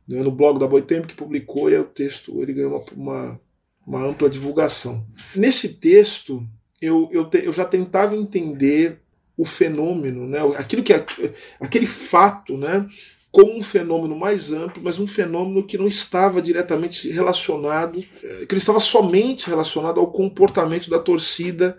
No 0.07 0.31
blog 0.31 0.59
da 0.59 0.67
Boitempo 0.67 1.07
que 1.07 1.15
publicou 1.15 1.71
e 1.71 1.77
o 1.77 1.85
texto 1.85 2.41
ele 2.43 2.53
ganhou 2.53 2.71
uma, 2.71 2.85
uma, 2.95 3.41
uma 3.87 4.07
ampla 4.07 4.29
divulgação. 4.29 5.07
Nesse 5.35 5.75
texto, 5.75 6.47
eu, 6.83 7.09
eu, 7.13 7.25
te, 7.25 7.45
eu 7.45 7.53
já 7.53 7.65
tentava 7.65 8.17
entender 8.17 8.99
o 9.37 9.45
fenômeno, 9.45 10.27
né? 10.27 10.41
aquilo 10.59 10.83
que 10.83 10.93
aquele 11.61 11.87
fato, 11.87 12.57
né? 12.59 12.87
como 13.31 13.57
um 13.57 13.63
fenômeno 13.63 14.15
mais 14.15 14.53
amplo, 14.53 14.83
mas 14.83 14.99
um 14.99 15.07
fenômeno 15.07 15.67
que 15.67 15.79
não 15.79 15.87
estava 15.87 16.43
diretamente 16.43 17.09
relacionado, 17.11 18.05
eh, 18.23 18.45
que 18.47 18.55
não 18.55 18.59
estava 18.59 18.79
somente 18.79 19.49
relacionado 19.49 19.99
ao 19.99 20.13
comportamento 20.13 20.91
da 20.91 20.99
torcida 20.99 21.79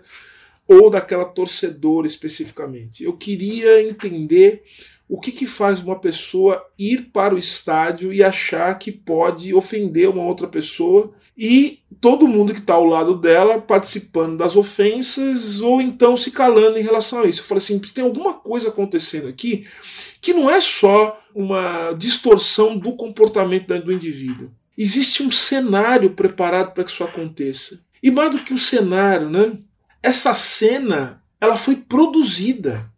ou 0.66 0.90
daquela 0.90 1.24
torcedora 1.24 2.08
especificamente. 2.08 3.04
Eu 3.04 3.12
queria 3.12 3.88
entender 3.88 4.64
o 5.08 5.20
que, 5.20 5.30
que 5.30 5.46
faz 5.46 5.80
uma 5.80 5.98
pessoa 5.98 6.64
ir 6.78 7.10
para 7.12 7.34
o 7.34 7.38
estádio 7.38 8.12
e 8.12 8.22
achar 8.22 8.78
que 8.78 8.90
pode 8.90 9.54
ofender 9.54 10.08
uma 10.08 10.22
outra 10.22 10.48
pessoa 10.48 11.12
e 11.36 11.80
todo 12.00 12.28
mundo 12.28 12.54
que 12.54 12.60
está 12.60 12.74
ao 12.74 12.84
lado 12.84 13.14
dela 13.16 13.60
participando 13.60 14.36
das 14.36 14.56
ofensas 14.56 15.60
ou 15.60 15.80
então 15.80 16.16
se 16.16 16.30
calando 16.30 16.78
em 16.78 16.82
relação 16.82 17.20
a 17.20 17.26
isso. 17.26 17.40
Eu 17.40 17.44
falei 17.44 17.62
assim: 17.62 17.78
tem 17.78 18.04
alguma 18.04 18.34
coisa 18.34 18.68
acontecendo 18.68 19.28
aqui 19.28 19.66
que 20.20 20.32
não 20.32 20.48
é 20.48 20.60
só 20.60 21.20
uma 21.34 21.92
distorção 21.92 22.76
do 22.78 22.94
comportamento 22.94 23.66
do 23.80 23.92
indivíduo. 23.92 24.50
Existe 24.76 25.22
um 25.22 25.30
cenário 25.30 26.10
preparado 26.10 26.72
para 26.72 26.82
que 26.82 26.90
isso 26.90 27.04
aconteça. 27.04 27.80
E 28.02 28.10
mais 28.10 28.30
do 28.30 28.42
que 28.42 28.52
um 28.52 28.58
cenário, 28.58 29.28
né? 29.28 29.52
Essa 30.02 30.34
cena 30.34 31.22
ela 31.40 31.56
foi 31.56 31.76
produzida. 31.76 32.90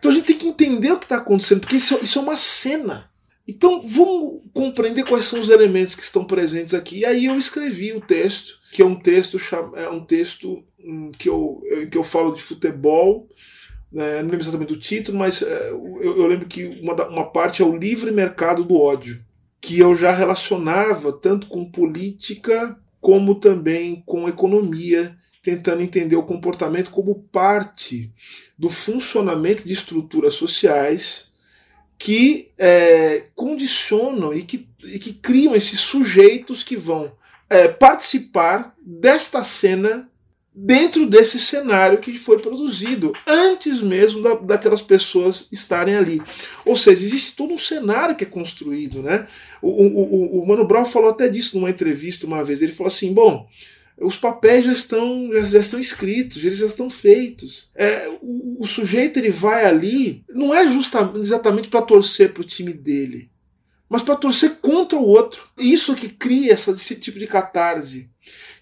Então 0.00 0.10
a 0.10 0.14
gente 0.14 0.24
tem 0.24 0.38
que 0.38 0.48
entender 0.48 0.90
o 0.92 0.98
que 0.98 1.04
está 1.04 1.18
acontecendo, 1.18 1.60
porque 1.60 1.76
isso, 1.76 1.98
isso 2.02 2.18
é 2.18 2.22
uma 2.22 2.36
cena. 2.36 3.10
Então 3.46 3.82
vamos 3.86 4.40
compreender 4.54 5.04
quais 5.04 5.26
são 5.26 5.38
os 5.38 5.50
elementos 5.50 5.94
que 5.94 6.02
estão 6.02 6.24
presentes 6.24 6.72
aqui. 6.72 7.00
E 7.00 7.04
aí 7.04 7.26
eu 7.26 7.38
escrevi 7.38 7.92
o 7.92 8.00
texto, 8.00 8.58
que 8.72 8.80
é 8.80 8.84
um 8.84 8.96
texto 8.96 9.36
é 9.76 9.88
um 9.90 10.02
texto 10.02 10.64
hum, 10.82 11.10
que 11.18 11.28
eu, 11.28 11.62
que 11.90 11.98
eu 11.98 12.02
falo 12.02 12.32
de 12.32 12.40
futebol. 12.40 13.28
Né, 13.92 14.22
não 14.22 14.30
lembro 14.30 14.40
exatamente 14.40 14.72
do 14.72 14.78
título, 14.78 15.18
mas 15.18 15.42
é, 15.42 15.70
eu, 15.70 16.00
eu, 16.00 16.26
lembro 16.26 16.46
que 16.46 16.64
uma, 16.80 16.94
uma 17.08 17.30
parte 17.30 17.60
é 17.60 17.64
o 17.64 17.76
livre 17.76 18.10
mercado 18.10 18.64
do 18.64 18.80
ódio, 18.80 19.20
que 19.60 19.78
eu 19.78 19.94
já 19.96 20.12
relacionava 20.12 21.12
tanto 21.12 21.48
com 21.48 21.70
política 21.70 22.78
como 23.00 23.34
também 23.34 24.02
com 24.06 24.28
economia 24.28 25.16
tentando 25.42 25.82
entender 25.82 26.16
o 26.16 26.22
comportamento 26.22 26.90
como 26.90 27.14
parte 27.14 28.12
do 28.58 28.68
funcionamento 28.68 29.66
de 29.66 29.72
estruturas 29.72 30.34
sociais 30.34 31.28
que 31.98 32.50
é, 32.58 33.24
condicionam 33.34 34.32
e 34.32 34.42
que, 34.42 34.68
e 34.84 34.98
que 34.98 35.12
criam 35.12 35.54
esses 35.54 35.80
sujeitos 35.80 36.62
que 36.62 36.76
vão 36.76 37.12
é, 37.48 37.68
participar 37.68 38.74
desta 38.80 39.42
cena 39.42 40.10
dentro 40.52 41.06
desse 41.06 41.38
cenário 41.38 41.98
que 41.98 42.16
foi 42.18 42.38
produzido, 42.40 43.12
antes 43.26 43.80
mesmo 43.80 44.22
da, 44.22 44.34
daquelas 44.34 44.82
pessoas 44.82 45.48
estarem 45.52 45.94
ali. 45.94 46.20
Ou 46.64 46.76
seja, 46.76 47.04
existe 47.04 47.36
todo 47.36 47.54
um 47.54 47.58
cenário 47.58 48.16
que 48.16 48.24
é 48.24 48.26
construído. 48.26 49.02
Né? 49.02 49.26
O, 49.62 49.68
o, 49.68 50.42
o, 50.42 50.46
Mano 50.46 50.66
Brown 50.66 50.84
falou 50.84 51.10
até 51.10 51.28
disso 51.28 51.56
numa 51.56 51.70
entrevista 51.70 52.26
uma 52.26 52.44
vez. 52.44 52.60
Ele 52.60 52.72
falou 52.72 52.88
assim: 52.88 53.12
bom, 53.12 53.48
os 54.00 54.16
papéis 54.16 54.64
já 54.64 54.72
estão, 54.72 55.30
já, 55.32 55.44
já, 55.44 55.58
estão 55.58 55.78
escritos, 55.78 56.44
eles 56.44 56.58
já 56.58 56.66
estão 56.66 56.88
feitos. 56.88 57.70
É, 57.74 58.08
o, 58.22 58.62
o, 58.62 58.66
sujeito 58.66 59.18
ele 59.18 59.30
vai 59.30 59.64
ali, 59.64 60.24
não 60.28 60.54
é 60.54 60.70
justamente, 60.70 61.18
exatamente 61.18 61.68
para 61.68 61.82
torcer 61.82 62.32
para 62.32 62.42
o 62.42 62.46
time 62.46 62.72
dele 62.72 63.30
mas 63.90 64.04
para 64.04 64.14
torcer 64.14 64.58
contra 64.62 64.96
o 64.96 65.04
outro. 65.04 65.48
Isso 65.58 65.96
que 65.96 66.08
cria 66.08 66.52
essa, 66.52 66.70
esse 66.70 66.94
tipo 66.94 67.18
de 67.18 67.26
catarse, 67.26 68.08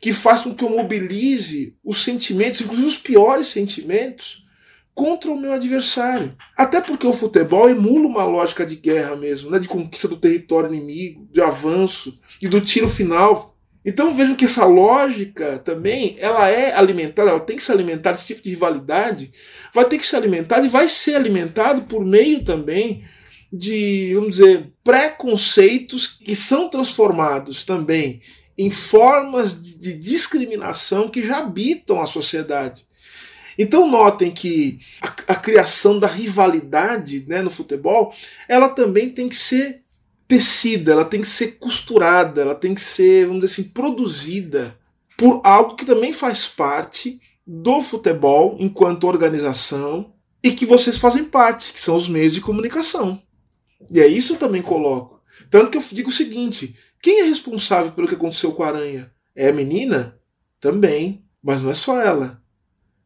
que 0.00 0.10
faz 0.10 0.40
com 0.40 0.54
que 0.54 0.64
eu 0.64 0.70
mobilize 0.70 1.76
os 1.84 2.02
sentimentos, 2.02 2.62
inclusive 2.62 2.88
os 2.88 2.96
piores 2.96 3.48
sentimentos, 3.48 4.42
contra 4.94 5.30
o 5.30 5.38
meu 5.38 5.52
adversário. 5.52 6.34
Até 6.56 6.80
porque 6.80 7.06
o 7.06 7.12
futebol 7.12 7.68
emula 7.68 8.08
uma 8.08 8.24
lógica 8.24 8.64
de 8.64 8.74
guerra 8.74 9.14
mesmo, 9.16 9.50
né? 9.50 9.58
de 9.58 9.68
conquista 9.68 10.08
do 10.08 10.16
território 10.16 10.74
inimigo, 10.74 11.28
de 11.30 11.42
avanço 11.42 12.18
e 12.40 12.48
do 12.48 12.60
tiro 12.60 12.88
final. 12.88 13.54
Então 13.88 14.14
vejam 14.14 14.36
que 14.36 14.44
essa 14.44 14.66
lógica 14.66 15.58
também 15.60 16.14
ela 16.18 16.46
é 16.46 16.74
alimentada, 16.74 17.30
ela 17.30 17.40
tem 17.40 17.56
que 17.56 17.62
se 17.62 17.72
alimentar, 17.72 18.10
esse 18.10 18.26
tipo 18.26 18.42
de 18.42 18.50
rivalidade 18.50 19.32
vai 19.72 19.82
ter 19.86 19.96
que 19.96 20.04
se 20.04 20.14
alimentar 20.14 20.62
e 20.62 20.68
vai 20.68 20.86
ser 20.86 21.14
alimentado 21.14 21.80
por 21.84 22.04
meio 22.04 22.44
também 22.44 23.02
de, 23.50 24.12
vamos 24.12 24.36
dizer, 24.36 24.70
preconceitos 24.84 26.06
que 26.06 26.36
são 26.36 26.68
transformados 26.68 27.64
também 27.64 28.20
em 28.58 28.68
formas 28.68 29.78
de 29.78 29.94
discriminação 29.94 31.08
que 31.08 31.24
já 31.24 31.38
habitam 31.38 31.98
a 31.98 32.06
sociedade. 32.06 32.84
Então 33.58 33.90
notem 33.90 34.30
que 34.30 34.80
a, 35.00 35.32
a 35.32 35.34
criação 35.34 35.98
da 35.98 36.06
rivalidade 36.06 37.24
né, 37.26 37.40
no 37.40 37.48
futebol, 37.48 38.14
ela 38.46 38.68
também 38.68 39.08
tem 39.08 39.30
que 39.30 39.36
ser 39.36 39.80
tecida, 40.28 40.92
ela 40.92 41.06
tem 41.06 41.22
que 41.22 41.26
ser 41.26 41.58
costurada, 41.58 42.42
ela 42.42 42.54
tem 42.54 42.74
que 42.74 42.82
ser, 42.82 43.26
vamos 43.26 43.40
dizer 43.40 43.62
assim, 43.62 43.70
produzida 43.70 44.78
por 45.16 45.40
algo 45.42 45.74
que 45.74 45.86
também 45.86 46.12
faz 46.12 46.46
parte 46.46 47.18
do 47.46 47.80
futebol 47.80 48.56
enquanto 48.60 49.08
organização 49.08 50.12
e 50.42 50.52
que 50.52 50.66
vocês 50.66 50.98
fazem 50.98 51.24
parte, 51.24 51.72
que 51.72 51.80
são 51.80 51.96
os 51.96 52.06
meios 52.06 52.34
de 52.34 52.42
comunicação. 52.42 53.20
E 53.90 54.00
é 54.00 54.06
isso 54.06 54.34
eu 54.34 54.36
também 54.36 54.60
coloco. 54.60 55.20
Tanto 55.50 55.70
que 55.70 55.78
eu 55.78 55.84
digo 55.92 56.10
o 56.10 56.12
seguinte: 56.12 56.76
quem 57.00 57.20
é 57.20 57.24
responsável 57.24 57.92
pelo 57.92 58.06
que 58.06 58.14
aconteceu 58.14 58.52
com 58.52 58.62
a 58.62 58.68
aranha? 58.68 59.10
É 59.34 59.48
a 59.48 59.52
menina? 59.52 60.20
Também. 60.60 61.24
Mas 61.42 61.62
não 61.62 61.70
é 61.70 61.74
só 61.74 61.98
ela. 61.98 62.42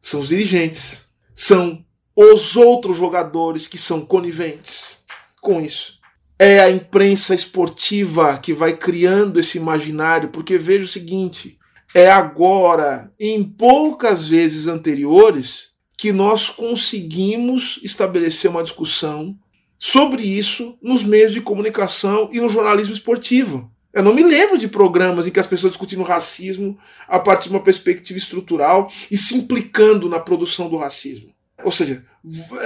São 0.01 0.19
os 0.19 0.27
dirigentes. 0.27 1.09
São 1.33 1.85
os 2.15 2.55
outros 2.57 2.97
jogadores 2.97 3.67
que 3.67 3.77
são 3.77 4.05
coniventes 4.05 4.99
com 5.41 5.61
isso. 5.61 6.02
É 6.37 6.59
a 6.59 6.69
imprensa 6.69 7.35
esportiva 7.35 8.37
que 8.37 8.53
vai 8.53 8.75
criando 8.75 9.39
esse 9.39 9.57
imaginário, 9.57 10.29
porque 10.29 10.57
veja 10.57 10.85
o 10.85 10.87
seguinte: 10.87 11.57
é 11.93 12.09
agora, 12.09 13.11
em 13.19 13.43
poucas 13.43 14.27
vezes 14.27 14.67
anteriores, 14.67 15.69
que 15.97 16.11
nós 16.11 16.49
conseguimos 16.49 17.79
estabelecer 17.83 18.49
uma 18.49 18.63
discussão 18.63 19.37
sobre 19.77 20.23
isso 20.23 20.77
nos 20.81 21.03
meios 21.03 21.33
de 21.33 21.41
comunicação 21.41 22.29
e 22.31 22.39
no 22.39 22.49
jornalismo 22.49 22.93
esportivo. 22.93 23.71
Eu 23.93 24.01
não 24.01 24.13
me 24.13 24.23
lembro 24.23 24.57
de 24.57 24.67
programas 24.67 25.27
em 25.27 25.31
que 25.31 25.39
as 25.39 25.45
pessoas 25.45 25.73
discutindo 25.73 26.01
racismo 26.01 26.79
a 27.07 27.19
partir 27.19 27.49
de 27.49 27.55
uma 27.55 27.63
perspectiva 27.63 28.17
estrutural 28.17 28.91
e 29.11 29.15
se 29.15 29.35
implicando 29.35 30.09
na 30.09 30.19
produção 30.19 30.67
do 30.67 30.77
racismo. 30.77 31.31
Ou 31.63 31.71
seja, 31.71 32.03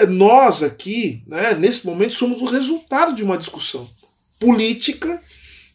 nós 0.10 0.64
aqui, 0.64 1.24
né, 1.28 1.54
nesse 1.54 1.86
momento, 1.86 2.14
somos 2.14 2.41
o 2.41 2.45
resultado 2.45 3.14
de 3.14 3.24
uma 3.24 3.38
discussão 3.38 3.88
política 4.39 5.22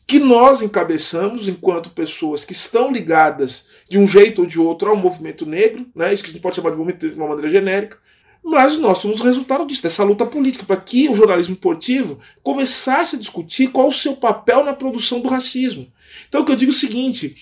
que 0.06 0.18
nós 0.18 0.62
encabeçamos 0.62 1.48
enquanto 1.48 1.90
pessoas 1.90 2.44
que 2.44 2.52
estão 2.52 2.92
ligadas 2.92 3.64
de 3.88 3.98
um 3.98 4.06
jeito 4.06 4.42
ou 4.42 4.46
de 4.46 4.60
outro 4.60 4.90
ao 4.90 4.96
movimento 4.96 5.46
negro, 5.46 5.86
né, 5.94 6.12
isso 6.12 6.22
que 6.22 6.30
a 6.30 6.32
gente 6.32 6.42
pode 6.42 6.56
chamar 6.56 6.70
de 6.70 6.76
movimento 6.76 7.08
de 7.08 7.14
uma 7.14 7.28
maneira 7.28 7.48
genérica, 7.48 7.98
mas 8.44 8.76
nós 8.78 8.98
somos 8.98 9.20
resultado 9.20 9.64
disso, 9.64 9.82
dessa 9.82 10.02
luta 10.02 10.26
política, 10.26 10.64
para 10.64 10.76
que 10.76 11.08
o 11.08 11.14
jornalismo 11.14 11.54
esportivo 11.54 12.18
começasse 12.42 13.14
a 13.14 13.18
discutir 13.18 13.68
qual 13.68 13.88
o 13.88 13.92
seu 13.92 14.16
papel 14.16 14.64
na 14.64 14.72
produção 14.72 15.20
do 15.20 15.28
racismo. 15.28 15.86
Então, 16.28 16.42
o 16.42 16.44
que 16.44 16.50
eu 16.50 16.56
digo 16.56 16.72
é 16.72 16.74
o 16.74 16.78
seguinte: 16.78 17.36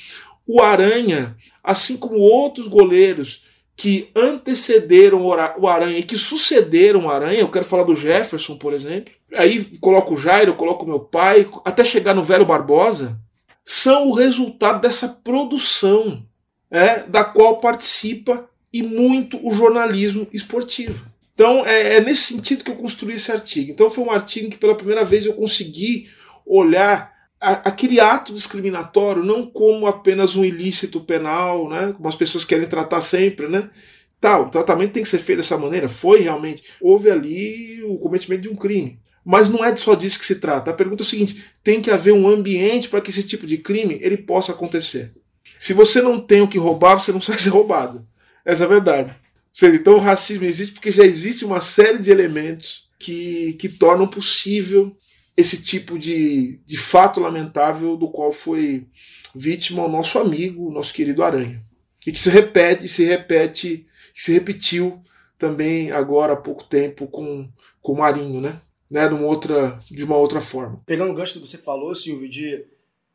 o 0.47 0.61
Aranha, 0.61 1.37
assim 1.65 1.97
como 1.97 2.19
outros 2.19 2.69
goleiros 2.69 3.43
que 3.81 4.11
antecederam 4.15 5.25
o 5.25 5.67
Aranha 5.67 5.99
e 5.99 6.03
que 6.03 6.15
sucederam 6.15 7.07
o 7.07 7.11
Aranha, 7.11 7.41
eu 7.41 7.49
quero 7.49 7.65
falar 7.65 7.85
do 7.85 7.97
Jefferson, 7.97 8.59
por 8.59 8.75
exemplo, 8.75 9.15
aí 9.35 9.65
coloco 9.79 10.13
o 10.13 10.17
Jairo, 10.19 10.55
coloco 10.55 10.85
o 10.85 10.89
meu 10.89 11.01
pai, 11.01 11.49
até 11.65 11.83
chegar 11.83 12.13
no 12.13 12.23
Velho 12.23 12.45
Barbosa, 12.45 13.19
são 13.65 14.09
o 14.09 14.13
resultado 14.13 14.83
dessa 14.83 15.09
produção 15.09 16.23
é, 16.71 17.05
da 17.05 17.25
qual 17.25 17.57
participa 17.57 18.47
e 18.71 18.83
muito 18.83 19.41
o 19.43 19.55
jornalismo 19.55 20.29
esportivo. 20.31 21.07
Então 21.33 21.65
é, 21.65 21.95
é, 21.95 22.01
nesse 22.03 22.35
sentido 22.35 22.63
que 22.63 22.71
eu 22.71 22.77
construí 22.77 23.15
esse 23.15 23.33
artigo. 23.33 23.71
Então 23.71 23.91
foi 23.91 24.05
um 24.05 24.11
artigo 24.11 24.51
que 24.51 24.59
pela 24.59 24.75
primeira 24.75 25.07
vez 25.07 25.25
eu 25.25 25.33
consegui 25.33 26.11
olhar 26.45 27.11
aquele 27.41 27.99
ato 27.99 28.35
discriminatório 28.35 29.25
não 29.25 29.47
como 29.47 29.87
apenas 29.87 30.37
um 30.37 30.45
ilícito 30.45 31.01
penal, 31.01 31.69
né, 31.71 31.93
como 31.97 32.07
as 32.07 32.15
pessoas 32.15 32.45
querem 32.45 32.69
tratar 32.69 33.01
sempre, 33.01 33.49
né? 33.49 33.71
Tal, 34.21 34.47
o 34.47 34.51
tratamento 34.51 34.93
tem 34.93 35.03
que 35.03 35.09
ser 35.09 35.19
feito 35.19 35.39
dessa 35.39 35.57
maneira. 35.57 35.89
Foi 35.89 36.21
realmente. 36.21 36.63
Houve 36.79 37.11
ali 37.11 37.83
o 37.85 37.99
cometimento 37.99 38.43
de 38.43 38.51
um 38.51 38.55
crime. 38.55 39.01
Mas 39.25 39.49
não 39.49 39.65
é 39.65 39.75
só 39.75 39.95
disso 39.95 40.19
que 40.19 40.27
se 40.27 40.35
trata. 40.35 40.71
A 40.71 40.75
pergunta 40.75 41.03
é 41.03 41.07
o 41.07 41.09
seguinte: 41.09 41.43
tem 41.65 41.81
que 41.81 41.91
haver 41.91 42.13
um 42.13 42.29
ambiente 42.29 42.89
para 42.91 43.01
que 43.01 43.09
esse 43.09 43.23
tipo 43.23 43.47
de 43.47 43.57
crime 43.57 43.99
ele 44.03 44.19
possa 44.19 44.53
acontecer. 44.53 45.15
Se 45.59 45.73
você 45.73 46.03
não 46.03 46.21
tem 46.21 46.43
o 46.43 46.49
que 46.49 46.59
roubar, 46.59 47.01
você 47.01 47.13
não 47.13 47.21
sai 47.23 47.39
ser 47.39 47.49
roubado. 47.49 48.07
Essa 48.45 48.65
é 48.65 48.67
a 48.67 48.69
verdade. 48.69 49.17
Então 49.63 49.95
o 49.95 50.01
racismo 50.01 50.45
existe 50.45 50.75
porque 50.75 50.93
já 50.93 51.05
existe 51.05 51.45
uma 51.45 51.61
série 51.61 51.99
de 51.99 52.11
elementos 52.11 52.91
que, 52.99 53.55
que 53.55 53.69
tornam 53.69 54.07
possível 54.07 54.95
esse 55.37 55.63
tipo 55.63 55.99
de, 55.99 56.61
de 56.67 56.77
fato 56.77 57.21
lamentável 57.21 57.97
do 57.97 58.09
qual 58.09 58.33
foi 58.33 58.87
vítima 59.35 59.85
o 59.85 59.89
nosso 59.89 60.19
amigo, 60.19 60.69
o 60.69 60.73
nosso 60.73 60.93
querido 60.93 61.23
Aranha. 61.23 61.65
E 62.07 62.13
que 62.13 62.19
se 62.19 62.31
repete, 62.31 62.89
se 62.89 63.05
repete, 63.05 63.87
se 64.15 64.33
repetiu 64.33 65.01
também 65.39 65.91
agora 65.91 66.33
há 66.33 66.37
pouco 66.37 66.65
tempo 66.65 67.07
com, 67.07 67.49
com 67.81 67.93
o 67.93 67.99
Marinho, 67.99 68.41
né? 68.41 68.61
né? 68.91 69.09
De, 69.09 69.15
uma 69.15 69.27
outra, 69.27 69.79
de 69.91 70.05
uma 70.05 70.17
outra 70.17 70.41
forma. 70.41 70.83
Pegando 70.87 71.13
o 71.13 71.15
gancho 71.15 71.35
que 71.35 71.47
você 71.47 71.57
falou, 71.59 71.95
Silvio, 71.95 72.29
de 72.29 72.65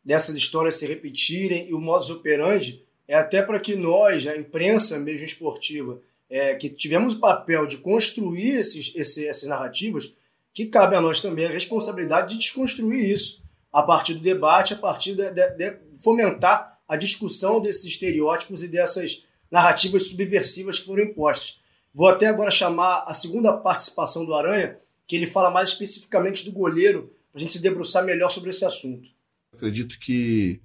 dessas 0.03 0.36
histórias 0.36 0.76
se 0.76 0.86
repetirem 0.86 1.68
e 1.68 1.74
o 1.74 1.80
modus 1.80 2.11
operandi, 2.11 2.86
é 3.07 3.16
até 3.16 3.41
para 3.41 3.59
que 3.59 3.76
nós, 3.76 4.28
a 4.28 4.38
imprensa 4.38 4.99
mesmo 4.99 5.26
esportiva, 5.26 5.99
é, 6.30 6.55
que 6.55 6.70
tivemos 6.70 7.16
o 7.16 7.20
papel 7.20 7.66
de 7.66 7.78
construir 7.78 8.55
esses, 8.55 8.91
esse, 8.95 9.28
essas 9.28 9.49
narrativas, 9.49 10.13
que 10.56 10.68
cabe 10.68 10.95
a 10.95 11.01
nós 11.01 11.20
também 11.20 11.45
a 11.45 11.49
responsabilidade 11.49 12.30
de 12.30 12.39
desconstruir 12.39 13.12
isso 13.12 13.43
a 13.74 13.84
partir 13.84 14.14
do 14.14 14.22
debate, 14.22 14.74
a 14.74 14.78
partir 14.78 15.14
de, 15.14 15.30
de, 15.30 15.49
de 15.49 15.78
fomentar 16.01 16.80
a 16.88 16.95
discussão 16.95 17.60
desses 17.60 17.84
estereótipos 17.84 18.64
e 18.64 18.70
dessas 18.70 19.22
narrativas 19.51 20.08
subversivas 20.08 20.80
que 20.80 20.86
foram 20.86 21.03
impostas. 21.03 21.60
Vou 21.93 22.08
até 22.08 22.28
agora 22.28 22.49
chamar 22.49 23.03
a 23.06 23.14
segunda 23.14 23.51
participação 23.51 24.26
do 24.26 24.34
Aranha, 24.34 24.78
que 25.06 25.18
ele 25.18 25.28
fala 25.28 25.51
mais 25.51 25.70
especificamente 25.70 26.45
do 26.45 26.53
goleiro, 26.53 27.14
para 27.34 27.39
a 27.39 27.41
gente 27.41 27.51
se 27.51 27.62
debruçar 27.62 28.06
melhor 28.06 28.30
sobre 28.30 28.51
esse 28.51 28.64
assunto. 28.64 29.10
Acredito 29.53 29.99
que 29.99 30.62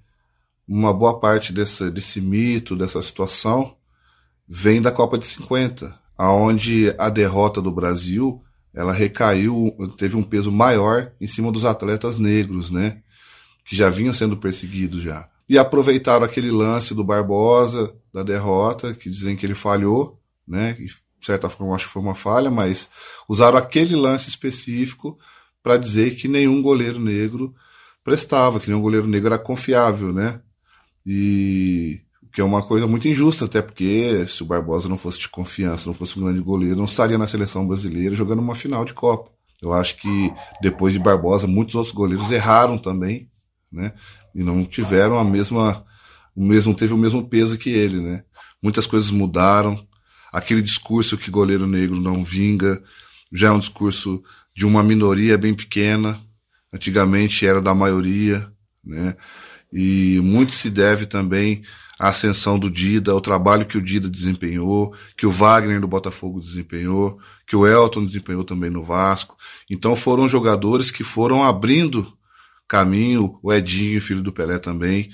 uma 0.65 0.93
boa 0.93 1.19
parte 1.19 1.51
desse, 1.51 1.91
desse 1.91 2.21
mito, 2.21 2.77
dessa 2.77 3.01
situação, 3.01 3.75
vem 4.47 4.81
da 4.81 4.91
Copa 4.91 5.17
de 5.17 5.25
50, 5.25 5.99
aonde 6.17 6.95
a 6.97 7.09
derrota 7.09 7.61
do 7.61 7.71
Brasil 7.71 8.41
ela 8.73 8.93
recaiu, 8.93 9.75
teve 9.97 10.15
um 10.15 10.23
peso 10.23 10.51
maior 10.51 11.11
em 11.19 11.27
cima 11.27 11.51
dos 11.51 11.65
atletas 11.65 12.17
negros, 12.17 12.69
né? 12.69 13.01
Que 13.65 13.75
já 13.75 13.89
vinham 13.89 14.13
sendo 14.13 14.37
perseguidos 14.37 15.03
já. 15.03 15.29
E 15.47 15.57
aproveitaram 15.57 16.25
aquele 16.25 16.49
lance 16.49 16.93
do 16.93 17.03
Barbosa, 17.03 17.93
da 18.13 18.23
derrota, 18.23 18.93
que 18.93 19.09
dizem 19.09 19.35
que 19.35 19.45
ele 19.45 19.55
falhou, 19.55 20.19
né? 20.47 20.77
E, 20.79 20.85
de 20.85 21.25
certa 21.25 21.49
forma, 21.49 21.75
acho 21.75 21.87
que 21.87 21.93
foi 21.93 22.01
uma 22.01 22.15
falha, 22.15 22.49
mas 22.49 22.89
usaram 23.27 23.57
aquele 23.57 23.95
lance 23.95 24.29
específico 24.29 25.19
para 25.61 25.77
dizer 25.77 26.15
que 26.15 26.27
nenhum 26.27 26.61
goleiro 26.61 26.99
negro 26.99 27.53
prestava, 28.03 28.59
que 28.59 28.67
nenhum 28.67 28.81
goleiro 28.81 29.07
negro 29.07 29.27
era 29.27 29.37
confiável, 29.37 30.11
né? 30.11 30.41
E 31.05 32.01
que 32.31 32.39
é 32.39 32.43
uma 32.43 32.63
coisa 32.63 32.87
muito 32.87 33.07
injusta, 33.07 33.45
até 33.45 33.61
porque 33.61 34.25
se 34.27 34.41
o 34.41 34.45
Barbosa 34.45 34.87
não 34.87 34.97
fosse 34.97 35.19
de 35.19 35.29
confiança, 35.29 35.87
não 35.87 35.93
fosse 35.93 36.17
um 36.17 36.23
grande 36.23 36.39
goleiro, 36.39 36.77
não 36.77 36.85
estaria 36.85 37.17
na 37.17 37.27
seleção 37.27 37.67
brasileira 37.67 38.15
jogando 38.15 38.39
uma 38.39 38.55
final 38.55 38.85
de 38.85 38.93
Copa. 38.93 39.31
Eu 39.61 39.73
acho 39.73 39.97
que 39.97 40.33
depois 40.61 40.93
de 40.93 40.99
Barbosa, 40.99 41.45
muitos 41.45 41.75
outros 41.75 41.93
goleiros 41.93 42.31
erraram 42.31 42.77
também, 42.77 43.29
né? 43.71 43.93
E 44.33 44.43
não 44.43 44.63
tiveram 44.65 45.19
a 45.19 45.23
mesma, 45.23 45.85
o 46.35 46.43
mesmo, 46.43 46.73
teve 46.73 46.93
o 46.93 46.97
mesmo 46.97 47.27
peso 47.27 47.57
que 47.57 47.69
ele, 47.69 47.99
né? 47.99 48.23
Muitas 48.63 48.87
coisas 48.87 49.11
mudaram. 49.11 49.85
Aquele 50.31 50.61
discurso 50.61 51.17
que 51.17 51.29
goleiro 51.29 51.67
negro 51.67 51.99
não 51.99 52.23
vinga, 52.23 52.81
já 53.31 53.49
é 53.49 53.51
um 53.51 53.59
discurso 53.59 54.23
de 54.55 54.65
uma 54.65 54.81
minoria 54.81 55.37
bem 55.37 55.53
pequena. 55.53 56.19
Antigamente 56.73 57.45
era 57.45 57.61
da 57.61 57.75
maioria, 57.75 58.49
né? 58.83 59.15
E 59.71 60.19
muito 60.23 60.53
se 60.53 60.69
deve 60.69 61.05
também 61.05 61.63
à 62.01 62.09
ascensão 62.09 62.57
do 62.57 62.67
Dida, 62.67 63.11
ao 63.11 63.21
trabalho 63.21 63.63
que 63.63 63.77
o 63.77 63.81
Dida 63.81 64.09
desempenhou, 64.09 64.91
que 65.15 65.27
o 65.27 65.31
Wagner 65.31 65.79
do 65.79 65.87
Botafogo 65.87 66.41
desempenhou, 66.41 67.19
que 67.45 67.55
o 67.55 67.67
Elton 67.67 68.03
desempenhou 68.03 68.43
também 68.43 68.71
no 68.71 68.83
Vasco. 68.83 69.37
Então 69.69 69.95
foram 69.95 70.27
jogadores 70.27 70.89
que 70.89 71.03
foram 71.03 71.43
abrindo 71.43 72.11
caminho, 72.67 73.37
o 73.43 73.53
Edinho, 73.53 74.01
filho 74.01 74.23
do 74.23 74.33
Pelé 74.33 74.57
também. 74.57 75.11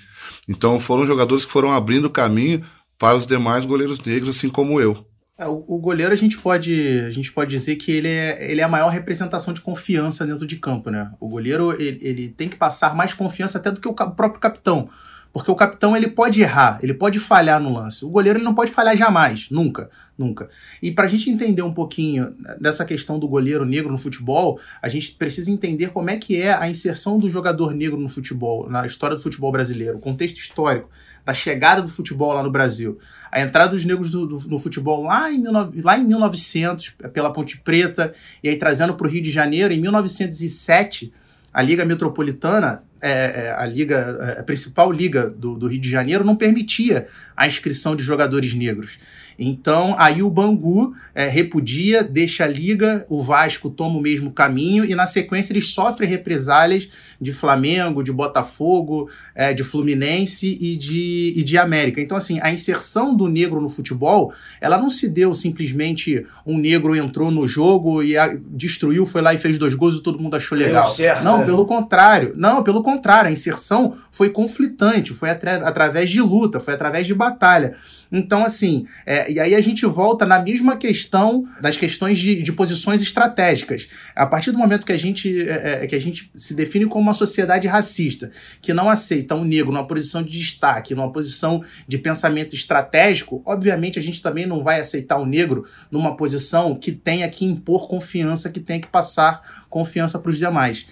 Então 0.48 0.80
foram 0.80 1.06
jogadores 1.06 1.44
que 1.44 1.52
foram 1.52 1.74
abrindo 1.74 2.10
caminho 2.10 2.64
para 2.98 3.18
os 3.18 3.28
demais 3.28 3.66
goleiros 3.66 4.00
negros, 4.00 4.38
assim 4.38 4.48
como 4.48 4.80
eu. 4.80 5.06
É, 5.38 5.46
o, 5.46 5.66
o, 5.68 5.78
goleiro 5.78 6.14
a 6.14 6.16
gente 6.16 6.38
pode 6.38 7.02
a 7.06 7.12
gente 7.12 7.34
pode 7.34 7.50
dizer 7.52 7.76
que 7.76 7.92
ele 7.92 8.08
é, 8.08 8.50
ele 8.50 8.62
é 8.62 8.64
a 8.64 8.70
maior 8.70 8.88
representação 8.88 9.54
de 9.54 9.60
confiança 9.60 10.26
dentro 10.26 10.48
de 10.48 10.56
campo, 10.56 10.90
né? 10.90 11.12
O 11.20 11.28
goleiro 11.28 11.74
ele, 11.74 12.00
ele 12.02 12.30
tem 12.30 12.48
que 12.48 12.56
passar 12.56 12.96
mais 12.96 13.14
confiança 13.14 13.58
até 13.58 13.70
do 13.70 13.82
que 13.82 13.90
o 13.90 13.94
próprio 13.94 14.40
capitão. 14.40 14.90
Porque 15.38 15.52
o 15.52 15.56
capitão 15.56 15.96
ele 15.96 16.08
pode 16.08 16.42
errar, 16.42 16.80
ele 16.82 16.94
pode 16.94 17.20
falhar 17.20 17.62
no 17.62 17.72
lance. 17.72 18.04
O 18.04 18.10
goleiro 18.10 18.40
ele 18.40 18.46
não 18.46 18.56
pode 18.56 18.72
falhar 18.72 18.98
jamais, 18.98 19.48
nunca, 19.52 19.90
nunca. 20.18 20.50
E 20.82 20.92
para 20.92 21.06
a 21.06 21.08
gente 21.08 21.30
entender 21.30 21.62
um 21.62 21.74
pouquinho 21.74 22.36
dessa 22.60 22.84
questão 22.84 23.20
do 23.20 23.28
goleiro 23.28 23.64
negro 23.64 23.92
no 23.92 23.98
futebol, 23.98 24.60
a 24.82 24.90
gente 24.90 25.12
precisa 25.12 25.52
entender 25.52 25.90
como 25.90 26.10
é 26.10 26.18
que 26.18 26.42
é 26.42 26.54
a 26.54 26.68
inserção 26.70 27.20
do 27.20 27.30
jogador 27.30 27.74
negro 27.74 28.00
no 28.00 28.10
futebol, 28.10 28.68
na 28.70 28.86
história 28.86 29.16
do 29.16 29.22
futebol 29.22 29.52
brasileiro, 29.52 29.98
o 29.98 30.02
contexto 30.02 30.38
histórico 30.38 30.90
da 31.24 31.34
chegada 31.34 31.82
do 31.82 31.88
futebol 31.88 32.34
lá 32.34 32.42
no 32.42 32.50
Brasil. 32.50 32.98
A 33.32 33.42
entrada 33.42 33.72
dos 33.72 33.86
negros 33.86 34.10
do, 34.10 34.26
do, 34.26 34.50
no 34.50 34.58
futebol 34.58 35.04
lá 35.04 35.32
em, 35.32 35.44
lá 35.84 35.98
em 35.98 36.04
1900, 36.04 36.96
pela 37.14 37.32
Ponte 37.32 37.60
Preta, 37.60 38.12
e 38.44 38.50
aí 38.50 38.58
trazendo 38.58 38.96
para 38.96 39.06
o 39.06 39.10
Rio 39.10 39.22
de 39.22 39.30
Janeiro, 39.30 39.74
em 39.74 39.80
1907, 39.80 41.14
a 41.54 41.62
Liga 41.62 41.84
Metropolitana 41.84 42.87
é, 43.02 43.48
é, 43.48 43.52
a 43.52 43.66
liga, 43.66 43.96
é, 44.36 44.40
a 44.40 44.44
principal 44.44 44.92
liga 44.92 45.30
do, 45.30 45.56
do, 45.56 45.68
Rio 45.68 45.80
de 45.80 45.90
Janeiro 45.90 46.24
não 46.24 46.36
permitia 46.36 47.08
a 47.36 47.48
inscrição 47.48 47.96
de 47.96 48.04
jogadores 48.04 48.54
negros. 48.54 48.98
Então, 49.38 49.96
aí 50.00 50.24
o 50.24 50.30
Bangu 50.30 50.94
é, 51.14 51.28
repudia, 51.28 52.04
deixa 52.04 52.44
a 52.46 52.48
liga, 52.48 53.06
o 53.08 53.22
Vasco 53.22 53.70
toma 53.70 53.98
o 53.98 54.02
mesmo 54.02 54.32
caminho 54.32 54.84
e, 54.84 54.96
na 54.96 55.06
sequência, 55.06 55.54
eles 55.54 55.74
sofrem 55.74 56.10
represálias 56.10 56.90
de 57.22 57.32
Flamengo, 57.32 58.04
de 58.04 58.12
Botafogo, 58.12 59.10
é, 59.36 59.54
de 59.54 59.64
Fluminense 59.64 60.58
e 60.60 60.76
de, 60.76 61.34
e 61.36 61.44
de 61.44 61.58
América. 61.58 62.02
Então, 62.02 62.18
assim, 62.18 62.40
a 62.42 62.52
inserção 62.52 63.16
do 63.16 63.28
negro 63.28 63.62
no 63.62 63.70
futebol, 63.70 64.34
ela 64.60 64.78
não 64.78 64.90
se 64.90 65.08
deu 65.08 65.34
simplesmente 65.34 66.26
um 66.46 66.58
negro 66.58 66.96
entrou 66.96 67.30
no 67.30 67.48
jogo 67.48 68.02
e 68.02 68.18
a, 68.18 68.36
destruiu, 68.50 69.06
foi 69.06 69.22
lá 69.22 69.34
e 69.34 69.38
fez 69.38 69.58
dois 69.58 69.76
gols 69.76 69.98
e 69.98 70.02
todo 70.02 70.20
mundo 70.20 70.36
achou 70.36 70.58
legal. 70.58 70.88
Certo, 70.94 71.24
não, 71.24 71.40
né? 71.40 71.46
pelo 71.46 71.66
contrário. 71.66 72.34
Não, 72.36 72.64
pelo 72.64 72.82
contrário. 72.82 73.30
A 73.30 73.34
inserção 73.34 73.94
foi 74.12 74.30
conflitante, 74.30 75.14
foi 75.14 75.30
atra 75.30 75.68
através 75.68 76.10
de 76.10 76.22
luta, 76.22 76.60
foi 76.60 76.74
através 76.74 77.06
de 77.06 77.14
batalha. 77.14 77.76
Então, 78.12 78.44
assim, 78.44 78.86
é, 79.06 79.32
e 79.32 79.40
aí 79.40 79.54
a 79.56 79.62
gente 79.62 79.86
volta 79.86 80.26
na 80.26 80.40
mesma 80.40 80.78
questão 80.78 81.48
das 81.62 81.78
questões 81.78 82.18
de, 82.18 82.42
de 82.42 82.52
posições 82.52 83.02
estratégicas. 83.02 83.88
A 84.16 84.26
partir 84.26 84.52
do 84.52 84.58
momento 84.58 84.86
que 84.86 84.92
a, 84.92 84.98
gente, 84.98 85.42
é, 85.42 85.84
é, 85.84 85.88
que 85.88 85.96
a 85.96 86.00
gente 86.00 86.30
se 86.34 86.54
define 86.54 86.86
como 86.86 87.04
uma 87.04 87.14
sociedade 87.14 87.68
racista, 87.68 88.32
que 88.62 88.74
não 88.74 88.90
aceita 88.90 89.36
um 89.36 89.44
negro 89.44 89.72
numa 89.72 89.88
posição 89.88 90.24
de 90.24 90.32
destaque, 90.32 90.96
numa 90.96 91.12
posição 91.12 91.64
de 91.88 91.98
pensamento 91.98 92.56
estratégico, 92.56 93.42
obviamente 93.46 94.00
a 94.00 94.02
gente 94.02 94.22
também 94.22 94.46
não 94.46 94.64
vai 94.64 94.80
aceitar 94.80 95.18
o 95.18 95.26
negro 95.26 95.66
numa 95.92 96.16
posição 96.16 96.76
que 96.76 96.92
tenha 96.92 97.28
que 97.30 97.46
impor 97.46 97.88
confiança, 97.88 98.50
que 98.50 98.60
tenha 98.60 98.80
que 98.80 98.88
passar 98.88 99.66
confiança 99.70 100.18
para 100.18 100.30
os 100.30 100.38
demais. 100.38 100.86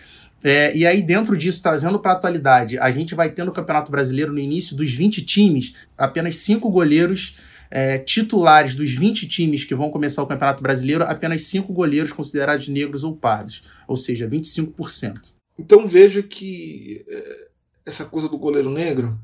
É, 0.47 0.77
e 0.77 0.85
aí, 0.85 1.01
dentro 1.01 1.35
disso, 1.35 1.59
trazendo 1.59 1.97
para 1.97 2.11
a 2.11 2.13
atualidade, 2.13 2.77
a 2.77 2.91
gente 2.91 3.15
vai 3.15 3.31
ter 3.31 3.43
no 3.43 3.51
Campeonato 3.51 3.89
Brasileiro, 3.89 4.31
no 4.31 4.37
início 4.37 4.75
dos 4.75 4.91
20 4.91 5.25
times, 5.25 5.73
apenas 5.97 6.37
cinco 6.37 6.69
goleiros 6.69 7.37
é, 7.71 7.97
titulares 7.97 8.75
dos 8.75 8.91
20 8.91 9.27
times 9.27 9.63
que 9.63 9.73
vão 9.73 9.89
começar 9.89 10.21
o 10.21 10.27
Campeonato 10.27 10.61
Brasileiro, 10.61 11.03
apenas 11.03 11.45
cinco 11.45 11.73
goleiros 11.73 12.13
considerados 12.13 12.67
negros 12.67 13.03
ou 13.03 13.15
pardos, 13.15 13.63
ou 13.87 13.97
seja, 13.97 14.27
25%. 14.27 15.33
Então 15.57 15.87
veja 15.87 16.21
que 16.21 17.03
é, 17.09 17.47
essa 17.83 18.05
coisa 18.05 18.29
do 18.29 18.37
goleiro 18.37 18.69
negro 18.69 19.19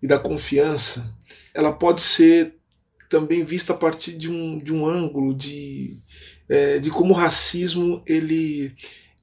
e 0.00 0.06
da 0.06 0.18
confiança, 0.18 1.14
ela 1.52 1.74
pode 1.74 2.00
ser 2.00 2.54
também 3.10 3.44
vista 3.44 3.74
a 3.74 3.76
partir 3.76 4.16
de 4.16 4.30
um, 4.30 4.56
de 4.56 4.72
um 4.72 4.86
ângulo 4.86 5.34
de, 5.34 5.94
é, 6.48 6.78
de 6.78 6.88
como 6.88 7.12
o 7.12 7.16
racismo 7.16 8.02
ele 8.06 8.74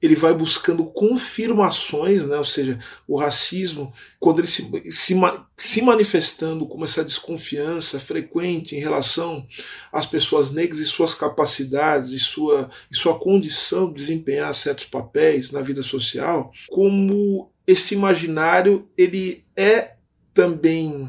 ele 0.02 0.16
vai 0.16 0.34
buscando 0.34 0.84
confirmações, 0.84 2.26
né? 2.26 2.36
ou 2.36 2.44
seja, 2.44 2.76
o 3.06 3.16
racismo, 3.16 3.92
quando 4.18 4.40
ele 4.40 4.48
se, 4.48 4.68
se, 4.90 5.14
se, 5.56 5.82
manifestando 5.82 6.66
como 6.66 6.84
essa 6.84 7.04
desconfiança 7.04 8.00
frequente 8.00 8.74
em 8.74 8.80
relação 8.80 9.46
às 9.92 10.04
pessoas 10.04 10.50
negras 10.50 10.80
e 10.80 10.86
suas 10.86 11.14
capacidades 11.14 12.10
e 12.10 12.18
sua, 12.18 12.68
e 12.90 12.96
sua 12.96 13.16
condição 13.16 13.92
de 13.92 14.00
desempenhar 14.00 14.52
certos 14.54 14.86
papéis 14.86 15.52
na 15.52 15.60
vida 15.60 15.82
social, 15.82 16.50
como 16.68 17.48
esse 17.64 17.94
imaginário 17.94 18.88
ele 18.98 19.44
é 19.54 19.92
também 20.34 21.08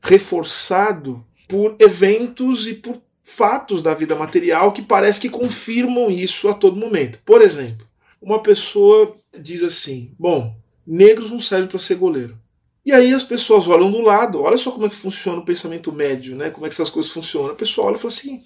reforçado 0.00 1.26
por 1.48 1.74
eventos 1.80 2.68
e 2.68 2.74
por 2.74 3.02
fatos 3.24 3.82
da 3.82 3.94
vida 3.94 4.14
material 4.14 4.72
que 4.72 4.82
parece 4.82 5.20
que 5.20 5.28
confirmam 5.28 6.08
isso 6.10 6.48
a 6.48 6.54
todo 6.54 6.76
momento. 6.76 7.18
Por 7.24 7.42
exemplo, 7.42 7.87
uma 8.20 8.42
pessoa 8.42 9.14
diz 9.38 9.62
assim: 9.62 10.14
bom, 10.18 10.54
negros 10.86 11.30
não 11.30 11.40
servem 11.40 11.68
para 11.68 11.78
ser 11.78 11.96
goleiro. 11.96 12.38
E 12.84 12.92
aí 12.92 13.12
as 13.12 13.22
pessoas 13.22 13.68
olham 13.68 13.90
do 13.90 14.00
lado, 14.00 14.40
olha 14.40 14.56
só 14.56 14.70
como 14.70 14.86
é 14.86 14.88
que 14.88 14.94
funciona 14.94 15.40
o 15.40 15.44
pensamento 15.44 15.92
médio, 15.92 16.34
né? 16.34 16.50
Como 16.50 16.64
é 16.64 16.68
que 16.68 16.74
essas 16.74 16.90
coisas 16.90 17.12
funcionam. 17.12 17.50
A 17.50 17.54
pessoa 17.54 17.88
olha 17.88 17.96
e 17.96 17.98
fala 17.98 18.12
assim: 18.12 18.42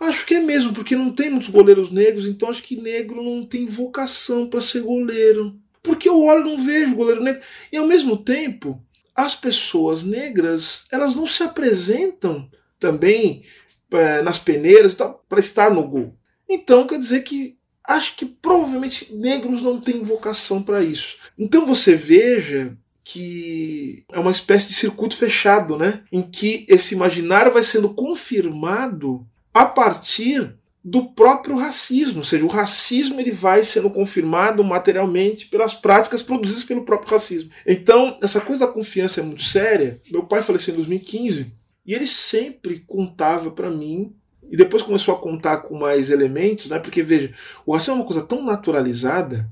acho 0.00 0.26
que 0.26 0.34
é 0.34 0.40
mesmo, 0.40 0.72
porque 0.72 0.94
não 0.94 1.10
tem 1.10 1.30
muitos 1.30 1.48
goleiros 1.48 1.90
negros, 1.90 2.26
então 2.26 2.50
acho 2.50 2.62
que 2.62 2.76
negro 2.76 3.22
não 3.22 3.44
tem 3.44 3.66
vocação 3.66 4.46
para 4.46 4.60
ser 4.60 4.82
goleiro. 4.82 5.58
Porque 5.82 6.08
eu 6.08 6.22
olho 6.22 6.46
e 6.46 6.56
não 6.56 6.64
vejo 6.64 6.94
goleiro 6.94 7.22
negro. 7.22 7.40
E 7.72 7.76
ao 7.76 7.86
mesmo 7.86 8.16
tempo, 8.16 8.82
as 9.14 9.34
pessoas 9.34 10.04
negras, 10.04 10.84
elas 10.92 11.14
não 11.14 11.26
se 11.26 11.42
apresentam 11.42 12.48
também 12.78 13.42
é, 13.90 14.22
nas 14.22 14.38
peneiras 14.38 14.94
para 14.94 15.40
estar 15.40 15.70
no 15.70 15.86
gol. 15.86 16.14
Então 16.48 16.86
quer 16.86 16.98
dizer 16.98 17.22
que 17.22 17.57
acho 17.88 18.14
que 18.16 18.26
provavelmente 18.26 19.14
negros 19.14 19.62
não 19.62 19.80
têm 19.80 20.02
vocação 20.02 20.62
para 20.62 20.84
isso. 20.84 21.16
Então 21.38 21.64
você 21.64 21.96
veja 21.96 22.76
que 23.02 24.04
é 24.12 24.20
uma 24.20 24.30
espécie 24.30 24.68
de 24.68 24.74
circuito 24.74 25.16
fechado, 25.16 25.78
né? 25.78 26.02
Em 26.12 26.20
que 26.20 26.66
esse 26.68 26.94
imaginário 26.94 27.50
vai 27.50 27.62
sendo 27.62 27.88
confirmado 27.94 29.26
a 29.54 29.64
partir 29.64 30.54
do 30.84 31.08
próprio 31.10 31.56
racismo, 31.56 32.18
ou 32.18 32.24
seja, 32.24 32.44
o 32.44 32.48
racismo 32.48 33.18
ele 33.18 33.32
vai 33.32 33.64
sendo 33.64 33.90
confirmado 33.90 34.62
materialmente 34.62 35.46
pelas 35.46 35.74
práticas 35.74 36.22
produzidas 36.22 36.64
pelo 36.64 36.84
próprio 36.84 37.10
racismo. 37.10 37.50
Então, 37.66 38.16
essa 38.22 38.40
coisa 38.40 38.66
da 38.66 38.72
confiança 38.72 39.20
é 39.20 39.24
muito 39.24 39.42
séria. 39.42 40.00
Meu 40.10 40.24
pai 40.24 40.42
faleceu 40.42 40.72
em 40.72 40.76
2015 40.76 41.52
e 41.84 41.94
ele 41.94 42.06
sempre 42.06 42.84
contava 42.86 43.50
para 43.50 43.70
mim 43.70 44.14
e 44.50 44.56
depois 44.56 44.82
começou 44.82 45.14
a 45.14 45.18
contar 45.18 45.58
com 45.58 45.78
mais 45.78 46.10
elementos, 46.10 46.66
né? 46.66 46.78
Porque 46.78 47.02
veja, 47.02 47.32
o 47.66 47.72
racismo 47.72 47.94
é 47.94 47.96
uma 47.96 48.06
coisa 48.06 48.22
tão 48.22 48.42
naturalizada 48.44 49.48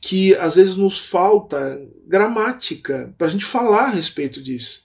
que 0.00 0.34
às 0.36 0.54
vezes 0.54 0.76
nos 0.76 0.98
falta 0.98 1.80
gramática 2.06 3.14
para 3.18 3.26
a 3.26 3.30
gente 3.30 3.44
falar 3.44 3.84
a 3.84 3.90
respeito 3.90 4.42
disso. 4.42 4.84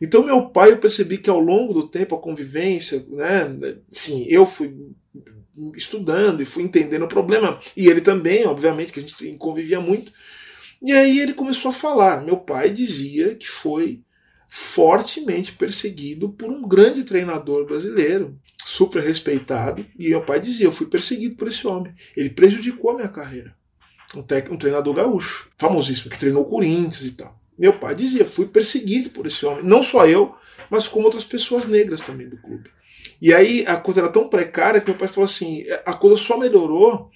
Então 0.00 0.24
meu 0.24 0.48
pai 0.48 0.72
eu 0.72 0.78
percebi 0.78 1.18
que 1.18 1.30
ao 1.30 1.38
longo 1.38 1.74
do 1.74 1.86
tempo 1.86 2.14
a 2.14 2.20
convivência, 2.20 3.04
né? 3.10 3.76
Sim, 3.90 4.26
eu 4.28 4.46
fui 4.46 4.74
estudando 5.76 6.42
e 6.42 6.46
fui 6.46 6.62
entendendo 6.64 7.04
o 7.04 7.08
problema 7.08 7.60
e 7.76 7.88
ele 7.88 8.00
também, 8.00 8.46
obviamente, 8.46 8.92
que 8.92 9.00
a 9.00 9.02
gente 9.02 9.36
convivia 9.36 9.80
muito. 9.80 10.12
E 10.82 10.92
aí 10.92 11.20
ele 11.20 11.32
começou 11.32 11.70
a 11.70 11.74
falar. 11.74 12.24
Meu 12.24 12.36
pai 12.36 12.70
dizia 12.70 13.34
que 13.34 13.48
foi 13.48 14.02
fortemente 14.48 15.52
perseguido 15.52 16.28
por 16.28 16.50
um 16.50 16.62
grande 16.62 17.04
treinador 17.04 17.64
brasileiro, 17.66 18.38
super 18.74 19.02
respeitado, 19.02 19.86
e 19.96 20.08
meu 20.08 20.22
pai 20.22 20.40
dizia: 20.40 20.66
Eu 20.66 20.72
fui 20.72 20.86
perseguido 20.86 21.36
por 21.36 21.48
esse 21.48 21.66
homem. 21.66 21.94
Ele 22.16 22.30
prejudicou 22.30 22.90
a 22.90 22.94
minha 22.94 23.08
carreira. 23.08 23.54
Um, 24.14 24.22
tec, 24.22 24.50
um 24.50 24.56
treinador 24.56 24.94
gaúcho, 24.94 25.48
famosíssimo, 25.56 26.10
que 26.10 26.18
treinou 26.18 26.44
Corinthians 26.44 27.06
e 27.06 27.12
tal. 27.12 27.38
Meu 27.56 27.72
pai 27.72 27.94
dizia, 27.94 28.24
fui 28.24 28.46
perseguido 28.46 29.10
por 29.10 29.26
esse 29.26 29.46
homem. 29.46 29.64
Não 29.64 29.82
só 29.82 30.06
eu, 30.06 30.34
mas 30.68 30.88
como 30.88 31.04
outras 31.04 31.24
pessoas 31.24 31.66
negras 31.66 32.02
também 32.02 32.28
do 32.28 32.36
clube. 32.36 32.68
E 33.22 33.32
aí 33.32 33.64
a 33.66 33.76
coisa 33.76 34.00
era 34.00 34.08
tão 34.08 34.28
precária 34.28 34.80
que 34.80 34.88
meu 34.88 34.98
pai 34.98 35.08
falou 35.08 35.24
assim: 35.24 35.64
a 35.86 35.92
coisa 35.92 36.16
só 36.16 36.36
melhorou 36.36 37.10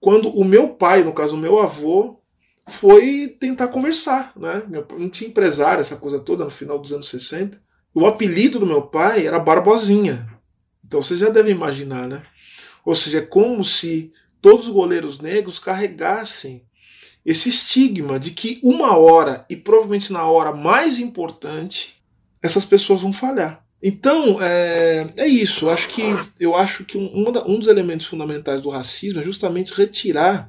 quando 0.00 0.28
o 0.28 0.44
meu 0.44 0.70
pai, 0.70 1.04
no 1.04 1.12
caso 1.12 1.36
o 1.36 1.38
meu 1.38 1.60
avô, 1.60 2.20
foi 2.68 3.28
tentar 3.40 3.68
conversar. 3.68 4.32
Né? 4.36 4.64
Meu 4.68 4.84
pai 4.84 4.98
não 4.98 5.08
tinha 5.08 5.30
empresário, 5.30 5.80
essa 5.80 5.96
coisa 5.96 6.18
toda, 6.18 6.44
no 6.44 6.50
final 6.50 6.78
dos 6.78 6.92
anos 6.92 7.08
60. 7.08 7.60
O 7.94 8.06
apelido 8.06 8.58
do 8.58 8.66
meu 8.66 8.82
pai 8.82 9.26
era 9.26 9.38
Barbosinha. 9.38 10.35
Então 10.86 11.02
você 11.02 11.18
já 11.18 11.28
deve 11.28 11.50
imaginar, 11.50 12.06
né? 12.08 12.22
Ou 12.84 12.94
seja, 12.94 13.18
é 13.18 13.22
como 13.22 13.64
se 13.64 14.12
todos 14.40 14.66
os 14.66 14.72
goleiros 14.72 15.18
negros 15.18 15.58
carregassem 15.58 16.64
esse 17.24 17.48
estigma 17.48 18.20
de 18.20 18.30
que 18.30 18.60
uma 18.62 18.96
hora, 18.96 19.44
e 19.50 19.56
provavelmente 19.56 20.12
na 20.12 20.24
hora 20.24 20.52
mais 20.52 21.00
importante, 21.00 22.00
essas 22.40 22.64
pessoas 22.64 23.02
vão 23.02 23.12
falhar. 23.12 23.64
Então, 23.82 24.40
é, 24.40 25.06
é 25.16 25.26
isso. 25.26 25.66
Eu 25.66 25.70
acho 25.70 25.88
que, 25.88 26.02
eu 26.38 26.54
acho 26.54 26.84
que 26.84 26.96
um, 26.96 27.28
um 27.46 27.58
dos 27.58 27.66
elementos 27.66 28.06
fundamentais 28.06 28.62
do 28.62 28.68
racismo 28.68 29.20
é 29.20 29.24
justamente 29.24 29.74
retirar 29.74 30.48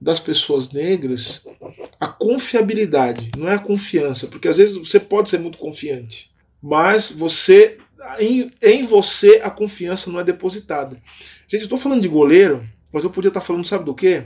das 0.00 0.20
pessoas 0.20 0.70
negras 0.70 1.42
a 1.98 2.06
confiabilidade, 2.06 3.30
não 3.36 3.48
é 3.48 3.54
a 3.54 3.58
confiança, 3.58 4.26
porque 4.28 4.46
às 4.46 4.58
vezes 4.58 4.74
você 4.74 5.00
pode 5.00 5.30
ser 5.30 5.38
muito 5.38 5.58
confiante, 5.58 6.30
mas 6.62 7.10
você 7.10 7.78
em, 8.18 8.50
em 8.62 8.84
você 8.84 9.40
a 9.42 9.50
confiança 9.50 10.10
não 10.10 10.20
é 10.20 10.24
depositada. 10.24 10.96
Gente, 11.48 11.62
eu 11.62 11.66
estou 11.66 11.78
falando 11.78 12.02
de 12.02 12.08
goleiro, 12.08 12.62
mas 12.92 13.04
eu 13.04 13.10
podia 13.10 13.28
estar 13.28 13.40
falando, 13.40 13.66
sabe 13.66 13.84
do 13.84 13.94
quê? 13.94 14.24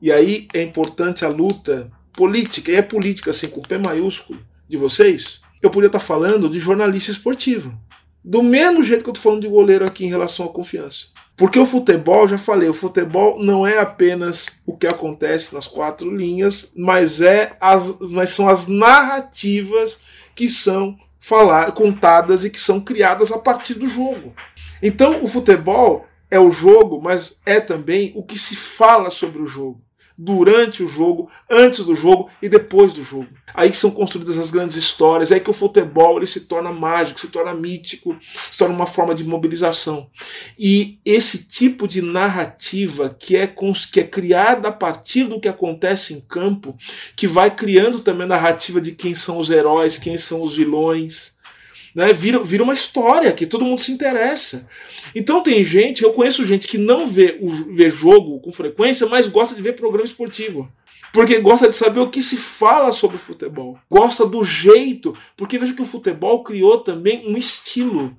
E 0.00 0.12
aí 0.12 0.46
é 0.54 0.62
importante 0.62 1.24
a 1.24 1.28
luta 1.28 1.90
política, 2.12 2.70
e 2.70 2.76
é 2.76 2.82
política 2.82 3.30
assim, 3.30 3.48
com 3.48 3.60
P 3.60 3.78
maiúsculo, 3.78 4.40
de 4.68 4.76
vocês. 4.76 5.40
Eu 5.62 5.70
podia 5.70 5.88
estar 5.88 6.00
falando 6.00 6.48
de 6.48 6.58
jornalista 6.58 7.10
esportivo. 7.10 7.78
Do 8.24 8.42
mesmo 8.42 8.82
jeito 8.82 9.02
que 9.02 9.08
eu 9.08 9.12
estou 9.12 9.22
falando 9.30 9.42
de 9.42 9.48
goleiro 9.48 9.84
aqui 9.84 10.04
em 10.04 10.08
relação 10.08 10.46
à 10.46 10.48
confiança. 10.48 11.06
Porque 11.36 11.58
o 11.58 11.64
futebol, 11.64 12.26
já 12.26 12.36
falei, 12.36 12.68
o 12.68 12.74
futebol 12.74 13.42
não 13.42 13.64
é 13.64 13.78
apenas 13.78 14.60
o 14.66 14.76
que 14.76 14.88
acontece 14.88 15.54
nas 15.54 15.68
quatro 15.68 16.14
linhas, 16.14 16.70
mas, 16.76 17.20
é 17.20 17.56
as, 17.60 17.96
mas 18.00 18.30
são 18.30 18.48
as 18.48 18.66
narrativas 18.66 20.00
que 20.34 20.48
são 20.48 20.98
falar, 21.20 21.72
contadas 21.72 22.44
e 22.44 22.50
que 22.50 22.60
são 22.60 22.80
criadas 22.80 23.32
a 23.32 23.38
partir 23.38 23.74
do 23.74 23.88
jogo. 23.88 24.34
Então 24.82 25.22
o 25.22 25.28
futebol 25.28 26.06
é 26.30 26.38
o 26.38 26.50
jogo, 26.50 27.00
mas 27.00 27.40
é 27.44 27.60
também 27.60 28.12
o 28.14 28.22
que 28.22 28.38
se 28.38 28.54
fala 28.54 29.10
sobre 29.10 29.40
o 29.40 29.46
jogo 29.46 29.87
durante 30.18 30.82
o 30.82 30.88
jogo, 30.88 31.30
antes 31.48 31.84
do 31.84 31.94
jogo 31.94 32.28
e 32.42 32.48
depois 32.48 32.92
do 32.92 33.04
jogo. 33.04 33.28
Aí 33.54 33.70
que 33.70 33.76
são 33.76 33.92
construídas 33.92 34.36
as 34.36 34.50
grandes 34.50 34.74
histórias, 34.74 35.30
aí 35.30 35.38
que 35.38 35.48
o 35.48 35.54
futebol 35.54 36.16
ele 36.16 36.26
se 36.26 36.40
torna 36.40 36.72
mágico, 36.72 37.20
se 37.20 37.28
torna 37.28 37.54
mítico, 37.54 38.16
se 38.50 38.58
torna 38.58 38.74
uma 38.74 38.86
forma 38.86 39.14
de 39.14 39.22
mobilização. 39.22 40.10
E 40.58 40.98
esse 41.04 41.46
tipo 41.46 41.86
de 41.86 42.02
narrativa 42.02 43.14
que 43.16 43.36
é, 43.36 43.46
que 43.46 44.00
é 44.00 44.04
criada 44.04 44.68
a 44.68 44.72
partir 44.72 45.24
do 45.24 45.40
que 45.40 45.48
acontece 45.48 46.12
em 46.12 46.20
campo, 46.20 46.76
que 47.14 47.28
vai 47.28 47.54
criando 47.54 48.00
também 48.00 48.24
a 48.24 48.28
narrativa 48.28 48.80
de 48.80 48.92
quem 48.92 49.14
são 49.14 49.38
os 49.38 49.50
heróis, 49.50 49.98
quem 49.98 50.18
são 50.18 50.40
os 50.40 50.56
vilões, 50.56 51.37
né, 51.98 52.12
vira, 52.12 52.40
vira 52.44 52.62
uma 52.62 52.74
história 52.74 53.32
que 53.32 53.44
todo 53.44 53.64
mundo 53.64 53.80
se 53.80 53.90
interessa. 53.90 54.68
Então 55.12 55.42
tem 55.42 55.64
gente, 55.64 56.04
eu 56.04 56.12
conheço 56.12 56.46
gente 56.46 56.68
que 56.68 56.78
não 56.78 57.04
vê, 57.04 57.40
vê 57.72 57.90
jogo 57.90 58.38
com 58.38 58.52
frequência, 58.52 59.04
mas 59.08 59.26
gosta 59.26 59.52
de 59.52 59.60
ver 59.60 59.72
programa 59.72 60.04
esportivo. 60.04 60.70
Porque 61.12 61.40
gosta 61.40 61.68
de 61.68 61.74
saber 61.74 61.98
o 61.98 62.08
que 62.08 62.22
se 62.22 62.36
fala 62.36 62.92
sobre 62.92 63.18
futebol. 63.18 63.76
Gosta 63.90 64.24
do 64.24 64.44
jeito. 64.44 65.12
Porque 65.36 65.58
veja 65.58 65.74
que 65.74 65.82
o 65.82 65.86
futebol 65.86 66.44
criou 66.44 66.78
também 66.78 67.26
um 67.26 67.36
estilo. 67.36 68.16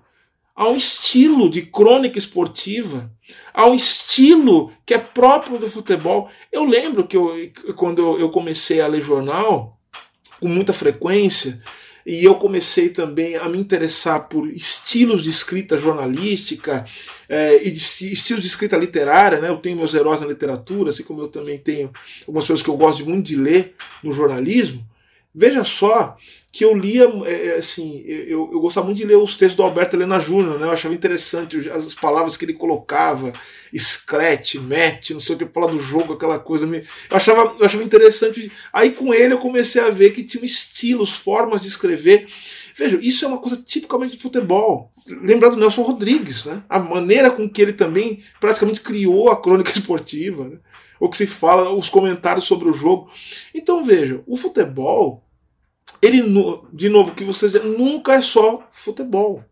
Há 0.54 0.68
um 0.68 0.76
estilo 0.76 1.50
de 1.50 1.62
crônica 1.62 2.20
esportiva. 2.20 3.10
Há 3.54 3.66
um 3.66 3.76
estilo 3.76 4.74
que 4.86 4.94
é 4.94 4.98
próprio 4.98 5.58
do 5.58 5.70
futebol. 5.70 6.30
Eu 6.52 6.66
lembro 6.66 7.08
que 7.08 7.16
eu, 7.16 7.34
quando 7.78 8.20
eu 8.20 8.30
comecei 8.30 8.82
a 8.82 8.88
ler 8.88 9.02
jornal, 9.02 9.80
com 10.42 10.50
muita 10.50 10.74
frequência, 10.74 11.62
e 12.06 12.24
eu 12.24 12.36
comecei 12.36 12.90
também 12.90 13.36
a 13.36 13.48
me 13.48 13.58
interessar 13.58 14.28
por 14.28 14.48
estilos 14.48 15.24
de 15.24 15.30
escrita 15.30 15.78
jornalística 15.78 16.86
é, 17.28 17.66
e 17.66 17.72
de, 17.72 17.78
estilos 17.78 18.42
de 18.42 18.48
escrita 18.48 18.78
literária. 18.78 19.40
Né? 19.40 19.50
Eu 19.50 19.58
tenho 19.58 19.78
meus 19.78 19.94
heróis 19.94 20.22
na 20.22 20.28
literatura, 20.28 20.90
assim 20.90 21.04
como 21.04 21.22
eu 21.22 21.28
também 21.28 21.58
tenho 21.58 21.92
algumas 22.22 22.46
coisas 22.46 22.64
que 22.64 22.70
eu 22.70 22.78
gosto 22.78 23.06
muito 23.06 23.28
de 23.28 23.36
ler 23.36 23.76
no 24.04 24.12
jornalismo. 24.12 24.86
Veja 25.34 25.64
só 25.64 26.18
que 26.52 26.66
eu 26.66 26.76
lia, 26.76 27.04
é, 27.26 27.48
é, 27.48 27.56
assim, 27.58 28.04
eu, 28.06 28.50
eu 28.52 28.60
gostava 28.60 28.88
muito 28.88 28.98
de 28.98 29.06
ler 29.06 29.18
os 29.18 29.38
textos 29.38 29.56
do 29.56 29.62
Alberto 29.62 29.96
Helena 29.96 30.20
Júnior, 30.20 30.60
né? 30.60 30.66
eu 30.66 30.72
achava 30.72 30.96
interessante 30.96 31.70
as 31.70 31.94
palavras 31.94 32.36
que 32.36 32.44
ele 32.44 32.54
colocava, 32.54 33.32
scratch, 33.76 34.56
match, 34.56 35.12
não 35.12 35.20
sei 35.20 35.36
o 35.36 35.38
que, 35.38 35.46
falar 35.46 35.68
do 35.68 35.80
jogo, 35.80 36.14
aquela 36.14 36.40
coisa, 36.40 36.66
me, 36.66 36.80
eu, 36.80 36.84
achava, 37.12 37.56
eu 37.60 37.66
achava 37.66 37.84
interessante. 37.84 38.52
Aí 38.74 38.92
com 38.92 39.14
ele 39.14 39.34
eu 39.34 39.38
comecei 39.38 39.80
a 39.80 39.92
ver 39.92 40.10
que 40.10 40.24
tinha 40.24 40.44
estilos, 40.44 41.14
formas 41.14 41.62
de 41.62 41.68
escrever. 41.68 42.28
Veja, 42.76 42.98
isso 43.00 43.26
é 43.26 43.28
uma 43.28 43.38
coisa 43.38 43.62
tipicamente 43.64 44.14
de 44.14 44.24
futebol. 44.24 44.92
Lembrar 45.22 45.50
do 45.50 45.58
Nelson 45.58 45.84
Rodrigues, 45.84 46.46
né? 46.46 46.64
a 46.68 46.80
maneira 46.80 47.30
com 47.30 47.48
que 47.48 47.62
ele 47.62 47.74
também 47.74 48.24
praticamente 48.40 48.82
criou 48.82 49.30
a 49.30 49.40
crônica 49.40 49.70
esportiva, 49.78 50.50
né? 50.50 50.58
o 51.00 51.08
que 51.10 51.18
se 51.18 51.28
fala, 51.28 51.72
os 51.72 51.90
comentários 51.90 52.46
sobre 52.46 52.68
o 52.68 52.74
jogo. 52.74 53.12
Então 53.54 53.84
veja, 53.84 54.24
o 54.26 54.36
futebol 54.36 55.24
ele, 56.02 56.22
de 56.72 56.90
novo, 56.90 57.14
que 57.14 57.24
vocês 57.24 57.54
nunca 57.64 58.14
é 58.14 58.22
só 58.22 58.68
futebol. 58.72 59.44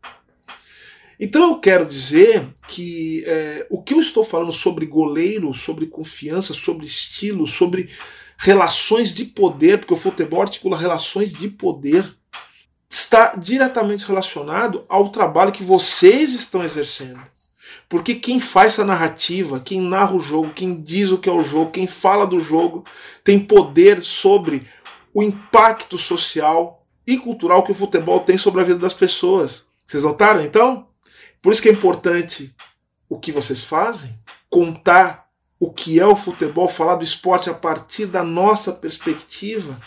Então 1.19 1.49
eu 1.49 1.59
quero 1.59 1.85
dizer 1.85 2.47
que 2.67 3.23
é, 3.25 3.65
o 3.69 3.81
que 3.81 3.93
eu 3.93 3.99
estou 3.99 4.23
falando 4.23 4.51
sobre 4.51 4.85
goleiro, 4.85 5.53
sobre 5.53 5.87
confiança, 5.87 6.53
sobre 6.53 6.85
estilo, 6.85 7.47
sobre 7.47 7.89
relações 8.37 9.13
de 9.13 9.25
poder, 9.25 9.79
porque 9.79 9.93
o 9.93 9.97
futebol 9.97 10.41
articula 10.41 10.77
relações 10.77 11.33
de 11.33 11.49
poder, 11.49 12.15
está 12.89 13.35
diretamente 13.35 14.05
relacionado 14.05 14.85
ao 14.87 15.09
trabalho 15.09 15.51
que 15.51 15.63
vocês 15.63 16.33
estão 16.33 16.63
exercendo. 16.63 17.19
Porque 17.89 18.15
quem 18.15 18.39
faz 18.39 18.73
essa 18.73 18.85
narrativa, 18.85 19.59
quem 19.59 19.81
narra 19.81 20.13
o 20.13 20.19
jogo, 20.19 20.53
quem 20.53 20.81
diz 20.81 21.09
o 21.09 21.17
que 21.17 21.29
é 21.29 21.31
o 21.31 21.43
jogo, 21.43 21.71
quem 21.71 21.87
fala 21.87 22.27
do 22.27 22.39
jogo, 22.39 22.85
tem 23.23 23.39
poder 23.39 24.03
sobre 24.03 24.67
o 25.13 25.23
impacto 25.23 25.97
social 25.97 26.85
e 27.05 27.17
cultural 27.17 27.63
que 27.63 27.71
o 27.71 27.75
futebol 27.75 28.19
tem 28.19 28.37
sobre 28.37 28.61
a 28.61 28.63
vida 28.63 28.79
das 28.79 28.93
pessoas. 28.93 29.69
Vocês 29.85 30.03
notaram 30.03 30.43
então? 30.43 30.87
Por 31.41 31.53
isso 31.53 31.61
que 31.61 31.69
é 31.69 31.71
importante 31.71 32.53
o 33.09 33.17
que 33.17 33.31
vocês 33.31 33.63
fazem, 33.63 34.19
contar 34.49 35.27
o 35.59 35.71
que 35.71 35.99
é 35.99 36.05
o 36.05 36.15
futebol, 36.15 36.67
falar 36.67 36.95
do 36.95 37.03
esporte 37.03 37.49
a 37.49 37.53
partir 37.53 38.05
da 38.05 38.23
nossa 38.23 38.71
perspectiva. 38.71 39.79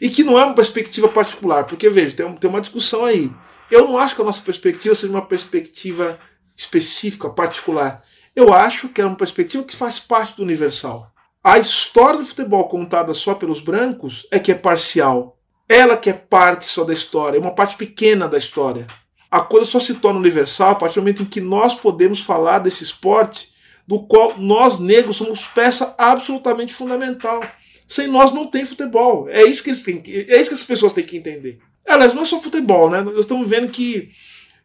E 0.00 0.10
que 0.10 0.22
não 0.22 0.38
é 0.38 0.44
uma 0.44 0.54
perspectiva 0.54 1.08
particular, 1.08 1.64
porque 1.64 1.88
veja, 1.88 2.16
tem, 2.16 2.34
tem 2.34 2.50
uma 2.50 2.60
discussão 2.60 3.04
aí. 3.04 3.32
Eu 3.70 3.86
não 3.86 3.96
acho 3.96 4.14
que 4.14 4.22
a 4.22 4.24
nossa 4.24 4.42
perspectiva 4.42 4.94
seja 4.94 5.12
uma 5.12 5.26
perspectiva 5.26 6.18
específica, 6.56 7.30
particular. 7.30 8.04
Eu 8.34 8.52
acho 8.52 8.88
que 8.88 9.00
é 9.00 9.06
uma 9.06 9.16
perspectiva 9.16 9.64
que 9.64 9.76
faz 9.76 9.98
parte 9.98 10.36
do 10.36 10.42
universal. 10.42 11.11
A 11.44 11.58
história 11.58 12.20
do 12.20 12.24
futebol 12.24 12.68
contada 12.68 13.12
só 13.14 13.34
pelos 13.34 13.58
brancos 13.58 14.24
é 14.30 14.38
que 14.38 14.52
é 14.52 14.54
parcial. 14.54 15.36
Ela 15.68 15.96
que 15.96 16.08
é 16.08 16.12
parte 16.12 16.66
só 16.66 16.84
da 16.84 16.92
história, 16.92 17.36
é 17.36 17.40
uma 17.40 17.54
parte 17.54 17.76
pequena 17.76 18.28
da 18.28 18.38
história. 18.38 18.86
A 19.28 19.40
coisa 19.40 19.66
só 19.66 19.80
se 19.80 19.94
torna 19.94 20.20
universal 20.20 20.70
a 20.70 20.74
partir 20.76 20.96
do 20.96 21.00
momento 21.00 21.22
em 21.22 21.26
que 21.26 21.40
nós 21.40 21.74
podemos 21.74 22.20
falar 22.20 22.60
desse 22.60 22.84
esporte 22.84 23.48
do 23.84 24.06
qual 24.06 24.38
nós 24.38 24.78
negros 24.78 25.16
somos 25.16 25.48
peça 25.48 25.96
absolutamente 25.98 26.72
fundamental. 26.72 27.42
Sem 27.88 28.06
nós 28.06 28.32
não 28.32 28.46
tem 28.46 28.64
futebol. 28.64 29.28
É 29.28 29.42
isso 29.42 29.64
que 29.64 29.70
eles 29.70 29.82
têm, 29.82 30.00
é 30.06 30.40
isso 30.40 30.50
que 30.50 30.54
as 30.54 30.64
pessoas 30.64 30.92
têm 30.92 31.02
que 31.02 31.16
entender. 31.16 31.58
Aliás, 31.84 32.14
não 32.14 32.22
é 32.22 32.24
só 32.24 32.40
futebol, 32.40 32.88
né? 32.88 33.00
Nós 33.02 33.18
estamos 33.18 33.48
vendo 33.48 33.66
que 33.66 34.12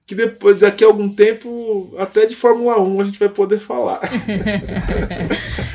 que 0.08 0.16
depois, 0.16 0.58
daqui 0.60 0.86
a 0.86 0.88
algum 0.88 1.10
tempo, 1.10 1.94
até 2.00 2.26
de 2.26 2.34
Fórmula 2.34 2.82
1 2.82 3.02
a 3.02 3.04
gente 3.04 3.20
vai 3.20 3.28
poder 3.28 3.60
falar. 3.60 4.00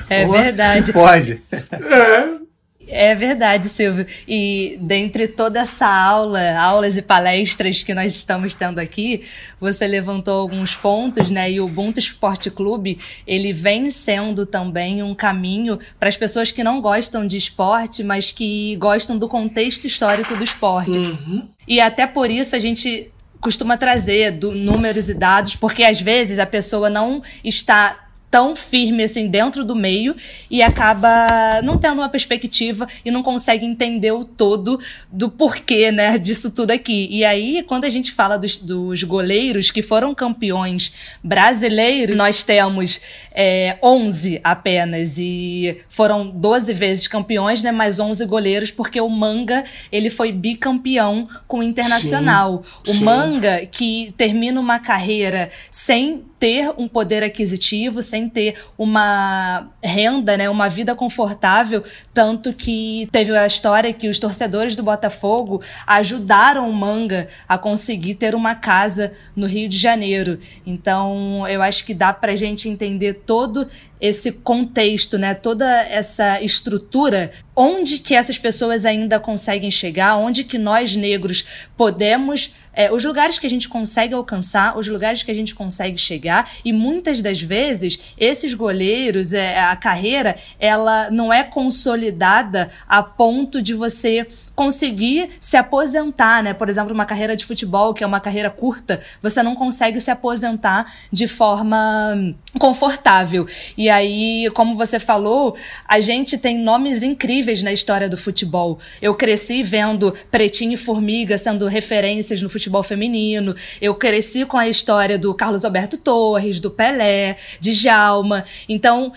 é 0.09 0.26
verdade. 0.26 0.87
Se 0.87 0.93
pode. 0.93 1.43
É. 1.53 2.43
É 2.89 3.14
verdade, 3.14 3.68
Silvio. 3.68 4.07
E 4.26 4.76
dentre 4.80 5.28
toda 5.28 5.61
essa 5.61 5.87
aula, 5.87 6.59
aulas 6.59 6.97
e 6.97 7.03
palestras 7.03 7.83
que 7.83 7.95
nós 7.95 8.14
estamos 8.14 8.55
tendo 8.55 8.78
aqui, 8.80 9.22
você 9.61 9.87
levantou 9.87 10.41
alguns 10.41 10.74
pontos, 10.74 11.30
né? 11.30 11.51
E 11.51 11.61
o 11.61 11.66
Ubuntu 11.66 12.01
Esporte 12.01 12.51
Clube, 12.51 12.99
ele 13.26 13.53
vem 13.53 13.91
sendo 13.91 14.45
também 14.45 15.03
um 15.03 15.14
caminho 15.14 15.78
para 15.99 16.09
as 16.09 16.16
pessoas 16.16 16.51
que 16.51 16.64
não 16.64 16.80
gostam 16.80 17.26
de 17.26 17.37
esporte, 17.37 18.03
mas 18.03 18.33
que 18.33 18.76
gostam 18.76 19.16
do 19.16 19.28
contexto 19.28 19.87
histórico 19.87 20.37
do 20.37 20.45
esporte. 20.45 20.99
Uhum. 20.99 21.49
E 21.68 21.80
até 21.80 22.07
por 22.07 22.30
isso 22.30 22.57
a 22.57 22.59
gente 22.59 23.12
costuma 23.43 23.76
trazer 23.76 24.30
do, 24.30 24.53
números 24.53 25.11
e 25.11 25.14
dados, 25.14 25.57
porque 25.57 25.82
às 25.82 26.01
vezes 26.01 26.38
a 26.38 26.47
pessoa 26.47 26.88
não 26.88 27.22
está 27.45 28.11
tão 28.33 28.57
firme 28.57 29.05
assim 29.05 29.28
dentro 29.28 29.62
do 29.62 29.76
meio 29.76 30.16
e 30.51 30.62
acaba 30.62 31.61
não 31.62 31.76
tendo 31.76 31.99
uma 31.99 32.09
perspectiva 32.09 32.89
e 33.05 33.11
não 33.11 33.22
consegue 33.22 33.66
entender 33.66 34.11
o 34.11 34.24
todo 34.24 34.80
do 35.11 35.28
porquê, 35.28 35.93
né, 35.93 36.16
disso 36.16 36.51
tudo 36.51 36.70
aqui. 36.70 37.09
E 37.11 37.26
aí, 37.26 37.62
quando 37.68 37.85
a 37.85 37.91
gente 37.91 38.11
fala 38.11 38.39
dos, 38.39 38.57
dos 38.57 39.03
goleiros 39.03 39.70
que 39.70 39.83
foram 39.83 40.14
campeões 40.14 40.95
brasileiros, 41.22 42.16
nós 42.16 42.43
temos 42.43 43.03
é, 43.35 43.76
11 43.83 44.41
apenas 44.43 45.18
e 45.18 45.83
foram 45.91 46.26
12 46.26 46.72
vezes 46.72 47.07
campeões, 47.07 47.62
né, 47.62 47.70
mais 47.70 48.01
11 48.01 48.24
goleiros, 48.24 48.70
porque 48.70 48.99
o 48.99 49.11
Manga, 49.11 49.62
ele 49.93 50.09
foi 50.09 50.33
bicampeão 50.33 51.28
com 51.47 51.59
o 51.59 51.62
Internacional. 51.62 52.64
Sim, 52.83 52.91
o 52.91 52.95
sim. 52.95 53.05
Manga, 53.05 53.66
que 53.66 54.14
termina 54.16 54.59
uma 54.59 54.78
carreira 54.78 55.51
sem 55.70 56.24
ter 56.43 56.72
um 56.76 56.88
poder 56.88 57.22
aquisitivo, 57.22 58.03
sem 58.03 58.28
ter 58.28 58.57
uma 58.76 59.70
renda, 59.80 60.36
né, 60.36 60.51
uma 60.51 60.68
vida 60.68 60.93
confortável, 60.93 61.84
tanto 62.12 62.53
que 62.53 63.09
teve 63.12 63.30
a 63.30 63.47
história 63.47 63.93
que 63.93 64.09
os 64.09 64.18
torcedores 64.18 64.74
do 64.74 64.82
Botafogo 64.82 65.62
ajudaram 65.86 66.68
o 66.68 66.72
Manga 66.72 67.28
a 67.49 67.57
conseguir 67.57 68.16
ter 68.16 68.34
uma 68.34 68.57
casa 68.57 69.12
no 69.36 69.47
Rio 69.47 69.68
de 69.68 69.78
Janeiro. 69.78 70.40
Então, 70.66 71.47
eu 71.47 71.62
acho 71.62 71.84
que 71.84 71.95
dá 71.95 72.12
pra 72.12 72.34
gente 72.34 72.68
entender 72.68 73.22
todo 73.24 73.68
esse 74.01 74.32
contexto, 74.32 75.16
né, 75.16 75.34
toda 75.34 75.64
essa 75.84 76.43
estrutura, 76.43 77.30
onde 77.55 78.01
que 78.01 78.16
essas 78.16 78.36
pessoas 78.36 78.84
ainda 78.84 79.20
conseguem 79.20 79.70
chegar, 79.70 80.16
onde 80.16 80.43
que 80.43 80.59
nós 80.59 80.97
negros 80.97 81.47
podemos 81.76 82.53
é, 82.73 82.93
os 82.93 83.05
lugares 83.05 83.39
que 83.39 83.47
a 83.47 83.51
gente 83.51 83.68
consegue 83.68 84.14
alcançar, 84.14 84.79
os 84.79 84.89
lugares 84.89 85.23
que 85.23 85.31
a 85.31 85.35
gente 85.35 85.55
consegue 85.55 85.99
chegar, 85.99 86.51
e 86.64 86.73
muitas 86.73 87.20
das 87.20 87.41
vezes 87.41 88.14
esses 88.18 88.55
goleiros, 88.55 89.33
é, 89.33 89.61
a 89.61 89.77
carreira, 89.77 90.37
ela 90.59 91.11
não 91.11 91.33
é 91.33 91.43
consolidada 91.43 92.68
a 92.89 93.03
ponto 93.03 93.61
de 93.61 93.75
você 93.75 94.27
conseguir 94.62 95.28
se 95.40 95.56
aposentar, 95.56 96.40
né? 96.40 96.54
Por 96.54 96.68
exemplo, 96.68 96.94
uma 96.94 97.04
carreira 97.04 97.34
de 97.34 97.44
futebol, 97.44 97.92
que 97.92 98.04
é 98.04 98.06
uma 98.06 98.20
carreira 98.20 98.48
curta, 98.48 99.00
você 99.20 99.42
não 99.42 99.56
consegue 99.56 100.00
se 100.00 100.08
aposentar 100.08 100.86
de 101.10 101.26
forma 101.26 102.32
confortável. 102.60 103.44
E 103.76 103.90
aí, 103.90 104.48
como 104.54 104.76
você 104.76 105.00
falou, 105.00 105.56
a 105.88 105.98
gente 105.98 106.38
tem 106.38 106.56
nomes 106.56 107.02
incríveis 107.02 107.60
na 107.60 107.72
história 107.72 108.08
do 108.08 108.16
futebol. 108.16 108.78
Eu 109.00 109.16
cresci 109.16 109.64
vendo 109.64 110.14
Pretinho 110.30 110.74
e 110.74 110.76
Formiga 110.76 111.36
sendo 111.38 111.66
referências 111.66 112.40
no 112.40 112.48
futebol 112.48 112.84
feminino. 112.84 113.56
Eu 113.80 113.96
cresci 113.96 114.46
com 114.46 114.56
a 114.56 114.68
história 114.68 115.18
do 115.18 115.34
Carlos 115.34 115.64
Alberto 115.64 115.98
Torres, 115.98 116.60
do 116.60 116.70
Pelé, 116.70 117.36
de 117.58 117.72
Jalma. 117.72 118.44
Então, 118.68 119.12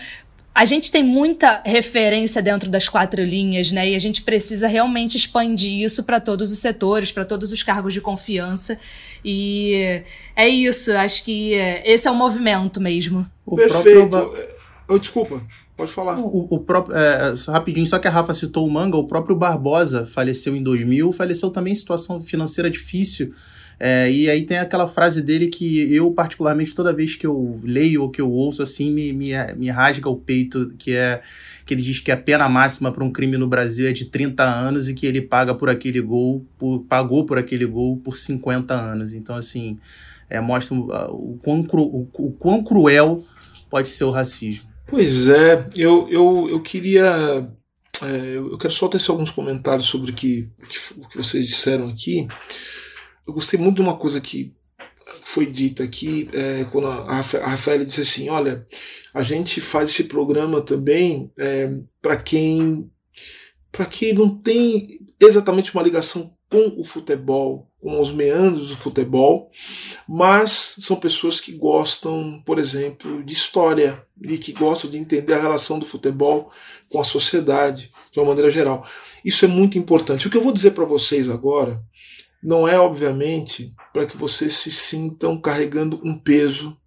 a 0.56 0.64
gente 0.64 0.90
tem 0.90 1.04
muita 1.04 1.60
referência 1.66 2.40
dentro 2.40 2.70
das 2.70 2.88
quatro 2.88 3.22
linhas, 3.22 3.70
né? 3.70 3.90
E 3.90 3.94
a 3.94 3.98
gente 3.98 4.22
precisa 4.22 4.66
realmente 4.66 5.14
expandir 5.14 5.84
isso 5.84 6.02
para 6.02 6.18
todos 6.18 6.50
os 6.50 6.58
setores, 6.58 7.12
para 7.12 7.26
todos 7.26 7.52
os 7.52 7.62
cargos 7.62 7.92
de 7.92 8.00
confiança. 8.00 8.78
E 9.22 10.02
é 10.34 10.48
isso, 10.48 10.92
acho 10.92 11.22
que 11.26 11.52
esse 11.84 12.08
é 12.08 12.10
o 12.10 12.14
movimento 12.14 12.80
mesmo. 12.80 13.26
O 13.44 13.54
Perfeito. 13.54 14.08
Próprio... 14.08 14.48
Oh, 14.88 14.98
desculpa. 14.98 15.42
Pode 15.76 15.92
falar. 15.92 16.18
O, 16.18 16.48
o 16.48 16.58
próprio, 16.60 16.96
é, 16.96 17.34
rapidinho, 17.48 17.86
só 17.86 17.98
que 17.98 18.08
a 18.08 18.10
Rafa 18.10 18.32
citou 18.32 18.66
o 18.66 18.70
manga, 18.70 18.96
o 18.96 19.06
próprio 19.06 19.36
Barbosa 19.36 20.06
faleceu 20.06 20.56
em 20.56 20.62
2000, 20.62 21.12
faleceu 21.12 21.50
também 21.50 21.74
em 21.74 21.76
situação 21.76 22.22
financeira 22.22 22.70
difícil. 22.70 23.34
É, 23.78 24.10
e 24.10 24.30
aí 24.30 24.42
tem 24.42 24.58
aquela 24.58 24.88
frase 24.88 25.20
dele 25.20 25.48
que 25.48 25.92
eu, 25.94 26.10
particularmente, 26.10 26.74
toda 26.74 26.94
vez 26.94 27.14
que 27.14 27.26
eu 27.26 27.60
leio 27.62 28.02
ou 28.02 28.10
que 28.10 28.20
eu 28.20 28.30
ouço, 28.30 28.62
assim, 28.62 28.90
me, 28.90 29.12
me, 29.12 29.32
me 29.56 29.68
rasga 29.68 30.08
o 30.08 30.16
peito, 30.16 30.72
que 30.78 30.92
é 30.92 31.22
que 31.66 31.74
ele 31.74 31.82
diz 31.82 31.98
que 31.98 32.12
a 32.12 32.16
pena 32.16 32.48
máxima 32.48 32.92
para 32.92 33.02
um 33.02 33.10
crime 33.10 33.36
no 33.36 33.48
Brasil 33.48 33.88
é 33.88 33.92
de 33.92 34.04
30 34.04 34.44
anos 34.44 34.88
e 34.88 34.94
que 34.94 35.04
ele 35.04 35.20
paga 35.20 35.52
por 35.52 35.68
aquele 35.68 36.00
gol, 36.00 36.46
por, 36.56 36.84
pagou 36.88 37.26
por 37.26 37.38
aquele 37.38 37.66
gol 37.66 37.96
por 37.96 38.16
50 38.16 38.72
anos. 38.72 39.12
Então, 39.12 39.34
assim, 39.34 39.76
é, 40.30 40.40
mostra 40.40 40.76
o, 40.76 41.38
quão 41.42 41.64
cru, 41.64 41.82
o, 41.82 42.08
o 42.18 42.30
quão 42.30 42.62
cruel 42.62 43.24
pode 43.68 43.88
ser 43.88 44.04
o 44.04 44.10
racismo. 44.10 44.68
Pois 44.86 45.28
é, 45.28 45.68
eu, 45.74 46.08
eu, 46.08 46.46
eu 46.48 46.62
queria. 46.62 47.48
É, 48.00 48.36
eu 48.36 48.56
quero 48.56 48.72
só 48.72 48.86
tecer 48.86 49.10
alguns 49.10 49.32
comentários 49.32 49.86
sobre 49.86 50.12
o 50.12 50.14
que, 50.14 50.48
o 50.96 51.08
que 51.08 51.16
vocês 51.16 51.48
disseram 51.48 51.88
aqui 51.88 52.28
eu 53.26 53.32
gostei 53.32 53.58
muito 53.58 53.76
de 53.76 53.82
uma 53.82 53.96
coisa 53.96 54.20
que 54.20 54.54
foi 55.24 55.46
dita 55.46 55.84
aqui, 55.84 56.28
é, 56.32 56.64
quando 56.70 56.88
a, 56.88 57.20
Rafaela 57.20 57.84
disse 57.84 58.00
assim: 58.00 58.28
olha, 58.28 58.64
a 59.14 59.22
gente 59.22 59.60
faz 59.60 59.90
esse 59.90 60.04
programa 60.04 60.60
também 60.60 61.30
é, 61.36 61.72
para 62.00 62.16
quem 62.16 62.90
para 63.70 63.84
quem 63.84 64.14
não 64.14 64.30
tem 64.30 65.00
exatamente 65.20 65.74
uma 65.74 65.82
ligação 65.82 66.34
com 66.50 66.80
o 66.80 66.84
futebol, 66.84 67.70
com 67.80 68.00
os 68.00 68.10
meandros 68.10 68.70
do 68.70 68.76
futebol, 68.76 69.50
mas 70.08 70.76
são 70.80 70.96
pessoas 70.96 71.40
que 71.40 71.52
gostam, 71.52 72.42
por 72.46 72.58
exemplo, 72.58 73.22
de 73.22 73.34
história 73.34 74.02
e 74.22 74.38
que 74.38 74.52
gostam 74.52 74.90
de 74.90 74.96
entender 74.96 75.34
a 75.34 75.42
relação 75.42 75.78
do 75.78 75.84
futebol 75.84 76.50
com 76.90 77.00
a 77.00 77.04
sociedade 77.04 77.90
de 78.10 78.18
uma 78.18 78.28
maneira 78.28 78.50
geral. 78.50 78.86
Isso 79.24 79.44
é 79.44 79.48
muito 79.48 79.76
importante. 79.76 80.26
O 80.26 80.30
que 80.30 80.36
eu 80.36 80.42
vou 80.42 80.52
dizer 80.52 80.70
para 80.70 80.84
vocês 80.84 81.28
agora 81.28 81.82
não 82.46 82.68
é, 82.68 82.78
obviamente, 82.78 83.74
para 83.92 84.06
que 84.06 84.16
vocês 84.16 84.54
se 84.54 84.70
sintam 84.70 85.36
carregando 85.36 86.00
um 86.04 86.16
peso 86.16 86.80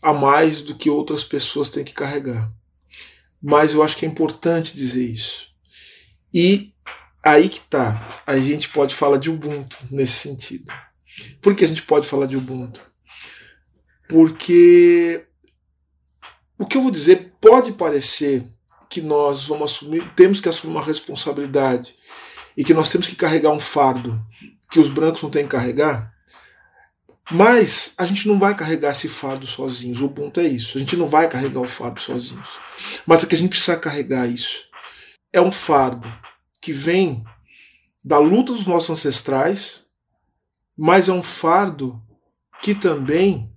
a 0.00 0.12
mais 0.12 0.62
do 0.62 0.76
que 0.76 0.88
outras 0.88 1.24
pessoas 1.24 1.68
têm 1.68 1.82
que 1.82 1.92
carregar. 1.92 2.48
Mas 3.42 3.74
eu 3.74 3.82
acho 3.82 3.96
que 3.96 4.06
é 4.06 4.08
importante 4.08 4.76
dizer 4.76 5.04
isso. 5.04 5.48
E 6.32 6.72
aí 7.24 7.48
que 7.48 7.58
tá. 7.58 8.22
A 8.24 8.38
gente 8.38 8.68
pode 8.68 8.94
falar 8.94 9.18
de 9.18 9.28
Ubuntu 9.28 9.78
nesse 9.90 10.12
sentido. 10.12 10.72
Por 11.42 11.56
que 11.56 11.64
a 11.64 11.68
gente 11.68 11.82
pode 11.82 12.06
falar 12.06 12.26
de 12.26 12.36
Ubuntu? 12.36 12.80
Porque 14.08 15.26
o 16.56 16.64
que 16.64 16.76
eu 16.76 16.82
vou 16.82 16.92
dizer 16.92 17.32
pode 17.40 17.72
parecer 17.72 18.46
que 18.88 19.00
nós 19.00 19.44
vamos 19.48 19.72
assumir, 19.72 20.08
temos 20.14 20.40
que 20.40 20.48
assumir 20.48 20.70
uma 20.70 20.84
responsabilidade 20.84 21.96
e 22.56 22.62
que 22.62 22.72
nós 22.72 22.92
temos 22.92 23.08
que 23.08 23.16
carregar 23.16 23.50
um 23.50 23.58
fardo 23.58 24.24
que 24.70 24.78
os 24.78 24.88
brancos 24.88 25.22
não 25.22 25.30
têm 25.30 25.44
que 25.44 25.50
carregar, 25.50 26.12
mas 27.30 27.92
a 27.98 28.06
gente 28.06 28.26
não 28.26 28.38
vai 28.38 28.54
carregar 28.54 28.92
esse 28.92 29.08
fardo 29.08 29.46
sozinhos. 29.46 30.00
O 30.00 30.08
ponto 30.08 30.40
é 30.40 30.46
isso. 30.46 30.78
A 30.78 30.80
gente 30.80 30.96
não 30.96 31.06
vai 31.06 31.28
carregar 31.28 31.60
o 31.60 31.68
fardo 31.68 32.00
sozinhos. 32.00 32.48
Mas 33.06 33.22
é 33.22 33.26
que 33.26 33.34
a 33.34 33.38
gente 33.38 33.50
precisa 33.50 33.76
carregar 33.76 34.26
isso. 34.26 34.64
É 35.30 35.40
um 35.40 35.52
fardo 35.52 36.10
que 36.60 36.72
vem 36.72 37.22
da 38.02 38.18
luta 38.18 38.52
dos 38.52 38.66
nossos 38.66 38.90
ancestrais, 38.90 39.84
mas 40.76 41.08
é 41.08 41.12
um 41.12 41.22
fardo 41.22 42.02
que 42.62 42.74
também 42.74 43.52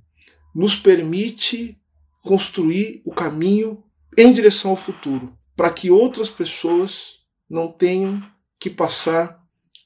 nos 0.53 0.75
permite 0.75 1.79
construir 2.21 3.01
o 3.05 3.13
caminho 3.13 3.81
em 4.17 4.33
direção 4.33 4.71
ao 4.71 4.77
futuro, 4.77 5.37
para 5.55 5.69
que 5.69 5.89
outras 5.89 6.29
pessoas 6.29 7.19
não 7.49 7.71
tenham 7.71 8.21
que 8.59 8.69
passar 8.69 9.40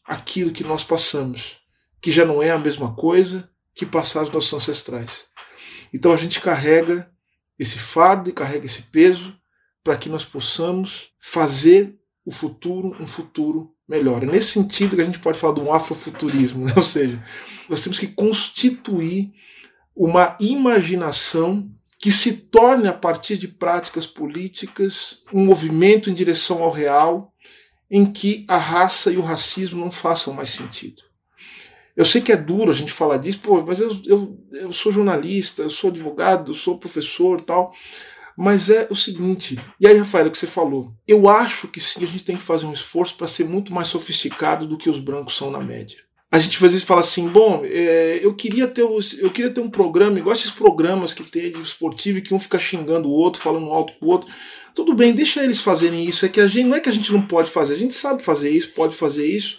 aquilo 0.06 0.52
que 0.52 0.64
nós 0.64 0.84
passamos, 0.84 1.58
que 2.02 2.12
já 2.12 2.26
não 2.26 2.42
é 2.42 2.52
a 2.52 2.60
mesma 2.60 2.94
coisa 2.94 3.50
que 3.74 3.86
passar 3.86 4.24
os 4.24 4.30
nossos 4.30 4.54
ancestrais. 4.54 5.28
Então 5.94 6.14
a 6.14 6.18
gente 6.18 6.40
carrega 6.40 7.10
esse 7.58 7.80
fardo 7.80 8.30
e 8.30 8.34
carrega 8.34 8.66
esse 8.66 8.84
peso 8.84 9.36
para 9.84 9.98
que 9.98 10.10
nós 10.10 10.26
possamos 10.26 11.10
fazer 11.20 11.98
o 12.26 12.32
futuro 12.32 12.96
um 13.00 13.08
futuro 13.08 13.74
melhor. 13.88 14.24
É 14.24 14.26
nesse 14.26 14.52
sentido 14.52 14.96
que 14.96 15.02
a 15.02 15.06
gente 15.06 15.20
pode 15.20 15.38
falar 15.38 15.54
do 15.54 15.72
afrofuturismo, 15.72 16.66
né? 16.66 16.74
ou 16.76 16.82
seja, 16.82 17.22
nós 17.70 17.84
temos 17.84 18.00
que 18.00 18.08
constituir 18.08 19.32
uma 19.96 20.36
imaginação 20.40 21.70
que 22.00 22.12
se 22.12 22.34
torne, 22.34 22.88
a 22.88 22.94
partir 22.94 23.38
de 23.38 23.48
práticas 23.48 24.06
políticas, 24.06 25.24
um 25.34 25.46
movimento 25.46 26.10
em 26.10 26.14
direção 26.14 26.62
ao 26.62 26.72
real, 26.72 27.34
em 27.90 28.06
que 28.06 28.46
a 28.48 28.58
raça 28.58 29.12
e 29.12 29.18
o 29.18 29.22
racismo 29.22 29.80
não 29.80 29.92
façam 29.92 30.34
mais 30.34 30.50
sentido. 30.50 31.04
Eu 31.96 32.04
sei 32.04 32.22
que 32.22 32.32
é 32.32 32.38
duro 32.38 32.72
a 32.72 32.74
gente 32.74 32.92
falar 32.92 33.18
disso, 33.18 33.40
pô, 33.40 33.64
mas 33.64 33.80
eu, 33.80 33.98
eu, 34.06 34.38
eu 34.52 34.74
sou 34.74 34.92
jornalista, 34.92 35.62
eu 35.62 35.70
sou 35.70 35.90
advogado, 35.90 36.52
eu 36.52 36.56
sou 36.56 36.78
professor 36.78 37.40
tal. 37.40 37.74
Mas 38.38 38.70
é 38.70 38.86
o 38.90 38.96
seguinte, 38.96 39.58
e 39.80 39.88
aí, 39.88 39.98
Rafael, 39.98 40.28
o 40.28 40.32
que 40.32 40.38
você 40.38 40.48
falou? 40.48 40.94
Eu 41.08 41.30
acho 41.30 41.70
que 41.70 41.80
sim, 41.80 42.04
a 42.04 42.08
gente 42.08 42.26
tem 42.26 42.36
que 42.36 42.44
fazer 42.44 42.66
um 42.66 42.74
esforço 42.74 43.16
para 43.16 43.28
ser 43.28 43.46
muito 43.46 43.74
mais 43.74 43.88
sofisticado 43.88 44.68
do 44.68 44.78
que 44.78 44.90
os 44.90 45.00
brancos 45.00 45.38
são 45.38 45.50
na 45.50 45.60
média. 45.60 46.00
A 46.30 46.38
gente 46.38 46.56
às 46.58 46.62
vezes 46.62 46.84
fala 46.84 47.00
assim, 47.00 47.30
bom, 47.30 47.62
é, 47.64 48.20
eu, 48.22 48.34
queria 48.34 48.68
ter 48.68 48.82
eu 48.82 49.32
queria 49.32 49.52
ter 49.52 49.62
um 49.62 49.70
programa, 49.70 50.20
igual 50.20 50.34
esses 50.34 50.52
programas 50.52 51.14
que 51.14 51.24
tem 51.24 51.50
de 51.50 51.62
esportivo, 51.62 52.22
que 52.22 52.34
um 52.34 52.40
fica 52.40 52.60
xingando 52.60 53.08
o 53.08 53.14
outro, 53.14 53.42
falando 53.42 53.72
alto 53.72 53.94
com 53.98 54.06
o 54.06 54.10
outro. 54.10 54.30
Tudo 54.76 54.94
bem, 54.94 55.14
deixa 55.14 55.42
eles 55.42 55.62
fazerem 55.62 56.06
isso. 56.06 56.26
É 56.26 56.30
que 56.30 56.42
a 56.42 56.48
gente 56.48 56.68
não 56.68 56.76
é 56.76 56.82
que 56.82 56.90
a 56.90 56.92
gente 56.92 57.12
não 57.14 57.26
pode 57.26 57.50
fazer, 57.50 57.74
a 57.74 57.78
gente 57.78 57.94
sabe 57.94 58.22
fazer 58.22 58.50
isso, 58.50 58.74
pode 58.74 58.94
fazer 58.94 59.26
isso. 59.26 59.58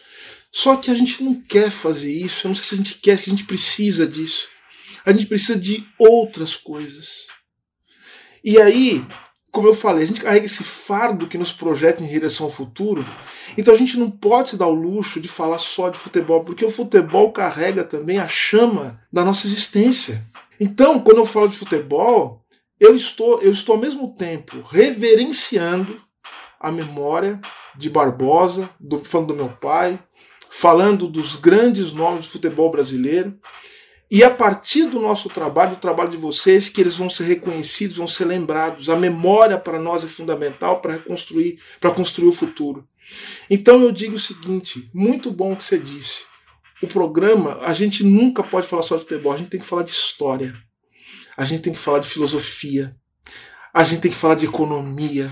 Só 0.53 0.77
que 0.77 0.91
a 0.91 0.95
gente 0.95 1.25
não 1.25 1.35
quer 1.41 1.71
fazer 1.71 2.13
isso. 2.13 2.47
Eu 2.47 2.51
não 2.51 2.55
sei 2.55 2.65
se 2.65 2.75
a 2.75 2.79
gente 2.79 2.95
quer, 2.97 3.21
que 3.21 3.31
a 3.31 3.33
gente 3.33 3.45
precisa 3.45 4.07
disso. 4.07 4.47
A 5.07 5.13
gente 5.13 5.27
precisa 5.27 5.59
de 5.59 5.87
outras 5.99 6.55
coisas. 6.55 7.27
E 8.45 8.61
aí, 8.61 9.05
como 9.51 9.69
eu 9.69 9.75
falei, 9.75 10.05
a 10.05 10.07
gente 10.07 10.21
carrega 10.21 10.45
esse 10.45 10.63
fardo 10.63 11.27
que 11.27 11.39
nos 11.39 11.51
projeta 11.51 12.03
em 12.03 12.07
direção 12.07 12.47
ao 12.47 12.53
futuro. 12.53 13.07
Então 13.57 13.75
a 13.75 13.77
gente 13.77 13.99
não 13.99 14.11
pode 14.11 14.51
se 14.51 14.57
dar 14.59 14.67
o 14.67 14.75
luxo 14.75 15.19
de 15.19 15.29
falar 15.29 15.59
só 15.59 15.89
de 15.89 15.99
futebol, 15.99 16.45
porque 16.45 16.65
o 16.65 16.71
futebol 16.71 17.33
carrega 17.33 17.85
também 17.85 18.19
a 18.19 18.29
chama 18.29 19.01
da 19.11 19.25
nossa 19.25 19.47
existência. 19.47 20.23
Então, 20.61 21.01
quando 21.01 21.19
eu 21.19 21.27
falo 21.27 21.49
de 21.49 21.57
futebol, 21.57 22.46
eu 22.79 22.95
estou, 22.95 23.41
eu 23.43 23.51
estou 23.51 23.75
ao 23.75 23.81
mesmo 23.81 24.15
tempo 24.15 24.61
reverenciando 24.63 26.01
a 26.61 26.71
memória 26.71 27.41
de 27.77 27.89
Barbosa, 27.89 28.69
do, 28.79 28.99
falando 28.99 29.29
do 29.29 29.35
meu 29.35 29.49
pai, 29.49 29.99
falando 30.51 31.09
dos 31.09 31.37
grandes 31.37 31.93
nomes 31.93 32.27
do 32.27 32.33
futebol 32.33 32.71
brasileiro. 32.71 33.39
E 34.11 34.23
a 34.23 34.31
partir 34.31 34.85
do 34.85 35.01
nosso 35.01 35.29
trabalho, 35.29 35.73
do 35.73 35.81
trabalho 35.81 36.11
de 36.11 36.17
vocês, 36.17 36.69
que 36.69 36.81
eles 36.81 36.95
vão 36.95 37.11
ser 37.11 37.25
reconhecidos, 37.25 37.97
vão 37.97 38.07
ser 38.07 38.25
lembrados. 38.25 38.89
A 38.89 38.97
memória 38.97 39.59
para 39.59 39.81
nós 39.81 40.05
é 40.05 40.07
fundamental 40.07 40.81
para 40.81 40.95
reconstruir, 40.95 41.61
para 41.81 41.91
construir 41.91 42.29
o 42.29 42.33
futuro. 42.33 42.87
Então 43.51 43.83
eu 43.83 43.91
digo 43.91 44.15
o 44.15 44.19
seguinte: 44.19 44.91
muito 44.95 45.31
bom 45.31 45.53
o 45.53 45.57
que 45.57 45.65
você 45.65 45.79
disse. 45.79 46.25
O 46.83 46.87
programa, 46.87 47.59
a 47.63 47.73
gente 47.73 48.05
nunca 48.05 48.43
pode 48.43 48.67
falar 48.67 48.83
só 48.83 48.97
de 48.97 49.03
futebol, 49.03 49.33
a 49.33 49.37
gente 49.37 49.51
tem 49.51 49.61
que 49.61 49.67
falar 49.67 49.83
de 49.83 49.91
história. 49.91 50.55
A 51.37 51.45
gente 51.45 51.63
tem 51.63 51.73
que 51.73 51.79
falar 51.79 51.99
de 51.99 52.09
filosofia. 52.09 52.97
A 53.73 53.85
gente 53.85 54.01
tem 54.01 54.11
que 54.11 54.17
falar 54.17 54.35
de 54.35 54.47
economia. 54.47 55.31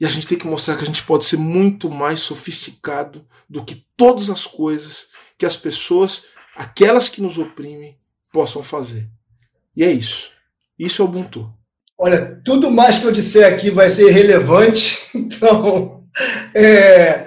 E 0.00 0.06
a 0.06 0.08
gente 0.08 0.26
tem 0.26 0.38
que 0.38 0.46
mostrar 0.46 0.76
que 0.76 0.82
a 0.82 0.86
gente 0.86 1.02
pode 1.02 1.24
ser 1.24 1.36
muito 1.36 1.90
mais 1.90 2.20
sofisticado 2.20 3.26
do 3.48 3.64
que 3.64 3.86
todas 3.96 4.30
as 4.30 4.46
coisas 4.46 5.08
que 5.38 5.46
as 5.46 5.56
pessoas, 5.56 6.24
aquelas 6.56 7.08
que 7.08 7.20
nos 7.20 7.38
oprimem, 7.38 7.98
possam 8.32 8.62
fazer. 8.62 9.08
E 9.76 9.84
é 9.84 9.92
isso. 9.92 10.30
Isso 10.78 11.02
é 11.02 11.04
o 11.04 11.08
Ubuntu. 11.08 11.52
Olha, 11.98 12.40
tudo 12.44 12.70
mais 12.70 12.98
que 12.98 13.04
eu 13.04 13.12
disser 13.12 13.46
aqui 13.46 13.70
vai 13.70 13.90
ser 13.90 14.10
relevante. 14.10 15.04
Então, 15.14 16.04
é, 16.54 17.26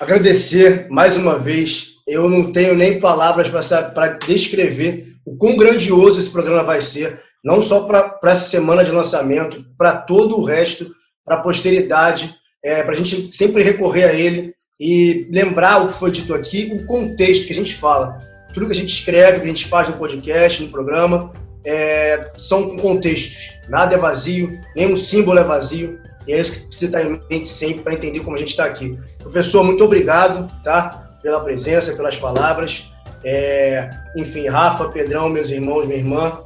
agradecer 0.00 0.88
mais 0.90 1.16
uma 1.16 1.38
vez. 1.38 1.94
Eu 2.06 2.28
não 2.28 2.50
tenho 2.50 2.74
nem 2.74 3.00
palavras 3.00 3.48
para 3.48 4.08
descrever 4.26 5.07
o 5.32 5.36
quão 5.36 5.56
grandioso 5.56 6.18
esse 6.18 6.30
programa 6.30 6.62
vai 6.62 6.80
ser, 6.80 7.20
não 7.44 7.60
só 7.62 7.84
para 7.84 8.18
essa 8.24 8.48
semana 8.48 8.84
de 8.84 8.90
lançamento, 8.90 9.64
para 9.76 9.96
todo 9.96 10.38
o 10.38 10.44
resto 10.44 10.90
para 11.28 11.36
a 11.36 11.42
posteridade, 11.42 12.34
é, 12.64 12.82
para 12.82 12.92
a 12.92 12.96
gente 12.96 13.36
sempre 13.36 13.62
recorrer 13.62 14.04
a 14.04 14.14
ele 14.14 14.54
e 14.80 15.28
lembrar 15.30 15.82
o 15.82 15.88
que 15.88 15.92
foi 15.92 16.10
dito 16.10 16.34
aqui, 16.34 16.70
o 16.72 16.86
contexto 16.86 17.46
que 17.46 17.52
a 17.52 17.56
gente 17.56 17.74
fala. 17.74 18.18
Tudo 18.54 18.66
que 18.66 18.72
a 18.72 18.74
gente 18.74 18.92
escreve, 18.92 19.40
que 19.40 19.44
a 19.44 19.48
gente 19.48 19.66
faz 19.66 19.88
no 19.88 19.96
podcast, 19.96 20.62
no 20.62 20.70
programa, 20.70 21.32
é, 21.64 22.32
são 22.36 22.70
com 22.70 22.78
contextos. 22.78 23.58
Nada 23.68 23.94
é 23.94 23.98
vazio, 23.98 24.58
nenhum 24.74 24.96
símbolo 24.96 25.38
é 25.38 25.44
vazio. 25.44 26.00
E 26.26 26.32
é 26.32 26.40
isso 26.40 26.52
que 26.52 26.60
precisa 26.66 26.86
estar 26.86 27.02
em 27.02 27.20
mente 27.30 27.48
sempre 27.48 27.82
para 27.82 27.94
entender 27.94 28.20
como 28.20 28.36
a 28.36 28.38
gente 28.38 28.50
está 28.50 28.64
aqui. 28.64 28.98
Professor, 29.18 29.62
muito 29.62 29.84
obrigado 29.84 30.50
tá, 30.62 31.18
pela 31.22 31.40
presença, 31.40 31.92
pelas 31.92 32.16
palavras. 32.16 32.90
É, 33.24 33.90
enfim, 34.16 34.48
Rafa, 34.48 34.88
Pedrão, 34.88 35.28
meus 35.28 35.50
irmãos, 35.50 35.86
minha 35.86 35.98
irmã, 35.98 36.40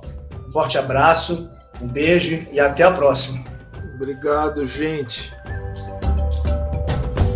um 0.46 0.50
forte 0.50 0.78
abraço, 0.78 1.50
um 1.80 1.86
beijo 1.86 2.46
e 2.52 2.58
até 2.58 2.82
a 2.82 2.90
próxima. 2.90 3.44
Obrigado, 3.94 4.64
gente. 4.66 5.32